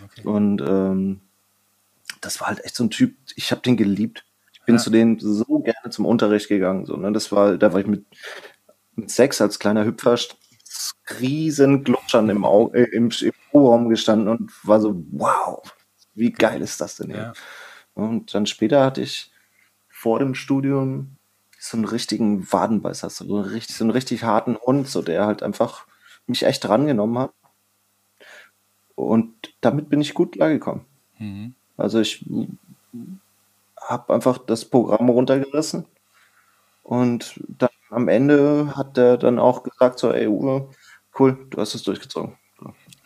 Okay. 0.04 0.28
und 0.28 0.62
ähm, 0.68 1.22
das 2.26 2.42
war 2.42 2.48
halt 2.48 2.64
echt 2.66 2.76
so 2.76 2.84
ein 2.84 2.90
Typ. 2.90 3.16
Ich 3.36 3.52
habe 3.52 3.62
den 3.62 3.78
geliebt. 3.78 4.26
Ich 4.52 4.62
bin 4.64 4.76
Ja. 4.76 4.82
zu 4.82 4.90
denen 4.90 5.20
so 5.20 5.60
gerne 5.60 5.90
zum 5.92 6.06
Unterricht 6.06 6.48
gegangen. 6.50 6.86
So, 6.86 6.98
ne? 6.98 7.12
Das 7.12 7.32
war, 7.32 7.58
da 7.58 7.72
war 7.72 7.80
ich 7.80 7.88
mit, 7.88 8.06
mit 8.96 9.12
sechs 9.12 9.40
als 9.42 9.60
kleiner 9.60 9.86
Hüpfer 9.86 10.18
riesen 11.20 11.84
Glutschern 11.84 12.30
im, 12.30 12.44
Au 12.44 12.72
äh, 12.74 12.84
im, 12.84 13.10
im 13.22 13.32
Proberaum 13.52 13.90
gestanden 13.90 14.28
und 14.28 14.52
war 14.68 14.82
so, 14.82 15.04
wow, 15.12 15.62
wie 16.16 16.32
geil 16.32 16.62
ist 16.62 16.82
das 16.82 16.98
denn 16.98 17.08
hier? 17.08 17.18
Ja. 17.18 17.34
Und 17.94 18.34
dann 18.34 18.46
später 18.46 18.84
hatte 18.84 19.02
ich 19.02 19.32
vor 19.88 20.20
dem 20.20 20.36
Studium 20.36 21.16
so 21.60 21.78
einen 21.78 21.86
richtigen 21.86 22.52
Wadenbeißer, 22.52 23.10
so 23.10 23.24
einen 23.24 23.46
richtig, 23.46 23.76
so 23.76 23.84
einen 23.84 23.92
richtig 23.92 24.24
harten 24.24 24.58
Hund, 24.58 24.88
so 24.88 25.02
der 25.02 25.26
halt 25.26 25.44
einfach 25.44 25.88
mich 26.28 26.44
echt 26.44 26.64
drangenommen 26.64 27.20
hat. 27.20 27.32
Und 28.96 29.34
damit 29.62 29.90
bin 29.90 30.02
ich 30.02 30.14
gut 30.14 30.34
klargekommen. 30.34 30.86
Mhm. 31.20 31.54
Also 31.78 32.00
ich 32.00 32.26
habe 33.82 34.14
einfach 34.14 34.38
das 34.38 34.66
Programm 34.66 35.10
runtergerissen 35.10 35.86
und 36.84 37.42
dann 37.48 37.70
am 37.90 38.08
Ende 38.08 38.76
hat 38.76 38.98
er 38.98 39.18
dann 39.18 39.40
auch 39.40 39.64
gesagt 39.64 40.00
so, 40.00 40.12
ey 40.12 40.28
Uwe, 40.28 40.70
cool, 41.20 41.48
du 41.50 41.62
hast 41.62 41.76
es 41.76 41.84
durchgezogen. 41.84 42.38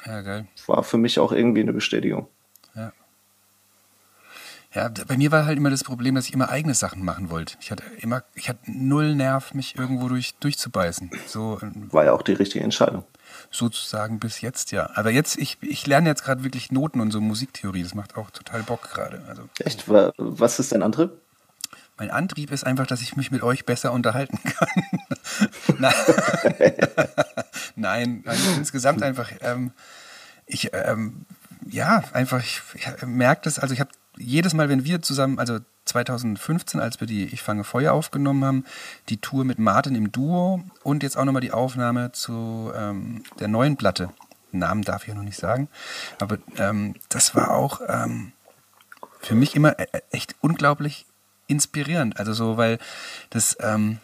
Ja, 0.06 0.22
geil. 0.22 0.48
War 0.68 0.84
für 0.84 0.98
mich 0.98 1.20
auch 1.20 1.32
irgendwie 1.32 1.62
eine 1.62 1.74
Bestätigung. 1.74 2.28
Ja. 2.76 2.94
Ja, 4.74 4.90
bei 5.08 5.18
mir 5.18 5.32
war 5.32 5.46
halt 5.46 5.58
immer 5.58 5.72
das 5.72 5.84
Problem, 5.84 6.16
dass 6.16 6.28
ich 6.28 6.34
immer 6.34 6.50
eigene 6.50 6.76
Sachen 6.76 7.04
machen 7.04 7.32
wollte. 7.32 7.58
Ich 7.60 7.72
hatte 7.72 7.84
immer, 8.00 8.24
ich 8.36 8.50
hatte 8.50 8.60
null 8.66 9.16
Nerv, 9.16 9.54
mich 9.54 9.78
irgendwo 9.78 10.08
durch, 10.08 10.36
durchzubeißen. 10.36 11.10
So 11.26 11.58
ähm, 11.62 11.92
War 11.92 12.06
ja 12.06 12.14
auch 12.14 12.22
die 12.22 12.34
richtige 12.34 12.64
Entscheidung. 12.64 13.04
Sozusagen 13.52 14.20
bis 14.20 14.42
jetzt, 14.42 14.72
ja. 14.72 14.90
Aber 14.96 15.10
jetzt, 15.12 15.38
ich, 15.38 15.58
ich 15.62 15.86
lerne 15.88 16.10
jetzt 16.10 16.24
gerade 16.24 16.44
wirklich 16.44 16.72
Noten 16.72 17.02
und 17.02 17.12
so 17.12 17.20
Musiktheorie. 17.22 17.84
Das 17.84 17.96
macht 17.96 18.16
auch 18.16 18.30
total 18.32 18.64
Bock 18.64 18.90
gerade. 18.92 19.24
Also 19.28 19.44
Echt? 19.60 19.90
Wa- 19.90 20.14
Was 20.18 20.60
ist 20.60 20.72
dein 20.72 20.84
Antrieb? 20.84 21.12
mein 21.98 22.12
Antrieb 22.12 22.52
ist 22.52 22.66
einfach, 22.66 22.88
dass 22.88 23.02
ich 23.02 23.18
mich 23.18 23.30
mit 23.30 23.44
euch 23.44 23.66
besser 23.66 23.92
unterhalten 23.92 24.40
kann. 24.44 24.70
Nein, 25.78 25.94
Nein 27.76 28.24
also 28.26 28.52
insgesamt 28.58 29.04
einfach, 29.04 29.30
ähm, 29.42 29.72
ich, 30.46 30.70
ähm, 30.74 31.26
ja, 31.70 32.04
einfach, 32.14 32.40
ich, 32.42 32.62
ich 32.76 32.88
merke 33.06 33.42
das, 33.44 33.60
also 33.60 33.74
ich 33.74 33.82
habe 33.82 33.90
jedes 34.18 34.54
Mal, 34.54 34.70
wenn 34.70 34.86
wir 34.86 35.02
zusammen, 35.02 35.40
also 35.40 35.60
2015, 35.90 36.80
als 36.80 37.00
wir 37.00 37.08
die 37.08 37.26
Ich 37.26 37.42
fange 37.42 37.64
Feuer 37.64 37.94
aufgenommen 37.94 38.46
haben, 38.46 38.66
die 39.10 39.18
Tour 39.18 39.44
mit 39.46 39.60
Martin 39.60 39.96
im 39.96 40.12
Duo 40.12 40.64
und 40.84 41.04
jetzt 41.04 41.18
auch 41.18 41.26
nochmal 41.26 41.42
die 41.42 41.52
Aufnahme 41.52 42.12
zu 42.12 42.72
ähm, 42.76 43.24
der 43.40 43.48
neuen 43.48 43.78
Platte, 43.78 44.10
Namen 44.52 44.84
darf 44.84 45.04
ich 45.04 45.10
ja 45.10 45.16
noch 45.16 45.24
nicht 45.24 45.38
sagen. 45.38 45.68
Aber 46.20 46.38
ähm, 46.58 46.96
das 47.10 47.36
war 47.36 47.52
auch 47.52 47.82
ähm, 47.88 48.32
für 49.20 49.36
mich 49.36 49.56
immer 49.56 49.78
e- 49.80 49.88
echt 50.12 50.36
unglaublich 50.42 51.06
inspirierend. 51.48 52.18
Also 52.20 52.34
so, 52.34 52.58
weil 52.58 52.80
das, 53.30 53.58
ähm, 53.60 54.00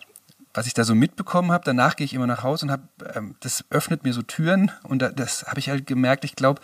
was 0.53 0.67
ich 0.67 0.73
da 0.73 0.83
so 0.83 0.95
mitbekommen 0.95 1.51
habe, 1.51 1.63
danach 1.65 1.95
gehe 1.95 2.05
ich 2.05 2.13
immer 2.13 2.27
nach 2.27 2.43
Hause 2.43 2.65
und 2.65 2.71
habe, 2.71 2.83
ähm, 3.13 3.36
das 3.39 3.65
öffnet 3.69 4.03
mir 4.03 4.13
so 4.13 4.21
Türen 4.21 4.71
und 4.83 5.01
da, 5.01 5.09
das 5.09 5.47
habe 5.47 5.59
ich 5.59 5.69
halt 5.69 5.88
gemerkt, 5.88 6.25
ich 6.25 6.36
glaube, 6.36 6.61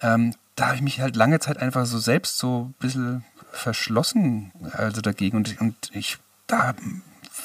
ähm, 0.00 0.34
da 0.54 0.66
habe 0.66 0.76
ich 0.76 0.82
mich 0.82 1.00
halt 1.00 1.16
lange 1.16 1.38
Zeit 1.38 1.58
einfach 1.58 1.86
so 1.86 1.98
selbst 1.98 2.38
so 2.38 2.66
ein 2.70 2.74
bisschen 2.78 3.24
verschlossen 3.56 4.52
also 4.72 5.00
dagegen 5.00 5.36
und, 5.36 5.60
und 5.60 5.90
ich 5.92 6.18
da 6.46 6.74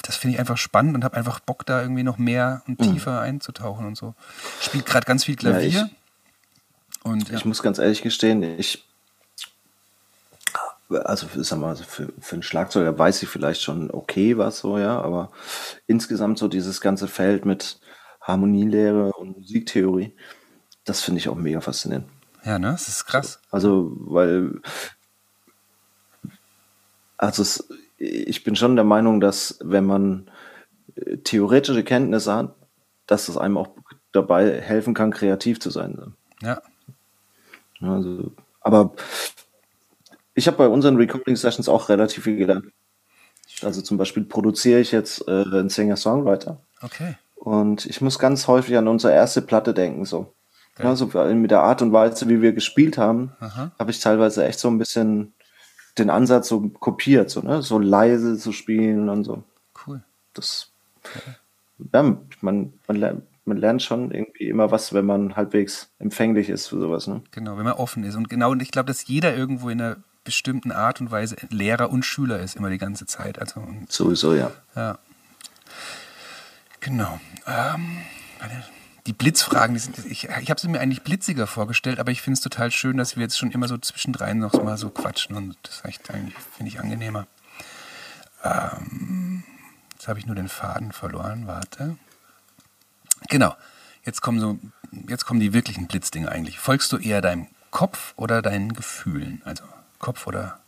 das 0.02 0.16
finde 0.16 0.34
ich 0.34 0.40
einfach 0.40 0.56
spannend 0.56 0.94
und 0.94 1.04
habe 1.04 1.16
einfach 1.16 1.40
Bock 1.40 1.66
da 1.66 1.82
irgendwie 1.82 2.02
noch 2.02 2.18
mehr 2.18 2.62
und 2.66 2.78
tiefer 2.80 3.20
einzutauchen 3.20 3.86
und 3.86 3.96
so. 3.96 4.14
Spielt 4.60 4.86
gerade 4.86 5.06
ganz 5.06 5.24
viel 5.24 5.36
Klavier. 5.36 5.68
Ja, 5.68 5.90
und 7.02 7.28
ja. 7.28 7.36
Ich 7.36 7.44
muss 7.44 7.62
ganz 7.62 7.78
ehrlich 7.78 8.02
gestehen, 8.02 8.42
ich, 8.42 8.84
also 10.88 11.26
für, 11.26 11.44
sag 11.44 11.58
mal, 11.58 11.76
für, 11.76 12.12
für 12.20 12.34
einen 12.34 12.42
Schlagzeuger 12.42 12.98
weiß 12.98 13.22
ich 13.22 13.28
vielleicht 13.28 13.62
schon 13.62 13.90
okay 13.90 14.38
was 14.38 14.58
so, 14.58 14.78
ja, 14.78 15.00
aber 15.00 15.30
insgesamt 15.86 16.38
so 16.38 16.48
dieses 16.48 16.80
ganze 16.80 17.08
Feld 17.08 17.44
mit 17.44 17.80
Harmonielehre 18.20 19.12
und 19.12 19.38
Musiktheorie, 19.38 20.14
das 20.84 21.02
finde 21.02 21.20
ich 21.20 21.28
auch 21.28 21.36
mega 21.36 21.60
faszinierend. 21.60 22.08
ja, 22.44 22.58
ne? 22.58 22.72
Das 22.72 22.88
ist 22.88 23.04
krass. 23.04 23.40
Also, 23.50 23.92
weil, 23.98 24.60
also 27.22 27.42
es, 27.42 27.68
ich 27.98 28.42
bin 28.42 28.56
schon 28.56 28.74
der 28.74 28.84
Meinung, 28.84 29.20
dass 29.20 29.58
wenn 29.62 29.84
man 29.84 30.30
äh, 30.96 31.18
theoretische 31.18 31.84
Kenntnisse 31.84 32.34
hat, 32.34 32.54
dass 33.06 33.26
das 33.26 33.36
einem 33.36 33.56
auch 33.56 33.68
dabei 34.10 34.60
helfen 34.60 34.92
kann, 34.92 35.12
kreativ 35.12 35.60
zu 35.60 35.70
sein. 35.70 36.14
Ja. 36.42 36.60
Also, 37.80 38.32
aber 38.60 38.92
ich 40.34 40.46
habe 40.48 40.56
bei 40.56 40.68
unseren 40.68 40.96
Recording 40.96 41.36
Sessions 41.36 41.68
auch 41.68 41.88
relativ 41.88 42.24
viel 42.24 42.36
gelernt. 42.36 42.66
Also 43.62 43.82
zum 43.82 43.98
Beispiel 43.98 44.24
produziere 44.24 44.80
ich 44.80 44.90
jetzt 44.90 45.26
äh, 45.28 45.42
einen 45.42 45.68
Singer-Songwriter 45.68 46.58
Okay. 46.80 47.14
und 47.36 47.86
ich 47.86 48.00
muss 48.00 48.18
ganz 48.18 48.48
häufig 48.48 48.76
an 48.76 48.88
unsere 48.88 49.12
erste 49.12 49.42
Platte 49.42 49.74
denken. 49.74 50.04
So. 50.04 50.32
Ja, 50.78 50.96
so 50.96 51.06
mit 51.06 51.50
der 51.50 51.60
Art 51.60 51.82
und 51.82 51.92
Weise, 51.92 52.28
wie 52.28 52.40
wir 52.42 52.52
gespielt 52.52 52.98
haben, 52.98 53.32
habe 53.78 53.90
ich 53.90 54.00
teilweise 54.00 54.44
echt 54.44 54.58
so 54.58 54.68
ein 54.68 54.78
bisschen 54.78 55.34
den 55.98 56.10
Ansatz 56.10 56.48
so 56.48 56.68
kopiert, 56.68 57.30
so, 57.30 57.40
ne? 57.40 57.62
so 57.62 57.78
leise 57.78 58.38
zu 58.38 58.52
spielen 58.52 59.08
und 59.08 59.24
so. 59.24 59.42
Cool. 59.86 60.02
Das, 60.34 60.72
ja, 61.92 62.02
man, 62.40 62.72
man, 62.86 62.96
lernt, 62.96 63.22
man 63.44 63.56
lernt 63.56 63.82
schon 63.82 64.10
irgendwie 64.10 64.48
immer 64.48 64.70
was, 64.70 64.94
wenn 64.94 65.04
man 65.04 65.36
halbwegs 65.36 65.90
empfänglich 65.98 66.48
ist 66.48 66.68
für 66.68 66.80
sowas. 66.80 67.06
Ne? 67.06 67.22
Genau, 67.30 67.56
wenn 67.58 67.64
man 67.64 67.74
offen 67.74 68.04
ist. 68.04 68.16
Und 68.16 68.28
genau, 68.28 68.50
und 68.50 68.62
ich 68.62 68.70
glaube, 68.70 68.86
dass 68.86 69.06
jeder 69.06 69.36
irgendwo 69.36 69.68
in 69.68 69.80
einer 69.80 69.96
bestimmten 70.24 70.72
Art 70.72 71.00
und 71.00 71.10
Weise 71.10 71.36
Lehrer 71.50 71.90
und 71.90 72.04
Schüler 72.04 72.38
ist, 72.40 72.56
immer 72.56 72.70
die 72.70 72.78
ganze 72.78 73.06
Zeit. 73.06 73.38
Also, 73.38 73.60
und, 73.60 73.90
Sowieso, 73.90 74.34
ja. 74.34 74.52
ja. 74.76 74.98
Genau. 76.80 77.20
Ähm, 77.46 77.98
warte. 78.38 78.64
Die 79.06 79.12
Blitzfragen, 79.12 79.74
die 79.74 79.80
sind, 79.80 79.98
ich, 80.06 80.28
ich 80.28 80.50
habe 80.50 80.60
sie 80.60 80.68
mir 80.68 80.80
eigentlich 80.80 81.02
blitziger 81.02 81.46
vorgestellt, 81.46 81.98
aber 81.98 82.12
ich 82.12 82.22
finde 82.22 82.34
es 82.34 82.40
total 82.40 82.70
schön, 82.70 82.96
dass 82.96 83.16
wir 83.16 83.22
jetzt 83.22 83.38
schon 83.38 83.50
immer 83.50 83.66
so 83.66 83.76
zwischendrin 83.76 84.38
noch 84.38 84.62
mal 84.62 84.78
so 84.78 84.90
quatschen 84.90 85.36
und 85.36 85.56
das 85.64 85.76
finde 85.76 86.32
ich, 86.68 86.78
angenehmer. 86.78 87.26
Ähm, 88.44 89.42
jetzt 89.92 90.06
habe 90.06 90.18
ich 90.18 90.26
nur 90.26 90.36
den 90.36 90.48
Faden 90.48 90.92
verloren, 90.92 91.46
warte. 91.46 91.96
Genau, 93.28 93.54
jetzt 94.04 94.20
kommen 94.20 94.38
so, 94.38 94.58
jetzt 95.08 95.24
kommen 95.26 95.40
die 95.40 95.52
wirklichen 95.52 95.88
Blitzdinge 95.88 96.30
eigentlich. 96.30 96.58
Folgst 96.58 96.92
du 96.92 96.98
eher 96.98 97.20
deinem 97.20 97.48
Kopf 97.70 98.14
oder 98.16 98.40
deinen 98.40 98.72
Gefühlen? 98.72 99.42
Also 99.44 99.64
Kopf 99.98 100.26
oder 100.26 100.60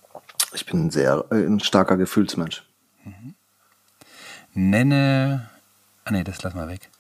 Ich 0.53 0.67
bin 0.67 0.87
ein 0.87 0.91
sehr 0.91 1.25
äh, 1.31 1.45
ein 1.47 1.61
starker 1.61 1.97
Gefühlsmensch. 1.97 2.65
nenne. 4.55 5.51
Ah 6.05 6.11
nee, 6.11 6.25
das 6.25 6.43
lass 6.43 6.55
mal 6.55 6.69
weg. 6.69 6.91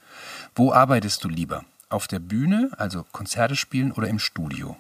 Wo 0.55 0.73
arbeitest 0.73 1.25
du 1.25 1.29
lieber? 1.29 1.65
Auf 1.89 2.07
der 2.09 2.19
Bühne, 2.19 2.71
also 2.77 3.05
Konzerte 3.13 3.57
spielen 3.57 3.93
oder 3.93 4.09
im 4.09 4.19
Studio? 4.19 4.77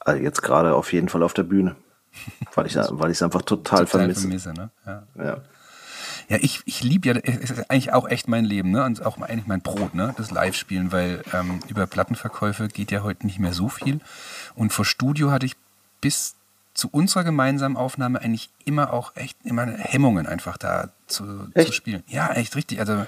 Also 0.00 0.22
jetzt 0.22 0.42
gerade 0.42 0.74
auf 0.74 0.92
jeden 0.92 1.08
Fall 1.08 1.22
auf 1.22 1.34
der 1.34 1.44
Bühne. 1.44 1.76
Weil 2.54 2.66
ich 2.66 2.76
es 2.76 3.22
einfach 3.22 3.42
total, 3.42 3.86
vermisse. 3.86 4.22
vermisse 4.22 4.52
ne? 4.52 4.70
ja. 4.86 5.02
Ja. 5.16 5.36
Ja, 6.28 6.38
ich, 6.40 6.62
ich 6.64 6.82
liebe 6.82 7.08
ja, 7.08 7.14
es 7.16 7.50
ist 7.50 7.70
eigentlich 7.70 7.92
auch 7.92 8.08
echt 8.08 8.28
mein 8.28 8.44
Leben, 8.44 8.70
ne? 8.70 8.84
Und 8.84 9.04
auch 9.04 9.20
eigentlich 9.20 9.46
mein 9.46 9.60
Brot, 9.60 9.94
ne? 9.94 10.14
Das 10.16 10.30
Live-Spielen, 10.30 10.92
weil 10.92 11.22
ähm, 11.32 11.60
über 11.68 11.86
Plattenverkäufe 11.86 12.68
geht 12.68 12.90
ja 12.90 13.02
heute 13.02 13.26
nicht 13.26 13.38
mehr 13.38 13.52
so 13.52 13.68
viel. 13.68 14.00
Und 14.54 14.72
vor 14.72 14.84
Studio 14.84 15.30
hatte 15.30 15.46
ich 15.46 15.56
bis 16.00 16.36
zu 16.74 16.88
unserer 16.90 17.24
gemeinsamen 17.24 17.76
Aufnahme 17.76 18.20
eigentlich 18.20 18.50
immer 18.64 18.92
auch 18.92 19.14
echt 19.14 19.36
immer 19.44 19.66
Hemmungen 19.66 20.26
einfach 20.26 20.56
da 20.56 20.88
zu, 21.06 21.24
zu 21.24 21.50
Echt? 21.54 21.74
spielen. 21.74 22.02
Ja, 22.06 22.32
echt 22.32 22.56
richtig. 22.56 22.80
Also 22.80 23.06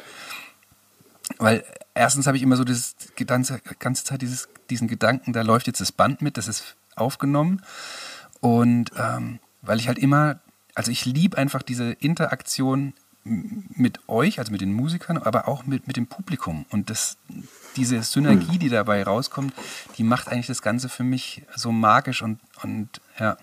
weil 1.39 1.65
erstens 1.95 2.27
habe 2.27 2.37
ich 2.37 2.43
immer 2.43 2.57
so 2.57 2.65
das 2.65 2.97
ganze, 3.27 3.61
ganze 3.79 4.05
Zeit 4.05 4.23
dieses, 4.23 4.49
diesen 4.71 4.89
Gedanken, 4.89 5.33
da 5.33 5.43
läuft 5.43 5.67
jetzt 5.67 5.81
das 5.81 5.93
Band 5.93 6.23
mit, 6.23 6.37
das 6.37 6.49
ist 6.49 6.77
aufgenommen. 6.97 7.63
Und 8.41 8.93
ähm, 8.97 9.39
weil 9.63 9.79
ich 9.79 9.89
halt 9.89 9.99
immer, 9.99 10.41
also 10.75 10.91
ich 10.91 11.05
liebe 11.05 11.39
einfach 11.39 11.63
diese 11.63 11.93
Interaktion 11.93 12.95
mit 13.25 14.07
euch, 14.07 14.39
also 14.39 14.53
mit 14.53 14.61
den 14.61 14.73
Musikern, 14.73 15.17
aber 15.17 15.49
auch 15.49 15.65
mit, 15.65 15.87
mit 15.87 15.97
dem 15.97 16.07
Publikum. 16.07 16.67
Und 16.71 16.91
das, 16.91 17.17
diese 17.77 18.03
Synergie, 18.03 18.59
die 18.59 18.69
dabei 18.69 19.03
rauskommt, 19.03 19.55
die 19.97 20.05
macht 20.05 20.29
eigentlich 20.29 20.47
das 20.47 20.61
Ganze 20.61 20.91
für 20.91 21.05
mich 21.05 21.43
so 21.57 21.73
magisch 21.73 22.23
und, 22.23 22.39
und 22.63 23.01
ja. 23.19 23.39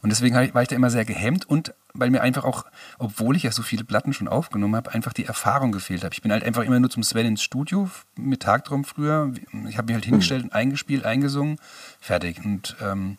Und 0.00 0.10
deswegen 0.10 0.36
war 0.36 0.62
ich 0.62 0.68
da 0.68 0.76
immer 0.76 0.90
sehr 0.90 1.04
gehemmt 1.04 1.48
und 1.48 1.74
weil 1.94 2.10
mir 2.10 2.22
einfach 2.22 2.44
auch, 2.44 2.64
obwohl 2.98 3.36
ich 3.36 3.44
ja 3.44 3.52
so 3.52 3.62
viele 3.62 3.84
Platten 3.84 4.12
schon 4.12 4.26
aufgenommen 4.26 4.74
habe, 4.74 4.92
einfach 4.92 5.12
die 5.12 5.24
Erfahrung 5.24 5.70
gefehlt 5.70 6.02
hat. 6.02 6.12
Ich 6.12 6.22
bin 6.22 6.32
halt 6.32 6.42
einfach 6.42 6.64
immer 6.64 6.80
nur 6.80 6.90
zum 6.90 7.04
Sven 7.04 7.26
ins 7.26 7.42
Studio 7.42 7.88
mit 8.16 8.42
Tagtraum 8.42 8.84
früher. 8.84 9.32
Ich 9.68 9.78
habe 9.78 9.86
mich 9.86 9.94
halt 9.94 10.04
hingestellt 10.04 10.42
und 10.42 10.52
eingespielt, 10.52 11.04
eingesungen, 11.04 11.58
fertig. 12.00 12.44
Und, 12.44 12.76
ähm, 12.82 13.16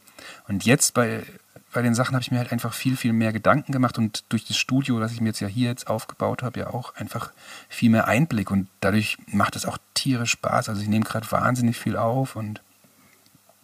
und 0.50 0.66
jetzt 0.66 0.94
bei, 0.94 1.24
bei 1.74 1.82
den 1.82 1.96
Sachen 1.96 2.16
habe 2.16 2.22
ich 2.22 2.32
mir 2.32 2.38
halt 2.38 2.52
einfach 2.52 2.74
viel, 2.74 2.98
viel 2.98 3.14
mehr 3.14 3.32
Gedanken 3.32 3.72
gemacht 3.72 3.98
und 3.98 4.26
durch 4.28 4.46
das 4.46 4.58
Studio, 4.58 5.00
das 5.00 5.14
ich 5.14 5.22
mir 5.22 5.30
jetzt 5.30 5.40
ja 5.40 5.48
hier 5.48 5.70
jetzt 5.70 5.88
aufgebaut 5.88 6.44
habe, 6.44 6.60
ja 6.60 6.68
auch 6.68 6.96
einfach 6.96 7.32
viel 7.70 7.90
mehr 7.90 8.08
Einblick 8.10 8.52
und 8.52 8.68
dadurch 8.82 9.18
macht 9.28 9.56
es 9.56 9.66
auch 9.66 9.78
tierisch 9.94 10.32
Spaß. 10.32 10.68
Also 10.68 10.82
ich 10.82 10.90
nehme 10.90 11.06
gerade 11.06 11.32
wahnsinnig 11.32 11.78
viel 11.78 11.96
auf 11.96 12.36
und 12.36 12.62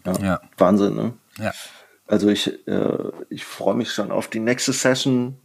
Ja. 0.05 0.17
Ja. 0.19 0.41
Wahnsinn, 0.57 0.95
ne? 0.95 1.13
ja, 1.37 1.51
Also 2.11 2.27
ich, 2.29 2.67
äh, 2.67 3.11
ich 3.29 3.45
freue 3.45 3.75
mich 3.75 3.91
schon 3.91 4.11
auf 4.11 4.27
die 4.27 4.39
nächste 4.39 4.73
Session, 4.73 5.37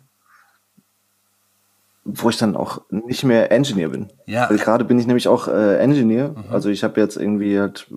wo 2.05 2.29
ich 2.31 2.37
dann 2.37 2.57
auch 2.57 2.83
nicht 2.91 3.25
mehr 3.25 3.51
Engineer 3.51 3.89
bin. 3.89 4.13
Ja. 4.27 4.49
Weil 4.49 4.59
gerade 4.59 4.85
bin 4.85 4.99
ich 4.99 5.07
nämlich 5.07 5.27
auch 5.29 5.49
äh, 5.49 5.79
Engineer. 5.79 6.35
Also 6.51 6.69
ich 6.69 6.85
habe 6.85 7.01
jetzt 7.01 7.17
irgendwie 7.17 7.59
halt 7.59 7.89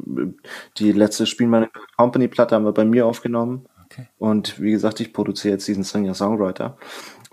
die 0.78 0.91
letzte 0.91 1.26
Spiel 1.28 1.47
meiner 1.47 1.70
Company 1.97 2.28
Platte 2.28 2.55
haben 2.55 2.65
wir 2.65 2.72
bei 2.72 2.86
mir 2.86 3.05
aufgenommen. 3.05 3.67
okay. 3.86 4.07
Und 4.17 4.59
wie 4.59 4.72
gesagt, 4.72 4.99
ich 4.99 5.13
produziere 5.13 5.53
jetzt 5.53 5.67
diesen 5.67 5.84
Singer-Songwriter. 5.84 6.78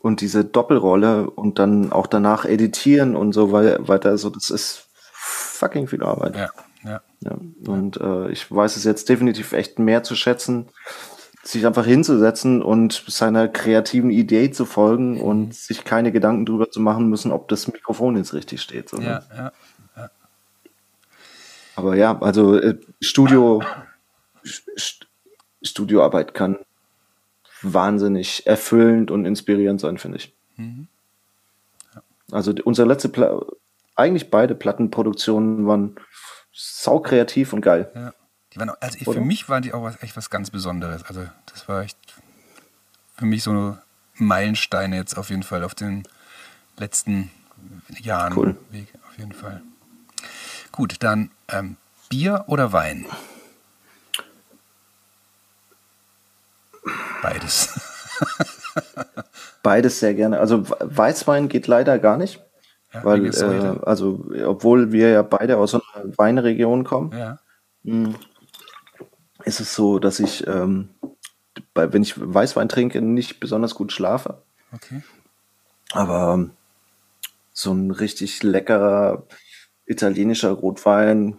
Und 0.03 0.20
diese 0.20 0.45
Doppelrolle 0.45 1.30
und 1.30 1.59
dann 1.59 1.93
auch 1.93 2.07
danach 2.07 2.45
editieren 2.45 3.16
und 3.16 3.32
so 3.32 3.53
wei- 3.53 3.78
weiter, 3.80 4.16
so 4.18 4.30
das 4.30 4.51
ist 4.51 4.87
fucking 5.12 5.89
viel 5.89 6.03
Arbeit. 6.03 6.37
Ja, 6.37 6.51
ja. 6.84 7.01
Ja, 7.20 7.39
und 7.66 7.97
äh, 8.01 8.30
ich 8.30 8.53
weiß 8.53 8.76
es 8.76 8.84
jetzt 8.84 9.09
definitiv 9.09 9.53
echt 9.55 9.78
mehr 9.78 10.03
zu 10.03 10.14
schätzen, 10.14 10.68
sich 11.47 11.66
einfach 11.66 11.86
hinzusetzen 11.86 12.61
und 12.62 13.05
seiner 13.07 13.47
kreativen 13.49 14.11
Idee 14.11 14.51
zu 14.51 14.64
folgen 14.64 15.20
und 15.20 15.55
sich 15.55 15.84
keine 15.84 16.11
Gedanken 16.12 16.44
drüber 16.47 16.70
zu 16.70 16.80
machen 16.80 17.09
müssen, 17.09 17.30
ob 17.32 17.49
das 17.49 17.66
Mikrofon 17.68 18.16
jetzt 18.16 18.34
richtig 18.34 18.61
steht. 18.62 18.88
So, 18.88 18.97
ne? 18.99 19.22
Ja, 19.36 19.53
ja. 19.97 20.11
Aber 21.76 21.94
ja, 21.94 22.18
also 22.20 22.59
äh, 22.59 22.78
Studio, 23.01 23.62
St 24.78 25.07
Studioarbeit 25.62 26.32
kann 26.34 26.59
wahnsinnig 27.62 28.47
erfüllend 28.47 29.11
und 29.11 29.24
inspirierend 29.24 29.80
sein, 29.80 29.99
finde 29.99 30.18
ich. 30.18 30.32
Also 32.30 32.53
die- 32.53 32.62
unsere 32.62 32.86
letzte, 32.88 33.09
Pla 33.09 33.40
eigentlich 33.97 34.30
beide 34.30 34.55
Plattenproduktionen 34.55 35.66
waren 35.66 35.97
sau 36.53 37.01
kreativ 37.01 37.53
und 37.53 37.62
geil. 37.62 37.90
Ja. 37.94 38.14
Die 38.57 38.61
waren, 38.61 38.70
also 38.80 38.98
für 38.98 39.11
Oder? 39.11 39.20
mich 39.20 39.50
waren 39.50 39.62
die 39.62 39.74
auch 39.74 39.82
was, 39.82 40.02
echt 40.02 40.16
was 40.16 40.30
ganz 40.30 40.50
Besonderes. 40.50 41.02
Also 41.04 41.26
das 41.52 41.68
war 41.68 41.82
echt 41.82 41.98
für 43.14 43.26
mich 43.26 43.42
so 43.42 43.76
Meilensteine 44.14 44.96
jetzt 44.96 45.18
auf 45.18 45.28
jeden 45.28 45.42
Fall 45.42 45.62
auf 45.62 45.74
den 45.74 46.04
letzten 46.78 47.30
Jahren 48.00 48.32
Cool. 48.34 48.57
Weg, 48.70 48.88
auf 49.07 49.18
jeden 49.18 49.32
Fall. 49.32 49.61
Gut, 50.72 50.96
dann 51.00 51.30
ähm, 51.48 51.76
Bier 52.09 52.44
oder 52.46 52.72
Wein? 52.72 53.04
Beides. 57.22 57.78
Beides 59.62 60.00
sehr 60.00 60.14
gerne. 60.14 60.38
Also 60.40 60.68
We- 60.70 60.76
Weißwein 60.80 61.48
geht 61.48 61.66
leider 61.66 61.98
gar 61.98 62.16
nicht. 62.16 62.40
Ja, 62.94 63.04
Weil, 63.04 63.26
äh, 63.34 63.78
also, 63.84 64.24
obwohl 64.46 64.92
wir 64.92 65.11
ja 65.11 65.22
beide 65.22 65.59
aus 65.59 65.74
einer 65.74 65.82
Weinregion 66.16 66.84
kommen, 66.84 67.12
ja. 67.12 67.38
Ist 69.47 69.61
es 69.61 69.74
so, 69.74 69.99
dass 69.99 70.20
ich, 70.20 70.47
ähm, 70.47 70.90
bei, 71.72 71.92
wenn 71.92 72.03
ich 72.03 72.14
Weißwein 72.16 72.68
trinke, 72.68 73.01
nicht 73.01 73.40
besonders 73.40 73.74
gut 73.74 73.92
schlafe. 73.92 74.42
Okay. 74.72 75.03
Aber 75.92 76.34
ähm, 76.34 76.51
so 77.53 77.72
ein 77.72 77.90
richtig 77.90 78.42
leckerer 78.42 79.26
italienischer 79.86 80.51
Rotwein 80.51 81.38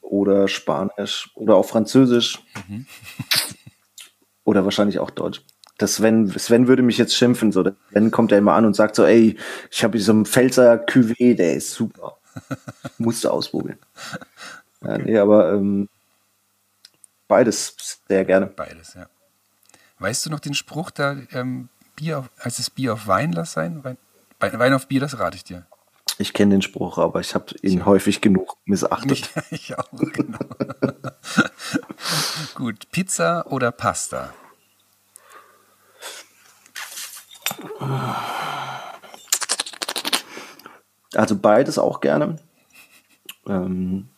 oder 0.00 0.48
Spanisch 0.48 1.30
oder 1.34 1.54
auch 1.54 1.64
Französisch 1.64 2.42
oder 4.44 4.64
wahrscheinlich 4.64 4.98
auch 4.98 5.10
Deutsch. 5.10 5.42
Das 5.78 5.94
Sven, 5.94 6.28
Sven 6.38 6.68
würde 6.68 6.82
mich 6.82 6.98
jetzt 6.98 7.16
schimpfen, 7.16 7.52
so. 7.52 7.64
Sven 7.90 8.10
kommt 8.10 8.32
ja 8.32 8.38
immer 8.38 8.54
an 8.54 8.64
und 8.64 8.74
sagt 8.74 8.96
so, 8.96 9.04
ey, 9.04 9.36
ich 9.70 9.84
habe 9.84 9.96
hier 9.96 10.04
so 10.04 10.12
einen 10.12 10.26
Pfälzer 10.26 10.74
Cuvée, 10.84 11.34
der 11.34 11.54
ist 11.54 11.72
super. 11.72 12.18
Musst 12.98 13.24
du 13.24 13.30
ausprobieren. 13.30 13.78
Ja, 14.82 14.98
nee, 14.98 15.18
aber 15.18 15.52
ähm, 15.52 15.88
beides 17.28 17.76
sehr 18.08 18.24
gerne. 18.24 18.46
Beides, 18.46 18.94
ja. 18.94 19.06
Weißt 19.98 20.26
du 20.26 20.30
noch 20.30 20.40
den 20.40 20.54
Spruch 20.54 20.90
da, 20.90 21.16
ähm, 21.32 21.68
Bier 21.96 22.18
auf, 22.18 22.30
als 22.38 22.58
es 22.58 22.70
Bier 22.70 22.94
auf 22.94 23.06
Wein 23.06 23.32
lass 23.32 23.52
sein? 23.52 23.84
Wein, 23.84 23.96
Wein 24.40 24.74
auf 24.74 24.88
Bier, 24.88 25.00
das 25.00 25.18
rate 25.18 25.36
ich 25.36 25.44
dir. 25.44 25.66
Ich 26.18 26.32
kenne 26.32 26.54
den 26.54 26.62
Spruch, 26.62 26.98
aber 26.98 27.20
ich 27.20 27.34
habe 27.34 27.54
ihn 27.62 27.86
häufig 27.86 28.20
genug 28.20 28.56
missachtet. 28.64 29.30
Ich, 29.36 29.42
ich 29.50 29.78
auch, 29.78 29.90
genau. 29.90 30.38
Gut, 32.54 32.90
Pizza 32.92 33.46
oder 33.46 33.72
Pasta? 33.72 34.32
Also 41.14 41.36
beides 41.36 41.78
auch 41.78 42.00
gerne. 42.00 42.36
Ähm, 43.46 44.08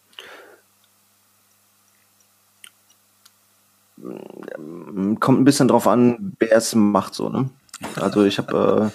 kommt 5.20 5.40
ein 5.40 5.44
bisschen 5.44 5.68
drauf 5.68 5.86
an, 5.86 6.36
wer 6.38 6.56
es 6.56 6.74
macht, 6.74 7.14
so, 7.14 7.28
ne? 7.28 7.50
Also 7.96 8.24
ich 8.24 8.38
habe, 8.38 8.90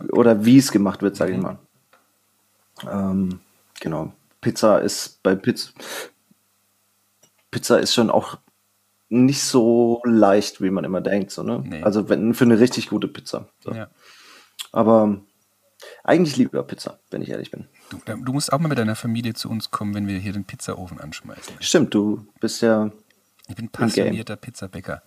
äh, 0.00 0.12
oder 0.12 0.44
wie 0.44 0.58
es 0.58 0.72
gemacht 0.72 1.02
wird, 1.02 1.16
sage 1.16 1.32
ich 1.32 1.38
mal. 1.38 1.58
Ähm, 2.90 3.40
genau. 3.80 4.12
Pizza 4.40 4.78
ist 4.78 5.22
bei 5.22 5.34
Pizza, 5.36 5.72
Pizza 7.50 7.78
ist 7.78 7.94
schon 7.94 8.10
auch 8.10 8.38
nicht 9.08 9.42
so 9.42 10.00
leicht, 10.04 10.60
wie 10.62 10.70
man 10.70 10.84
immer 10.84 11.00
denkt, 11.00 11.30
so, 11.30 11.42
ne? 11.42 11.62
Nee. 11.64 11.82
Also 11.82 12.08
wenn, 12.08 12.34
für 12.34 12.44
eine 12.44 12.58
richtig 12.58 12.88
gute 12.88 13.08
Pizza. 13.08 13.48
So. 13.60 13.72
Ja. 13.72 13.88
Aber 14.72 15.20
eigentlich 16.02 16.36
lieber 16.36 16.62
Pizza, 16.62 16.98
wenn 17.10 17.22
ich 17.22 17.30
ehrlich 17.30 17.50
bin. 17.50 17.66
Du, 17.90 17.98
du 17.98 18.32
musst 18.32 18.52
auch 18.52 18.58
mal 18.58 18.68
mit 18.68 18.78
deiner 18.78 18.96
Familie 18.96 19.34
zu 19.34 19.50
uns 19.50 19.70
kommen, 19.70 19.94
wenn 19.94 20.06
wir 20.06 20.18
hier 20.18 20.32
den 20.32 20.44
Pizzaofen 20.44 20.98
anschmeißen. 20.98 21.56
Stimmt, 21.60 21.94
du 21.94 22.26
bist 22.40 22.62
ja 22.62 22.90
Ich 23.48 23.56
bin 23.56 23.68
passionierter 23.68 24.36
Pizzabäcker. 24.36 25.02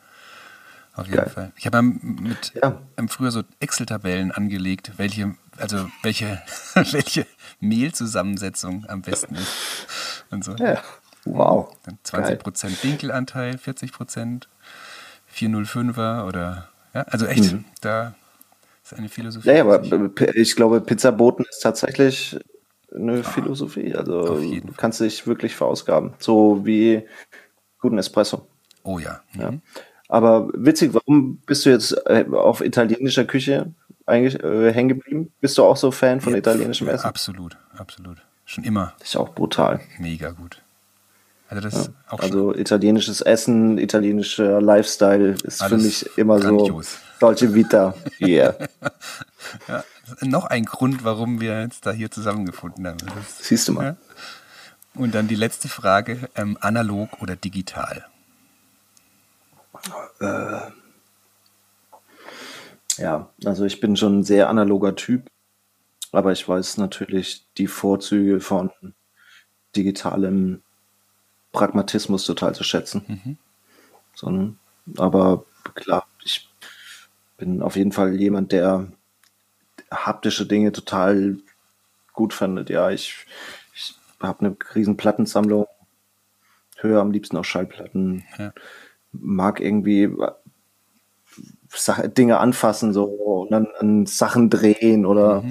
Auf 0.95 1.07
jeden 1.07 1.17
Geil. 1.17 1.29
Fall. 1.29 1.51
Ich 1.57 1.65
habe 1.65 1.81
mit 1.81 2.53
Ja. 2.61 2.79
früher 3.09 3.31
so 3.31 3.43
Excel-Tabellen 3.59 4.31
angelegt, 4.31 4.93
welche, 4.97 5.35
also 5.57 5.89
welche, 6.03 6.41
welche 6.75 7.25
Mehlzusammensetzung 7.59 8.85
am 8.87 9.01
besten 9.01 9.35
ist. 9.35 10.25
Und 10.31 10.45
so. 10.45 10.55
Ja, 10.55 10.81
wow. 11.25 11.75
Dann 11.83 11.99
20% 12.05 12.81
Dinkelanteil, 12.81 13.55
40%, 13.55 14.43
405er 15.35 16.25
oder 16.25 16.69
ja, 16.93 17.01
also 17.03 17.25
echt, 17.25 17.55
da 17.81 18.15
ist 18.81 18.93
eine 18.93 19.09
Philosophie. 19.09 19.49
Mhm. 19.49 19.55
Ja, 19.55 19.65
ja, 19.65 19.73
aber 19.73 20.35
ich 20.35 20.55
glaube, 20.55 20.79
Pizzaboten 20.79 21.45
ist 21.49 21.59
tatsächlich 21.59 22.39
eine 22.95 23.21
Philosophie. 23.23 23.93
Also 23.95 24.39
jeden 24.39 24.67
du 24.67 24.73
kannst 24.73 25.01
dich 25.01 25.27
wirklich 25.27 25.55
verausgaben. 25.55 26.13
So 26.19 26.65
wie 26.65 27.05
guten 27.85 27.97
Espresso. 27.97 28.47
oh 28.83 28.99
ja. 28.99 29.21
Ja. 29.39 29.51
Mhm. 29.51 29.61
Aber 30.07 30.49
witzig, 30.53 30.93
warum 30.93 31.37
bist 31.47 31.65
du 31.65 31.71
jetzt 31.71 31.91
äh, 32.05 32.25
auf 32.31 32.61
italienischer 32.61 33.25
Küche 33.25 33.71
eigentlich 34.05 34.41
äh, 34.43 34.71
hängen 34.71 34.89
geblieben? 34.89 35.31
Bist 35.41 35.57
du 35.57 35.63
auch 35.63 35.77
so 35.77 35.89
Fan 35.91 36.21
von 36.21 36.33
Ja, 36.33 36.39
italienischem 36.39 36.87
ja, 36.87 36.93
Essen? 36.93 37.05
Absolut, 37.07 37.57
absolut. 37.75 38.17
Schon 38.45 38.63
immer 38.63 38.93
Das 38.99 39.09
ist 39.09 39.15
auch 39.15 39.29
brutal. 39.33 39.79
mega 39.97 40.29
gut. 40.29 40.61
Also 41.49 41.69
schon 41.69 41.93
Also 42.19 42.53
italienisches 42.55 43.21
Essen, 43.21 43.77
italienischer 43.79 44.61
Lifestyle 44.61 45.35
ist 45.43 45.63
für 45.63 45.77
mich 45.77 46.05
immer 46.17 46.39
grandios. 46.39 46.93
so 46.93 46.99
Dolce 47.19 47.53
Vita. 47.55 47.93
Yeah. 48.19 48.55
ja, 49.67 49.83
noch 50.21 50.45
ein 50.45 50.65
Grund, 50.65 51.03
warum 51.03 51.39
wir 51.41 51.61
jetzt 51.61 51.85
da 51.85 51.91
hier 51.91 52.11
zusammengefunden 52.11 52.85
haben. 52.87 52.97
Das, 53.15 53.39
Siehst 53.47 53.67
du 53.67 53.73
mal. 53.73 53.85
ja. 53.85 53.95
Und 54.95 55.13
dann 55.13 55.27
die 55.27 55.35
letzte 55.35 55.67
Frage, 55.67 56.29
ähm, 56.35 56.57
analog 56.61 57.21
oder 57.21 57.35
digital? 57.35 58.05
Ja, 62.97 63.29
also 63.43 63.65
ich 63.65 63.81
bin 63.81 63.97
schon 63.97 64.19
ein 64.19 64.23
sehr 64.23 64.49
analoger 64.49 64.95
Typ, 64.95 65.29
aber 66.11 66.31
ich 66.31 66.47
weiß 66.47 66.77
natürlich 66.77 67.45
die 67.57 67.67
Vorzüge 67.67 68.39
von 68.39 68.71
digitalem 69.75 70.61
Pragmatismus 71.51 72.25
total 72.25 72.55
zu 72.55 72.63
schätzen. 72.63 73.37
So, 74.13 74.29
ne? 74.29 74.55
aber 74.97 75.45
klar, 75.73 76.07
ich 76.23 76.49
bin 77.37 77.61
auf 77.61 77.75
jeden 77.75 77.91
Fall 77.91 78.15
jemand, 78.15 78.53
der 78.53 78.87
haptische 79.91 80.45
Dinge 80.45 80.71
total 80.71 81.37
gut 82.13 82.33
findet. 82.33 82.69
Ja, 82.69 82.91
ich 82.91 83.25
habe 84.21 84.39
eine 84.45 84.57
riesen 84.73 84.97
Plattensammlung, 84.97 85.65
höre 86.77 87.01
am 87.01 87.11
liebsten 87.11 87.37
auch 87.37 87.45
Schallplatten, 87.45 88.23
Ja. 88.37 88.53
mag 89.11 89.59
irgendwie 89.59 90.09
Sache, 91.69 92.09
Dinge 92.09 92.39
anfassen 92.39 92.93
so 92.93 93.03
und 93.05 93.51
dann 93.51 93.67
an 93.79 94.05
Sachen 94.05 94.49
drehen 94.49 95.05
oder 95.05 95.43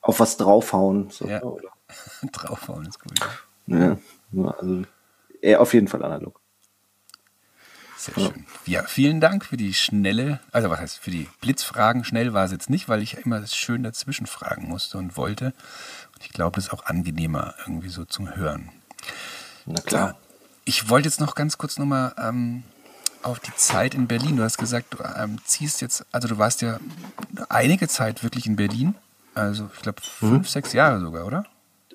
auf 0.00 0.20
was 0.20 0.36
draufhauen. 0.36 1.10
So, 1.10 1.26
Ja. 1.28 1.40
Draufhauen 2.32 2.86
ist 2.86 3.00
gut. 3.00 3.18
Ja. 3.66 3.78
ja, 3.78 3.98
ja, 4.32 4.50
also 4.50 4.82
eher 5.40 5.60
auf 5.60 5.72
jeden 5.74 5.88
Fall 5.88 6.04
analog. 6.04 6.40
Sehr 7.96 8.14
schön. 8.14 8.46
Ja, 8.66 8.84
vielen 8.84 9.20
Dank 9.20 9.44
für 9.44 9.56
die 9.56 9.74
schnelle, 9.74 10.38
also 10.52 10.70
was 10.70 10.78
heißt 10.78 10.98
für 10.98 11.10
die 11.10 11.28
Blitzfragen. 11.40 12.04
Schnell 12.04 12.32
war 12.32 12.44
es 12.44 12.52
jetzt 12.52 12.70
nicht, 12.70 12.88
weil 12.88 13.02
ich 13.02 13.16
immer 13.26 13.44
schön 13.46 13.82
dazwischen 13.82 14.26
fragen 14.26 14.68
musste 14.68 14.98
und 14.98 15.16
wollte. 15.16 15.52
Ich 16.20 16.30
glaube, 16.30 16.56
das 16.56 16.66
ist 16.66 16.72
auch 16.72 16.86
angenehmer 16.86 17.54
irgendwie 17.60 17.88
so 17.88 18.04
zum 18.04 18.34
Hören. 18.34 18.70
Na 19.66 19.80
klar. 19.80 20.16
Ich 20.64 20.88
wollte 20.88 21.08
jetzt 21.08 21.20
noch 21.20 21.34
ganz 21.34 21.56
kurz 21.56 21.78
nochmal 21.78 22.14
ähm, 22.18 22.62
auf 23.22 23.40
die 23.40 23.54
Zeit 23.56 23.94
in 23.94 24.06
Berlin. 24.06 24.36
Du 24.36 24.42
hast 24.42 24.58
gesagt, 24.58 24.94
du 24.94 24.98
ähm, 25.16 25.38
ziehst 25.44 25.80
jetzt, 25.80 26.04
also 26.12 26.28
du 26.28 26.38
warst 26.38 26.62
ja 26.62 26.78
einige 27.48 27.88
Zeit 27.88 28.22
wirklich 28.22 28.46
in 28.46 28.56
Berlin. 28.56 28.94
Also 29.34 29.70
ich 29.74 29.82
glaube 29.82 30.02
fünf, 30.02 30.48
sechs 30.48 30.72
Jahre 30.72 31.00
sogar, 31.00 31.26
oder? 31.26 31.44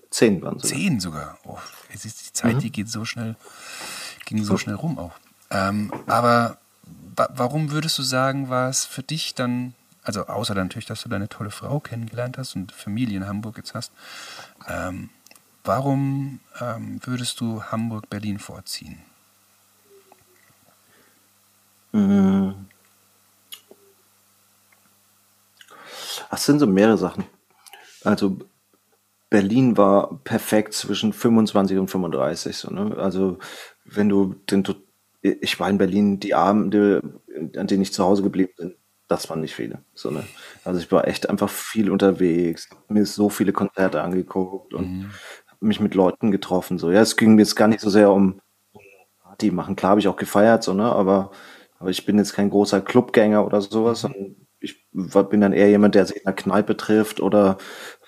Zehn 0.09 0.41
waren 0.41 0.59
so. 0.59 0.67
Zehn 0.67 0.99
sogar. 0.99 1.37
Oh, 1.43 1.57
es 1.93 2.05
ist 2.05 2.27
die 2.27 2.33
Zeit, 2.33 2.61
die 2.61 2.71
geht 2.71 2.89
so 2.89 3.03
schnell, 3.05 3.35
ging 4.25 4.43
so 4.43 4.57
schnell 4.57 4.75
rum 4.75 4.97
auch. 4.97 5.13
Ähm, 5.49 5.91
aber 6.07 6.57
wa 7.15 7.29
warum 7.35 7.71
würdest 7.71 7.97
du 7.97 8.03
sagen, 8.03 8.49
war 8.49 8.69
es 8.69 8.85
für 8.85 9.03
dich 9.03 9.35
dann, 9.35 9.73
also 10.03 10.25
außer 10.27 10.53
natürlich, 10.55 10.85
dass 10.85 11.03
du 11.03 11.09
deine 11.09 11.29
tolle 11.29 11.51
Frau 11.51 11.79
kennengelernt 11.79 12.37
hast 12.37 12.55
und 12.55 12.71
Familie 12.71 13.17
in 13.17 13.27
Hamburg 13.27 13.57
jetzt 13.57 13.73
hast, 13.73 13.91
ähm, 14.67 15.09
warum 15.63 16.39
ähm, 16.59 16.99
würdest 17.03 17.39
du 17.39 17.63
Hamburg-Berlin 17.63 18.39
vorziehen? 18.39 18.99
Das 26.31 26.45
sind 26.45 26.59
so 26.59 26.67
mehrere 26.67 26.97
Sachen. 26.97 27.25
Also 28.03 28.39
Berlin 29.29 29.77
war 29.77 30.19
perfekt 30.23 30.73
zwischen 30.73 31.13
25 31.13 31.77
und 31.77 31.89
35. 31.89 32.57
So, 32.57 32.71
ne? 32.71 32.97
Also 32.97 33.37
wenn 33.85 34.09
du 34.09 34.35
den, 34.49 34.63
ich 35.21 35.59
war 35.59 35.69
in 35.69 35.77
Berlin 35.77 36.19
die 36.19 36.33
Abende, 36.33 37.21
an 37.55 37.67
denen 37.67 37.83
ich 37.83 37.93
zu 37.93 38.03
Hause 38.03 38.23
geblieben 38.23 38.53
bin, 38.57 38.75
das 39.13 39.29
waren 39.29 39.41
nicht 39.41 39.55
viele. 39.55 39.83
So, 39.93 40.11
ne? 40.11 40.23
Also 40.63 40.79
ich 40.79 40.91
war 40.91 41.07
echt 41.07 41.29
einfach 41.29 41.49
viel 41.49 41.89
unterwegs, 41.89 42.69
mir 42.89 43.05
so 43.05 43.29
viele 43.29 43.53
Konzerte 43.53 44.01
angeguckt 44.01 44.73
und 44.73 44.85
hab 45.47 45.61
mich 45.61 45.79
mit 45.79 45.95
Leuten 45.95 46.31
getroffen. 46.31 46.77
So, 46.79 46.91
ja, 46.91 47.01
es 47.01 47.15
ging 47.15 47.35
mir 47.35 47.41
jetzt 47.41 47.55
gar 47.55 47.67
nicht 47.67 47.81
so 47.81 47.89
sehr 47.89 48.11
um 48.11 48.39
Party 49.23 49.51
machen. 49.51 49.75
Klar 49.75 49.91
habe 49.91 49.99
ich 50.01 50.07
auch 50.07 50.15
gefeiert, 50.17 50.63
so, 50.63 50.73
ne? 50.73 50.91
aber, 50.91 51.31
aber 51.79 51.89
ich 51.89 52.05
bin 52.05 52.17
jetzt 52.17 52.33
kein 52.33 52.49
großer 52.49 52.81
Clubgänger 52.81 53.45
oder 53.45 53.61
sowas. 53.61 54.01
sondern 54.01 54.35
Ich 54.59 54.85
war- 54.93 55.27
bin 55.27 55.41
dann 55.41 55.53
eher 55.53 55.69
jemand, 55.69 55.95
der 55.95 56.05
sich 56.05 56.17
in 56.17 56.23
der 56.25 56.33
Kneipe 56.33 56.77
trifft 56.77 57.19
oder 57.19 57.57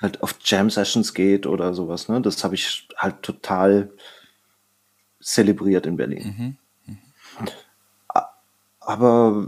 halt 0.02 0.22
auf 0.24 0.36
Jam-Sessions 0.44 1.14
geht 1.14 1.46
oder 1.48 1.74
sowas. 1.74 2.08
Ne? 2.10 2.22
Das 2.22 2.44
habe 2.44 2.56
ich 2.56 2.88
halt 2.98 3.22
total 3.24 3.92
zelebriert 5.20 5.86
in 5.86 5.98
Berlin. 5.98 6.22
A- 6.52 6.65
Aber 8.86 9.48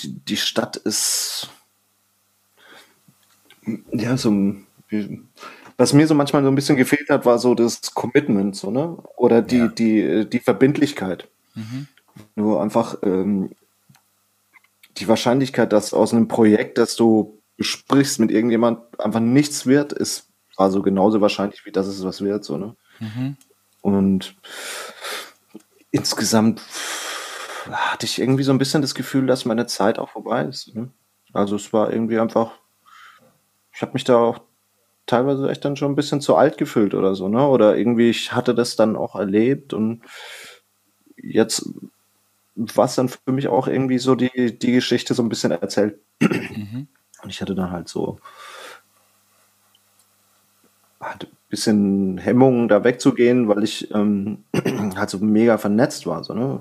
die, 0.00 0.12
die 0.20 0.36
Stadt 0.36 0.76
ist 0.76 1.50
ja 3.92 4.16
so, 4.16 4.32
was 5.76 5.92
mir 5.92 6.06
so 6.06 6.14
manchmal 6.14 6.42
so 6.42 6.48
ein 6.48 6.54
bisschen 6.54 6.76
gefehlt 6.76 7.08
hat, 7.10 7.24
war 7.26 7.38
so 7.38 7.54
das 7.54 7.94
Commitment, 7.94 8.56
so, 8.56 8.70
ne? 8.70 8.96
Oder 9.16 9.42
die, 9.42 9.56
Ja. 9.58 9.68
die, 9.68 10.28
die 10.30 10.38
Verbindlichkeit. 10.40 11.28
Nur 12.36 12.62
einfach 12.62 12.96
ähm, 13.02 13.50
die 14.98 15.08
Wahrscheinlichkeit, 15.08 15.72
dass 15.72 15.92
aus 15.94 16.12
einem 16.12 16.28
Projekt, 16.28 16.78
das 16.78 16.96
du 16.96 17.38
besprichst 17.56 18.18
mit 18.20 18.30
irgendjemand, 18.30 19.00
einfach 19.00 19.20
nichts 19.20 19.66
wird, 19.66 19.92
ist 19.92 20.28
also 20.56 20.82
genauso 20.82 21.20
wahrscheinlich, 21.20 21.64
wie 21.66 21.72
dass 21.72 21.86
es 21.86 22.04
was 22.04 22.20
wird, 22.22 22.44
so, 22.44 22.56
ne? 22.56 22.76
Und 23.82 24.34
insgesamt 25.90 26.62
hatte 27.72 28.06
ich 28.06 28.20
irgendwie 28.20 28.42
so 28.42 28.52
ein 28.52 28.58
bisschen 28.58 28.82
das 28.82 28.94
Gefühl, 28.94 29.26
dass 29.26 29.44
meine 29.44 29.66
Zeit 29.66 29.98
auch 29.98 30.10
vorbei 30.10 30.44
ist. 30.44 30.74
Ne? 30.74 30.90
Also 31.32 31.56
es 31.56 31.72
war 31.72 31.92
irgendwie 31.92 32.18
einfach, 32.18 32.52
ich 33.72 33.82
habe 33.82 33.92
mich 33.92 34.04
da 34.04 34.16
auch 34.16 34.40
teilweise 35.06 35.48
echt 35.50 35.64
dann 35.64 35.76
schon 35.76 35.92
ein 35.92 35.96
bisschen 35.96 36.20
zu 36.20 36.36
alt 36.36 36.58
gefühlt 36.58 36.94
oder 36.94 37.14
so, 37.14 37.28
ne? 37.28 37.46
Oder 37.46 37.76
irgendwie, 37.76 38.10
ich 38.10 38.32
hatte 38.32 38.54
das 38.54 38.76
dann 38.76 38.96
auch 38.96 39.16
erlebt 39.16 39.72
und 39.72 40.02
jetzt 41.16 41.68
war 42.54 42.84
es 42.84 42.94
dann 42.94 43.08
für 43.08 43.32
mich 43.32 43.48
auch 43.48 43.66
irgendwie 43.66 43.98
so 43.98 44.14
die, 44.14 44.58
die 44.58 44.72
Geschichte 44.72 45.14
so 45.14 45.22
ein 45.22 45.28
bisschen 45.28 45.50
erzählt. 45.50 45.98
Und 46.20 47.28
ich 47.28 47.40
hatte 47.40 47.54
dann 47.54 47.70
halt 47.70 47.88
so 47.88 48.18
halt 51.00 51.24
ein 51.24 51.36
bisschen 51.48 52.18
Hemmungen, 52.18 52.68
da 52.68 52.84
wegzugehen, 52.84 53.48
weil 53.48 53.64
ich 53.64 53.92
ähm, 53.94 54.44
halt 54.96 55.10
so 55.10 55.18
mega 55.18 55.58
vernetzt 55.58 56.06
war, 56.06 56.22
so, 56.24 56.34
ne? 56.34 56.60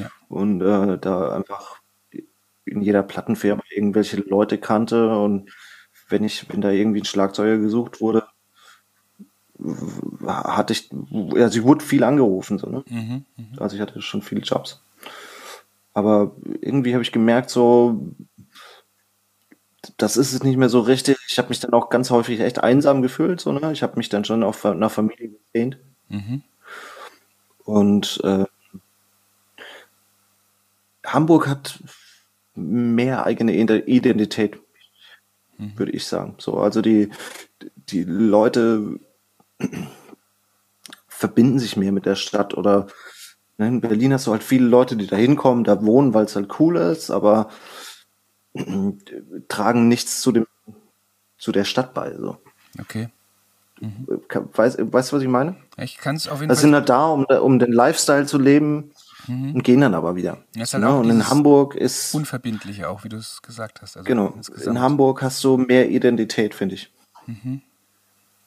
Ja. 0.00 0.10
Und 0.28 0.60
äh, 0.60 0.98
da 0.98 1.34
einfach 1.34 1.80
in 2.64 2.82
jeder 2.82 3.02
Plattenfirma 3.02 3.62
irgendwelche 3.70 4.18
Leute 4.18 4.58
kannte 4.58 5.16
und 5.18 5.50
wenn 6.08 6.24
ich, 6.24 6.46
wenn 6.50 6.60
da 6.60 6.70
irgendwie 6.70 7.00
ein 7.00 7.06
Schlagzeuger 7.06 7.58
gesucht 7.58 8.00
wurde, 8.00 8.24
hatte 10.26 10.72
ich, 10.72 10.90
also 11.34 11.58
ich 11.58 11.64
wurde 11.64 11.84
viel 11.84 12.04
angerufen, 12.04 12.58
so, 12.58 12.68
ne? 12.68 12.84
Mhm. 12.88 13.24
Also 13.58 13.76
ich 13.76 13.82
hatte 13.82 14.00
schon 14.00 14.22
viele 14.22 14.42
Jobs. 14.42 14.82
Aber 15.92 16.36
irgendwie 16.60 16.94
habe 16.94 17.02
ich 17.02 17.12
gemerkt, 17.12 17.50
so, 17.50 18.14
das 19.96 20.16
ist 20.16 20.32
es 20.32 20.42
nicht 20.42 20.56
mehr 20.56 20.68
so 20.68 20.80
richtig. 20.80 21.16
Ich 21.28 21.38
habe 21.38 21.48
mich 21.48 21.60
dann 21.60 21.72
auch 21.72 21.88
ganz 21.88 22.10
häufig 22.10 22.40
echt 22.40 22.62
einsam 22.62 23.02
gefühlt, 23.02 23.40
so, 23.40 23.52
ne? 23.52 23.72
Ich 23.72 23.82
habe 23.82 23.96
mich 23.96 24.08
dann 24.08 24.24
schon 24.24 24.44
auf 24.44 24.62
nach 24.64 24.90
Familie 24.90 25.30
gesehnt. 25.52 25.78
Mhm. 26.08 26.42
Und 27.64 28.20
äh, 28.24 28.44
Hamburg 31.12 31.46
hat 31.46 31.82
mehr 32.54 33.24
eigene 33.24 33.52
Ide- 33.54 33.86
Identität, 33.86 34.58
würde 35.76 35.92
ich 35.92 36.06
sagen. 36.06 36.34
So, 36.38 36.58
also 36.58 36.82
die, 36.82 37.10
die 37.76 38.04
Leute 38.04 38.98
verbinden 41.08 41.58
sich 41.58 41.76
mehr 41.76 41.92
mit 41.92 42.06
der 42.06 42.14
Stadt 42.14 42.54
oder 42.54 42.86
ne, 43.58 43.68
in 43.68 43.80
Berlin 43.80 44.12
hast 44.12 44.26
du 44.26 44.32
halt 44.32 44.42
viele 44.42 44.66
Leute, 44.66 44.96
die 44.96 45.06
da 45.06 45.16
hinkommen, 45.16 45.64
da 45.64 45.84
wohnen, 45.84 46.14
weil 46.14 46.24
es 46.26 46.36
halt 46.36 46.60
cool 46.60 46.76
ist, 46.76 47.10
aber 47.10 47.50
tragen 49.48 49.88
nichts 49.88 50.20
zu 50.20 50.32
dem 50.32 50.46
zu 51.38 51.52
der 51.52 51.64
Stadt 51.64 51.94
bei. 51.94 52.14
So. 52.16 52.38
Okay. 52.80 53.08
Weißt, 54.54 54.78
weißt 54.92 55.12
du, 55.12 55.16
was 55.16 55.22
ich 55.22 55.28
meine? 55.28 55.56
Ich 55.76 55.98
kann 55.98 56.16
es 56.16 56.28
auf 56.28 56.40
jeden 56.40 56.52
sind 56.54 56.70
Fall. 56.70 56.80
halt 56.80 56.88
da, 56.88 57.06
um, 57.06 57.24
um 57.24 57.58
den 57.60 57.72
Lifestyle 57.72 58.26
zu 58.26 58.38
leben 58.38 58.90
und 59.28 59.62
gehen 59.62 59.80
dann 59.80 59.94
aber 59.94 60.16
wieder. 60.16 60.38
Ja, 60.54 60.62
ist 60.62 60.74
halt 60.74 60.84
auch 60.84 61.00
Und 61.00 61.10
in 61.10 61.28
Hamburg 61.28 61.74
ist, 61.74 62.14
Unverbindliche 62.14 62.88
auch, 62.88 63.04
wie 63.04 63.08
du 63.08 63.16
es 63.16 63.42
gesagt 63.42 63.82
hast. 63.82 63.96
Also 63.96 64.06
genau, 64.06 64.32
insgesamt. 64.36 64.76
in 64.76 64.80
Hamburg 64.82 65.22
hast 65.22 65.42
du 65.44 65.56
mehr 65.56 65.90
Identität, 65.90 66.54
finde 66.54 66.76
ich. 66.76 66.90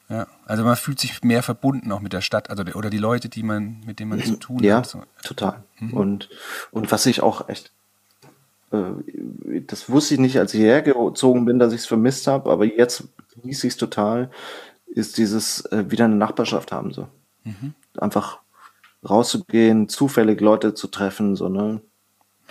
Ja, 0.08 0.26
also 0.44 0.64
man 0.64 0.76
fühlt 0.76 0.98
sich 1.00 1.22
mehr 1.22 1.42
verbunden 1.42 1.90
auch 1.92 2.00
mit 2.00 2.12
der 2.12 2.20
Stadt, 2.20 2.50
also 2.50 2.64
oder 2.74 2.90
die 2.90 2.98
Leute, 2.98 3.28
die 3.28 3.42
man, 3.42 3.80
mit 3.86 3.98
denen 4.00 4.10
man 4.10 4.22
zu 4.22 4.36
tun 4.36 4.58
Ja, 4.62 4.78
hat. 4.78 4.86
So. 4.86 5.02
total. 5.22 5.62
Und, 5.92 6.28
und 6.70 6.92
was 6.92 7.06
ich 7.06 7.22
auch 7.22 7.48
echt, 7.48 7.70
äh, 8.72 9.60
das 9.66 9.88
wusste 9.88 10.14
ich 10.14 10.20
nicht, 10.20 10.38
als 10.38 10.52
ich 10.52 10.60
hergezogen 10.60 11.44
bin, 11.44 11.58
dass 11.58 11.72
ich 11.72 11.80
es 11.82 11.86
vermisst 11.86 12.26
habe, 12.26 12.50
aber 12.50 12.64
jetzt 12.66 13.04
genieße 13.40 13.66
ich 13.66 13.74
es 13.74 13.76
total, 13.78 14.30
ist 14.86 15.16
dieses 15.16 15.64
äh, 15.66 15.90
wieder 15.90 16.04
eine 16.04 16.16
Nachbarschaft 16.16 16.72
haben. 16.72 16.92
so 16.92 17.08
Einfach 17.96 18.41
rauszugehen, 19.08 19.88
zufällig 19.88 20.40
Leute 20.40 20.74
zu 20.74 20.88
treffen, 20.88 21.36
so, 21.36 21.48
ne? 21.48 21.80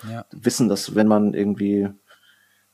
Ja. 0.10 0.26
Wissen, 0.32 0.68
dass 0.68 0.96
wenn 0.96 1.08
man 1.08 1.34
irgendwie 1.34 1.90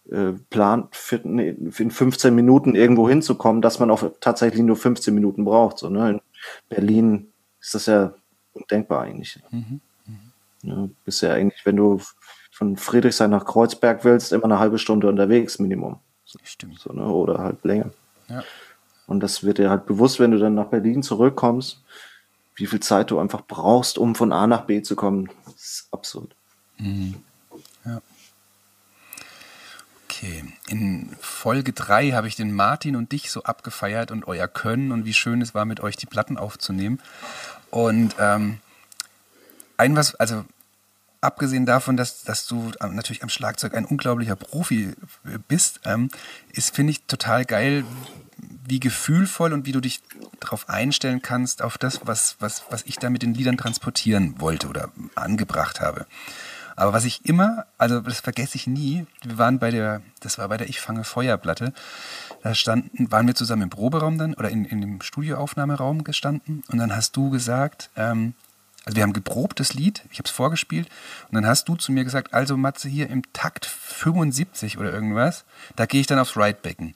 äh, 0.10 0.34
plant, 0.50 0.96
für, 0.96 1.20
nee, 1.24 1.56
für 1.70 1.84
in 1.84 1.92
15 1.92 2.34
Minuten 2.34 2.76
irgendwo 2.76 3.10
hinzukommen, 3.10 3.62
dass 3.62 3.80
man 3.80 3.92
auch 3.92 4.10
tatsächlich 4.22 4.62
nur 4.62 4.78
15 4.78 5.14
Minuten 5.14 5.44
braucht. 5.44 5.78
So, 5.80 5.90
ne? 5.90 6.10
In 6.12 6.22
Berlin 6.70 7.34
ist 7.60 7.76
das 7.76 7.88
ja 7.88 8.14
undenkbar 8.54 9.02
eigentlich. 9.02 9.40
Ja, 10.64 10.88
bist 11.06 11.22
ja 11.22 11.34
eigentlich, 11.34 11.66
wenn 11.66 11.76
du 11.76 12.02
von 12.52 12.78
Friedrichshain 12.78 13.30
nach 13.30 13.46
Kreuzberg 13.46 14.04
willst, 14.06 14.32
immer 14.32 14.46
eine 14.46 14.60
halbe 14.60 14.80
Stunde 14.80 15.08
unterwegs, 15.08 15.60
Minimum. 15.60 16.00
Stimmt. 16.44 16.80
So, 16.80 16.94
ne? 16.94 17.06
Oder 17.06 17.40
halt 17.40 17.64
länger. 17.64 17.92
Ja. 18.30 18.44
Und 19.06 19.22
das 19.22 19.44
wird 19.44 19.58
dir 19.58 19.70
halt 19.70 19.86
bewusst, 19.86 20.20
wenn 20.20 20.32
du 20.32 20.40
dann 20.40 20.56
nach 20.56 20.68
Berlin 20.68 21.04
zurückkommst, 21.04 21.84
wie 22.58 22.68
viel 22.68 22.80
Zeit 22.80 23.12
du 23.12 23.20
einfach 23.20 23.44
brauchst, 23.48 23.98
um 23.98 24.16
von 24.16 24.34
A 24.34 24.48
nach 24.48 24.66
B 24.66 24.82
zu 24.82 24.96
kommen. 24.96 25.30
Das 25.46 25.56
ist 25.56 25.88
absurd. 25.92 26.36
Okay. 30.06 30.44
In 30.68 31.16
Folge 31.22 31.72
3 31.72 32.12
habe 32.12 32.28
ich 32.28 32.36
den 32.36 32.52
Martin 32.52 32.96
und 32.96 33.12
dich 33.12 33.32
so 33.32 33.44
abgefeiert 33.44 34.10
und 34.12 34.28
euer 34.28 34.48
Können 34.48 34.92
und 34.92 35.06
wie 35.06 35.14
schön 35.14 35.42
es 35.42 35.54
war, 35.54 35.66
mit 35.66 35.80
euch 35.80 35.96
die 35.96 36.08
Platten 36.08 36.38
aufzunehmen. 36.38 37.00
Und 37.70 38.16
ähm, 38.20 38.60
ein 39.78 39.96
was, 39.96 40.16
also 40.16 40.44
abgesehen 41.22 41.68
davon, 41.68 41.98
dass, 41.98 42.24
dass 42.24 42.48
du 42.48 42.72
natürlich 42.82 43.22
am 43.22 43.30
Schlagzeug 43.30 43.76
ein 43.76 43.86
unglaublicher 43.86 44.36
Profi 44.36 44.94
bist, 45.48 45.82
ähm, 45.86 46.10
ist, 46.52 46.74
finde 46.74 46.92
ich, 46.92 47.04
total 47.04 47.46
geil, 47.46 47.86
wie 48.68 48.82
gefühlvoll 48.82 49.54
und 49.54 49.66
wie 49.66 49.72
du 49.72 49.80
dich 49.80 50.02
darauf 50.42 50.68
einstellen 50.68 51.22
kannst, 51.22 51.62
auf 51.62 51.78
das, 51.78 52.02
was, 52.04 52.36
was, 52.40 52.64
was 52.70 52.84
ich 52.84 52.98
da 52.98 53.10
mit 53.10 53.22
den 53.22 53.34
Liedern 53.34 53.58
transportieren 53.58 54.42
wollte 54.42 54.68
oder 54.68 54.92
angebracht 55.16 55.80
habe. 55.80 56.06
Aber 56.76 56.92
was 56.92 57.06
ich 57.06 57.26
immer, 57.26 57.66
also 57.78 58.02
das 58.02 58.20
vergesse 58.20 58.58
ich 58.58 58.68
nie, 58.68 59.06
wir 59.24 59.38
waren 59.38 59.58
bei 59.58 59.72
der, 59.72 60.02
das 60.20 60.38
war 60.38 60.50
bei 60.50 60.58
der 60.58 60.68
Ich 60.68 60.82
fange 60.82 61.06
Feuerplatte, 61.06 61.74
da 62.44 62.54
standen, 62.54 63.10
waren 63.10 63.26
wir 63.26 63.36
zusammen 63.36 63.64
im 63.64 63.70
Proberaum 63.70 64.18
dann 64.18 64.34
oder 64.34 64.50
in, 64.50 64.66
in 64.66 64.82
dem 64.82 65.02
Studioaufnahmeraum 65.02 66.04
gestanden 66.04 66.64
und 66.68 66.78
dann 66.78 66.94
hast 66.94 67.16
du 67.16 67.30
gesagt, 67.30 67.90
ähm, 67.96 68.34
also 68.84 68.98
wir 68.98 69.04
haben 69.04 69.14
geprobt 69.14 69.62
das 69.62 69.74
Lied, 69.76 70.04
ich 70.12 70.20
habe 70.20 70.28
es 70.28 70.32
vorgespielt 70.32 70.90
und 71.30 71.36
dann 71.36 71.48
hast 71.48 71.70
du 71.70 71.76
zu 71.76 71.94
mir 71.94 72.04
gesagt, 72.04 72.34
also 72.34 72.58
Matze 72.58 72.90
hier 72.90 73.10
im 73.10 73.24
Takt 73.32 73.66
75 73.66 74.78
oder 74.78 74.92
irgendwas, 74.92 75.46
da 75.78 75.86
gehe 75.86 76.02
ich 76.02 76.08
dann 76.08 76.20
aufs 76.20 76.36
Right-Becken. 76.36 76.96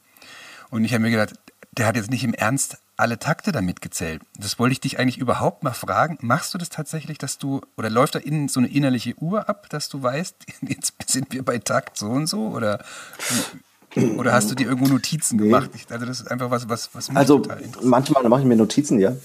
Und 0.69 0.85
ich 0.85 0.93
habe 0.93 1.01
mir 1.01 1.11
gedacht, 1.11 1.33
der 1.77 1.87
hat 1.87 1.95
jetzt 1.95 2.11
nicht 2.11 2.23
im 2.23 2.33
Ernst 2.33 2.77
alle 2.97 3.17
Takte 3.17 3.51
damit 3.51 3.81
gezählt. 3.81 4.21
Das 4.37 4.59
wollte 4.59 4.73
ich 4.73 4.79
dich 4.81 4.99
eigentlich 4.99 5.17
überhaupt 5.17 5.63
mal 5.63 5.73
fragen. 5.73 6.17
Machst 6.21 6.53
du 6.53 6.57
das 6.57 6.69
tatsächlich, 6.69 7.17
dass 7.17 7.37
du, 7.37 7.61
oder 7.77 7.89
läuft 7.89 8.15
da 8.15 8.19
innen 8.19 8.47
so 8.47 8.59
eine 8.59 8.69
innerliche 8.69 9.15
Uhr 9.17 9.49
ab, 9.49 9.69
dass 9.69 9.89
du 9.89 10.03
weißt, 10.03 10.35
jetzt 10.61 10.93
sind 11.07 11.31
wir 11.33 11.43
bei 11.43 11.57
Takt 11.59 11.97
so 11.97 12.09
und 12.09 12.27
so? 12.27 12.47
Oder, 12.49 12.83
oder 14.17 14.33
hast 14.33 14.51
du 14.51 14.55
dir 14.55 14.67
irgendwo 14.67 14.91
Notizen 14.91 15.37
gemacht? 15.37 15.71
Ich, 15.73 15.89
also 15.89 16.05
das 16.05 16.21
ist 16.21 16.27
einfach 16.29 16.51
was, 16.51 16.69
was, 16.69 16.93
was 16.93 17.09
mich 17.09 17.17
Also 17.17 17.39
total 17.39 17.63
manchmal 17.81 18.23
mache 18.27 18.41
ich 18.41 18.47
mir 18.47 18.57
Notizen, 18.57 18.99
ja. 18.99 19.15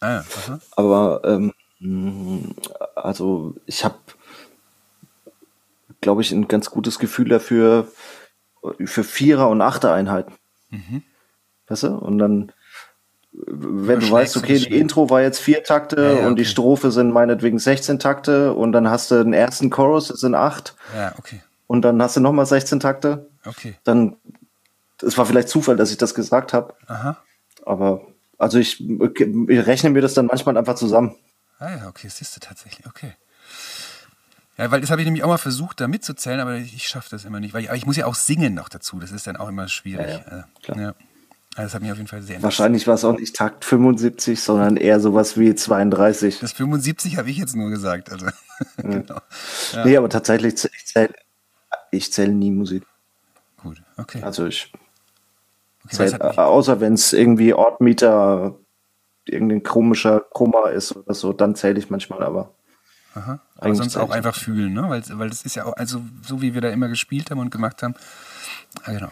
Ah, 0.00 0.18
aha. 0.18 0.60
Aber 0.72 1.22
ähm, 1.24 1.52
mh, 1.78 2.54
also 2.96 3.54
ich 3.66 3.84
habe, 3.84 3.96
glaube 6.00 6.22
ich, 6.22 6.32
ein 6.32 6.48
ganz 6.48 6.68
gutes 6.70 6.98
Gefühl 6.98 7.28
dafür 7.28 7.86
für 8.84 9.04
Vierer- 9.04 9.48
und 9.48 9.62
Achter-Einheiten. 9.62 10.34
Weißt 11.68 11.84
du? 11.84 11.88
Und 11.94 12.18
dann, 12.18 12.52
wenn 13.32 14.00
du 14.00 14.10
weißt, 14.10 14.36
okay, 14.36 14.58
die. 14.58 14.76
Intro 14.76 15.08
war 15.10 15.22
jetzt 15.22 15.40
vier 15.40 15.64
Takte 15.64 15.96
Ja, 15.96 16.20
ja, 16.20 16.26
und 16.26 16.36
die 16.36 16.42
okay. 16.42 16.50
Strophe 16.50 16.90
sind 16.90 17.12
meinetwegen 17.12 17.58
16 17.58 17.98
Takte 17.98 18.52
und 18.52 18.72
dann 18.72 18.88
hast 18.90 19.10
du 19.10 19.22
den 19.22 19.32
ersten 19.32 19.70
Chorus, 19.70 20.08
das 20.08 20.20
sind 20.20 20.34
acht 20.34 20.74
ja, 20.94 21.14
okay. 21.18 21.40
und 21.66 21.82
dann 21.82 22.00
hast 22.02 22.16
du 22.16 22.20
nochmal 22.20 22.46
16 22.46 22.80
Takte, 22.80 23.26
Okay. 23.44 23.74
dann, 23.84 24.16
es 25.02 25.16
war 25.18 25.26
vielleicht 25.26 25.48
Zufall, 25.48 25.76
dass 25.76 25.90
ich 25.90 25.96
das 25.98 26.14
gesagt 26.14 26.52
habe, 26.52 26.74
Aha. 26.86 27.16
aber 27.64 28.02
also 28.38 28.58
ich, 28.58 28.80
ich 28.80 29.66
rechne 29.66 29.90
mir 29.90 30.02
das 30.02 30.14
dann 30.14 30.26
manchmal 30.26 30.56
einfach 30.56 30.74
zusammen. 30.74 31.14
Ah 31.58 31.70
ja, 31.70 31.88
okay, 31.88 32.08
das 32.08 32.18
siehst 32.18 32.36
du 32.36 32.40
tatsächlich, 32.40 32.86
okay. 32.86 33.12
Ja, 34.58 34.70
weil 34.70 34.80
das 34.82 34.90
habe 34.90 35.00
ich 35.00 35.06
nämlich 35.06 35.24
auch 35.24 35.28
mal 35.28 35.38
versucht, 35.38 35.80
da 35.80 35.88
mitzuzählen, 35.88 36.38
aber 36.40 36.56
ich, 36.56 36.86
schaffe 36.86 37.08
das 37.10 37.24
immer 37.24 37.40
nicht. 37.40 37.54
Weil 37.54 37.64
ich, 37.64 37.70
ich 37.70 37.86
muss 37.86 37.96
ja 37.96 38.04
auch 38.06 38.14
singen 38.14 38.52
noch 38.54 38.68
dazu, 38.68 38.98
das 38.98 39.10
ist 39.10 39.26
dann 39.26 39.36
auch 39.36 39.48
immer 39.48 39.66
schwierig. 39.68 40.08
Ja, 40.08 40.12
ja, 40.30 40.38
Äh, 40.40 40.42
klar. 40.62 40.78
ja. 40.78 40.94
Also 41.54 41.64
das 41.66 41.74
hat 41.74 41.82
mich 41.82 41.90
auf 41.92 41.98
jeden 41.98 42.08
Fall 42.08 42.22
sehr. 42.22 42.42
Wahrscheinlich 42.42 42.86
war 42.86 42.94
es 42.94 43.04
auch 43.04 43.18
nicht 43.18 43.36
Takt 43.36 43.64
75, 43.64 44.40
sondern 44.40 44.76
eher 44.78 45.00
sowas 45.00 45.38
wie 45.38 45.54
32. 45.54 46.38
Das 46.40 46.52
75 46.52 47.18
habe 47.18 47.28
ich 47.30 47.36
jetzt 47.36 47.54
nur 47.54 47.68
gesagt. 47.70 48.10
Also, 48.10 48.26
genau. 48.78 49.20
Ja, 49.72 49.84
Nee, 49.84 49.96
aber 49.96 50.08
tatsächlich, 50.08 50.54
ich 50.54 50.86
zähle 50.86 51.12
ich 51.90 52.12
zähl 52.12 52.28
nie 52.28 52.50
Musik. 52.50 52.84
gut, 53.62 53.82
okay. 53.98 54.22
Also 54.22 54.46
ich 54.46 54.72
Okay, 55.84 56.04
mich- 56.04 56.14
äh, 56.14 56.40
außer 56.40 56.80
wenn 56.80 56.94
es 56.94 57.12
irgendwie 57.12 57.52
Ortmieter, 57.52 58.54
irgendein 59.26 59.62
komischer 59.62 60.20
Kummer 60.20 60.70
ist 60.70 60.96
oder 60.96 61.12
so, 61.12 61.32
dann 61.32 61.54
zähle 61.54 61.78
ich 61.78 61.90
manchmal, 61.90 62.22
aber 62.22 62.54
Aha. 63.14 63.40
Aber 63.56 63.66
Eigentlich 63.66 63.76
sonst 63.78 63.96
auch 63.98 64.08
einfach 64.10 64.34
fühlen, 64.34 64.72
ne? 64.72 64.88
Weil, 64.88 65.02
weil 65.18 65.28
das 65.28 65.42
ist 65.42 65.54
ja 65.54 65.66
auch, 65.66 65.76
also 65.76 66.00
so 66.22 66.40
wie 66.40 66.54
wir 66.54 66.62
da 66.62 66.70
immer 66.70 66.88
gespielt 66.88 67.30
haben 67.30 67.40
und 67.40 67.50
gemacht 67.50 67.82
haben. 67.82 67.94
Ah, 68.84 68.92
genau. 68.92 69.10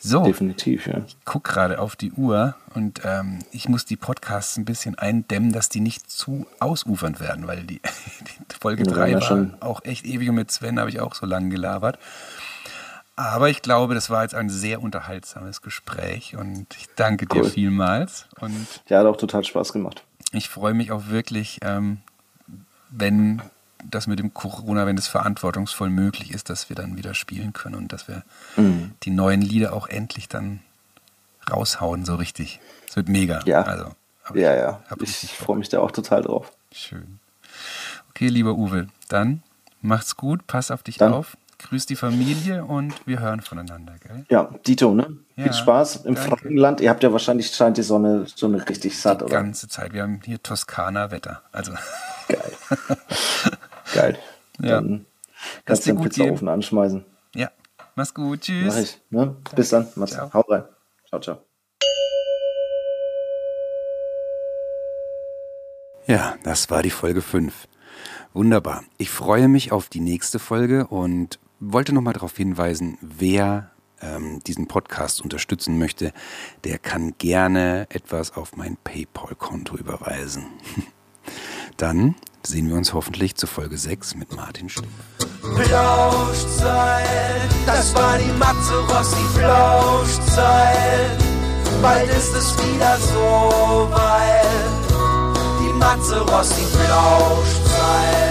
So, 0.00 0.22
definitiv, 0.24 0.86
ja. 0.86 0.98
ich 1.06 1.16
guck 1.24 1.44
gerade 1.44 1.78
auf 1.80 1.96
die 1.96 2.12
Uhr 2.12 2.54
und 2.74 3.00
ähm, 3.04 3.40
ich 3.50 3.68
muss 3.68 3.84
die 3.84 3.96
Podcasts 3.96 4.56
ein 4.56 4.64
bisschen 4.64 4.96
eindämmen, 4.98 5.52
dass 5.52 5.68
die 5.68 5.80
nicht 5.80 6.10
zu 6.10 6.46
ausufernd 6.60 7.20
werden, 7.20 7.46
weil 7.46 7.64
die, 7.64 7.80
die 8.20 8.54
Folge 8.60 8.84
Ja, 8.84 8.92
3 8.92 9.10
ja, 9.10 9.20
war 9.20 9.48
auch 9.60 9.84
echt 9.84 10.04
ewig 10.04 10.28
und 10.28 10.36
mit 10.36 10.50
Sven 10.50 10.78
habe 10.78 10.90
ich 10.90 11.00
auch 11.00 11.14
so 11.14 11.26
lange 11.26 11.48
gelabert. 11.48 11.98
Aber 13.16 13.48
ich 13.50 13.62
glaube, 13.62 13.94
das 13.94 14.10
war 14.10 14.22
jetzt 14.22 14.36
ein 14.36 14.48
sehr 14.48 14.80
unterhaltsames 14.80 15.60
Gespräch 15.62 16.36
und 16.36 16.66
ich 16.78 16.86
danke 16.94 17.26
dir 17.26 17.42
Cool. 17.42 17.50
vielmals 17.50 18.26
und 18.40 18.54
Ja, 18.88 19.00
hat 19.00 19.06
auch 19.06 19.16
total 19.16 19.42
Spaß 19.44 19.72
gemacht. 19.72 20.04
ich 20.30 20.48
freue 20.48 20.74
mich 20.74 20.92
auch 20.92 21.08
wirklich, 21.08 21.58
ähm, 21.62 21.98
wenn 22.90 23.42
das 23.84 24.06
mit 24.06 24.18
dem 24.18 24.34
Corona, 24.34 24.86
wenn 24.86 24.96
das 24.96 25.06
verantwortungsvoll 25.08 25.90
möglich 25.90 26.32
ist, 26.32 26.50
dass 26.50 26.68
wir 26.68 26.76
dann 26.76 26.96
wieder 26.96 27.14
spielen 27.14 27.52
können 27.52 27.74
und 27.76 27.92
dass 27.92 28.08
wir 28.08 28.22
Mhm. 28.56 28.92
die 29.04 29.10
neuen 29.10 29.40
Lieder 29.42 29.72
auch 29.72 29.88
endlich 29.88 30.28
dann 30.28 30.60
raushauen, 31.50 32.04
so 32.04 32.14
richtig. 32.16 32.60
Es 32.88 32.96
wird 32.96 33.08
mega. 33.08 33.40
Ja. 33.46 33.62
Also, 33.62 33.90
Ja, 34.34 34.54
ja. 34.54 34.82
Ich 34.96 35.00
richtig 35.00 35.32
freue 35.32 35.56
mich 35.56 35.68
da 35.70 35.80
auch 35.80 35.90
total 35.92 36.22
drauf. 36.22 36.52
Schön. 36.72 37.18
Okay, 38.10 38.28
lieber 38.28 38.54
Uwe, 38.54 38.88
dann 39.08 39.42
macht's 39.80 40.16
gut, 40.16 40.46
pass 40.46 40.70
auf 40.70 40.82
dich 40.82 40.98
Dann. 40.98 41.14
auf, 41.14 41.36
grüß 41.58 41.86
die 41.86 41.96
Familie 41.96 42.64
und 42.64 42.94
wir 43.06 43.20
hören 43.20 43.40
voneinander, 43.40 43.94
gell? 44.00 44.26
Ja, 44.28 44.50
Dito, 44.66 44.92
ne? 44.94 45.16
Ja, 45.36 45.44
Viel 45.44 45.52
Spaß 45.54 45.96
im 46.04 46.14
danke. 46.16 46.28
Frankenland. 46.30 46.80
Ihr 46.80 46.90
habt 46.90 47.02
ja 47.02 47.12
wahrscheinlich, 47.12 47.54
scheint 47.54 47.76
die 47.78 47.82
Sonne, 47.82 48.26
Sonne 48.26 48.68
richtig 48.68 48.98
satt, 48.98 49.20
Die 49.20 49.24
oder? 49.26 49.34
ganze 49.36 49.68
Zeit. 49.68 49.92
Wir 49.92 50.02
haben 50.02 50.20
hier 50.24 50.42
Toskana-Wetter. 50.42 51.42
Also, 51.52 51.72
Geil. 52.28 52.52
Geil. 53.94 54.18
Ja. 54.60 54.68
Dann 54.68 55.06
kannst 55.64 55.86
du 55.86 55.90
den 55.90 55.96
gut 55.96 56.12
gehen. 56.12 56.24
Pizzaofen 56.24 56.48
anschmeißen. 56.48 57.04
ja, 57.34 57.50
mach's 57.94 58.14
gut, 58.14 58.42
tschüss. 58.42 58.74
Mach 58.74 58.82
ich. 58.82 59.00
Ne? 59.10 59.36
Bis 59.54 59.70
dann. 59.70 59.88
Mach's. 59.94 60.12
Ciao. 60.12 60.32
Hau 60.32 60.40
rein. 60.42 60.64
Ciao, 61.08 61.20
ciao. 61.20 61.38
Ja, 66.06 66.36
das 66.42 66.70
war 66.70 66.82
die 66.82 66.90
Folge 66.90 67.20
5. 67.20 67.68
Wunderbar. 68.32 68.84
Ich 68.96 69.10
freue 69.10 69.48
mich 69.48 69.72
auf 69.72 69.88
die 69.88 70.00
nächste 70.00 70.38
Folge 70.38 70.86
und 70.86 71.38
wollte 71.60 71.92
nochmal 71.92 72.14
darauf 72.14 72.36
hinweisen, 72.36 72.96
wer 73.00 73.70
ähm, 74.00 74.40
diesen 74.46 74.68
Podcast 74.68 75.20
unterstützen 75.20 75.78
möchte, 75.78 76.12
der 76.64 76.78
kann 76.78 77.14
gerne 77.18 77.86
etwas 77.90 78.36
auf 78.36 78.56
mein 78.56 78.76
PayPal-Konto 78.84 79.76
überweisen. 79.76 80.46
Dann 81.78 82.16
sehen 82.42 82.68
wir 82.68 82.76
uns 82.76 82.92
hoffentlich 82.92 83.36
zu 83.36 83.46
Folge 83.46 83.78
6 83.78 84.16
mit 84.16 84.34
Martin 84.34 84.68
Stuck. 84.68 84.84
Flauschzeit, 85.40 87.04
das 87.66 87.94
war 87.94 88.18
die 88.18 88.32
Matze 88.32 88.74
Rossi 88.88 89.24
Flauschzeit. 89.32 91.22
Bald 91.80 92.10
ist 92.10 92.34
es 92.34 92.58
wieder 92.58 92.96
so 92.98 93.88
weit. 93.92 94.44
Die 95.60 95.72
Matze 95.78 96.20
Rossi 96.20 96.64
Flauschzeit. 96.64 98.27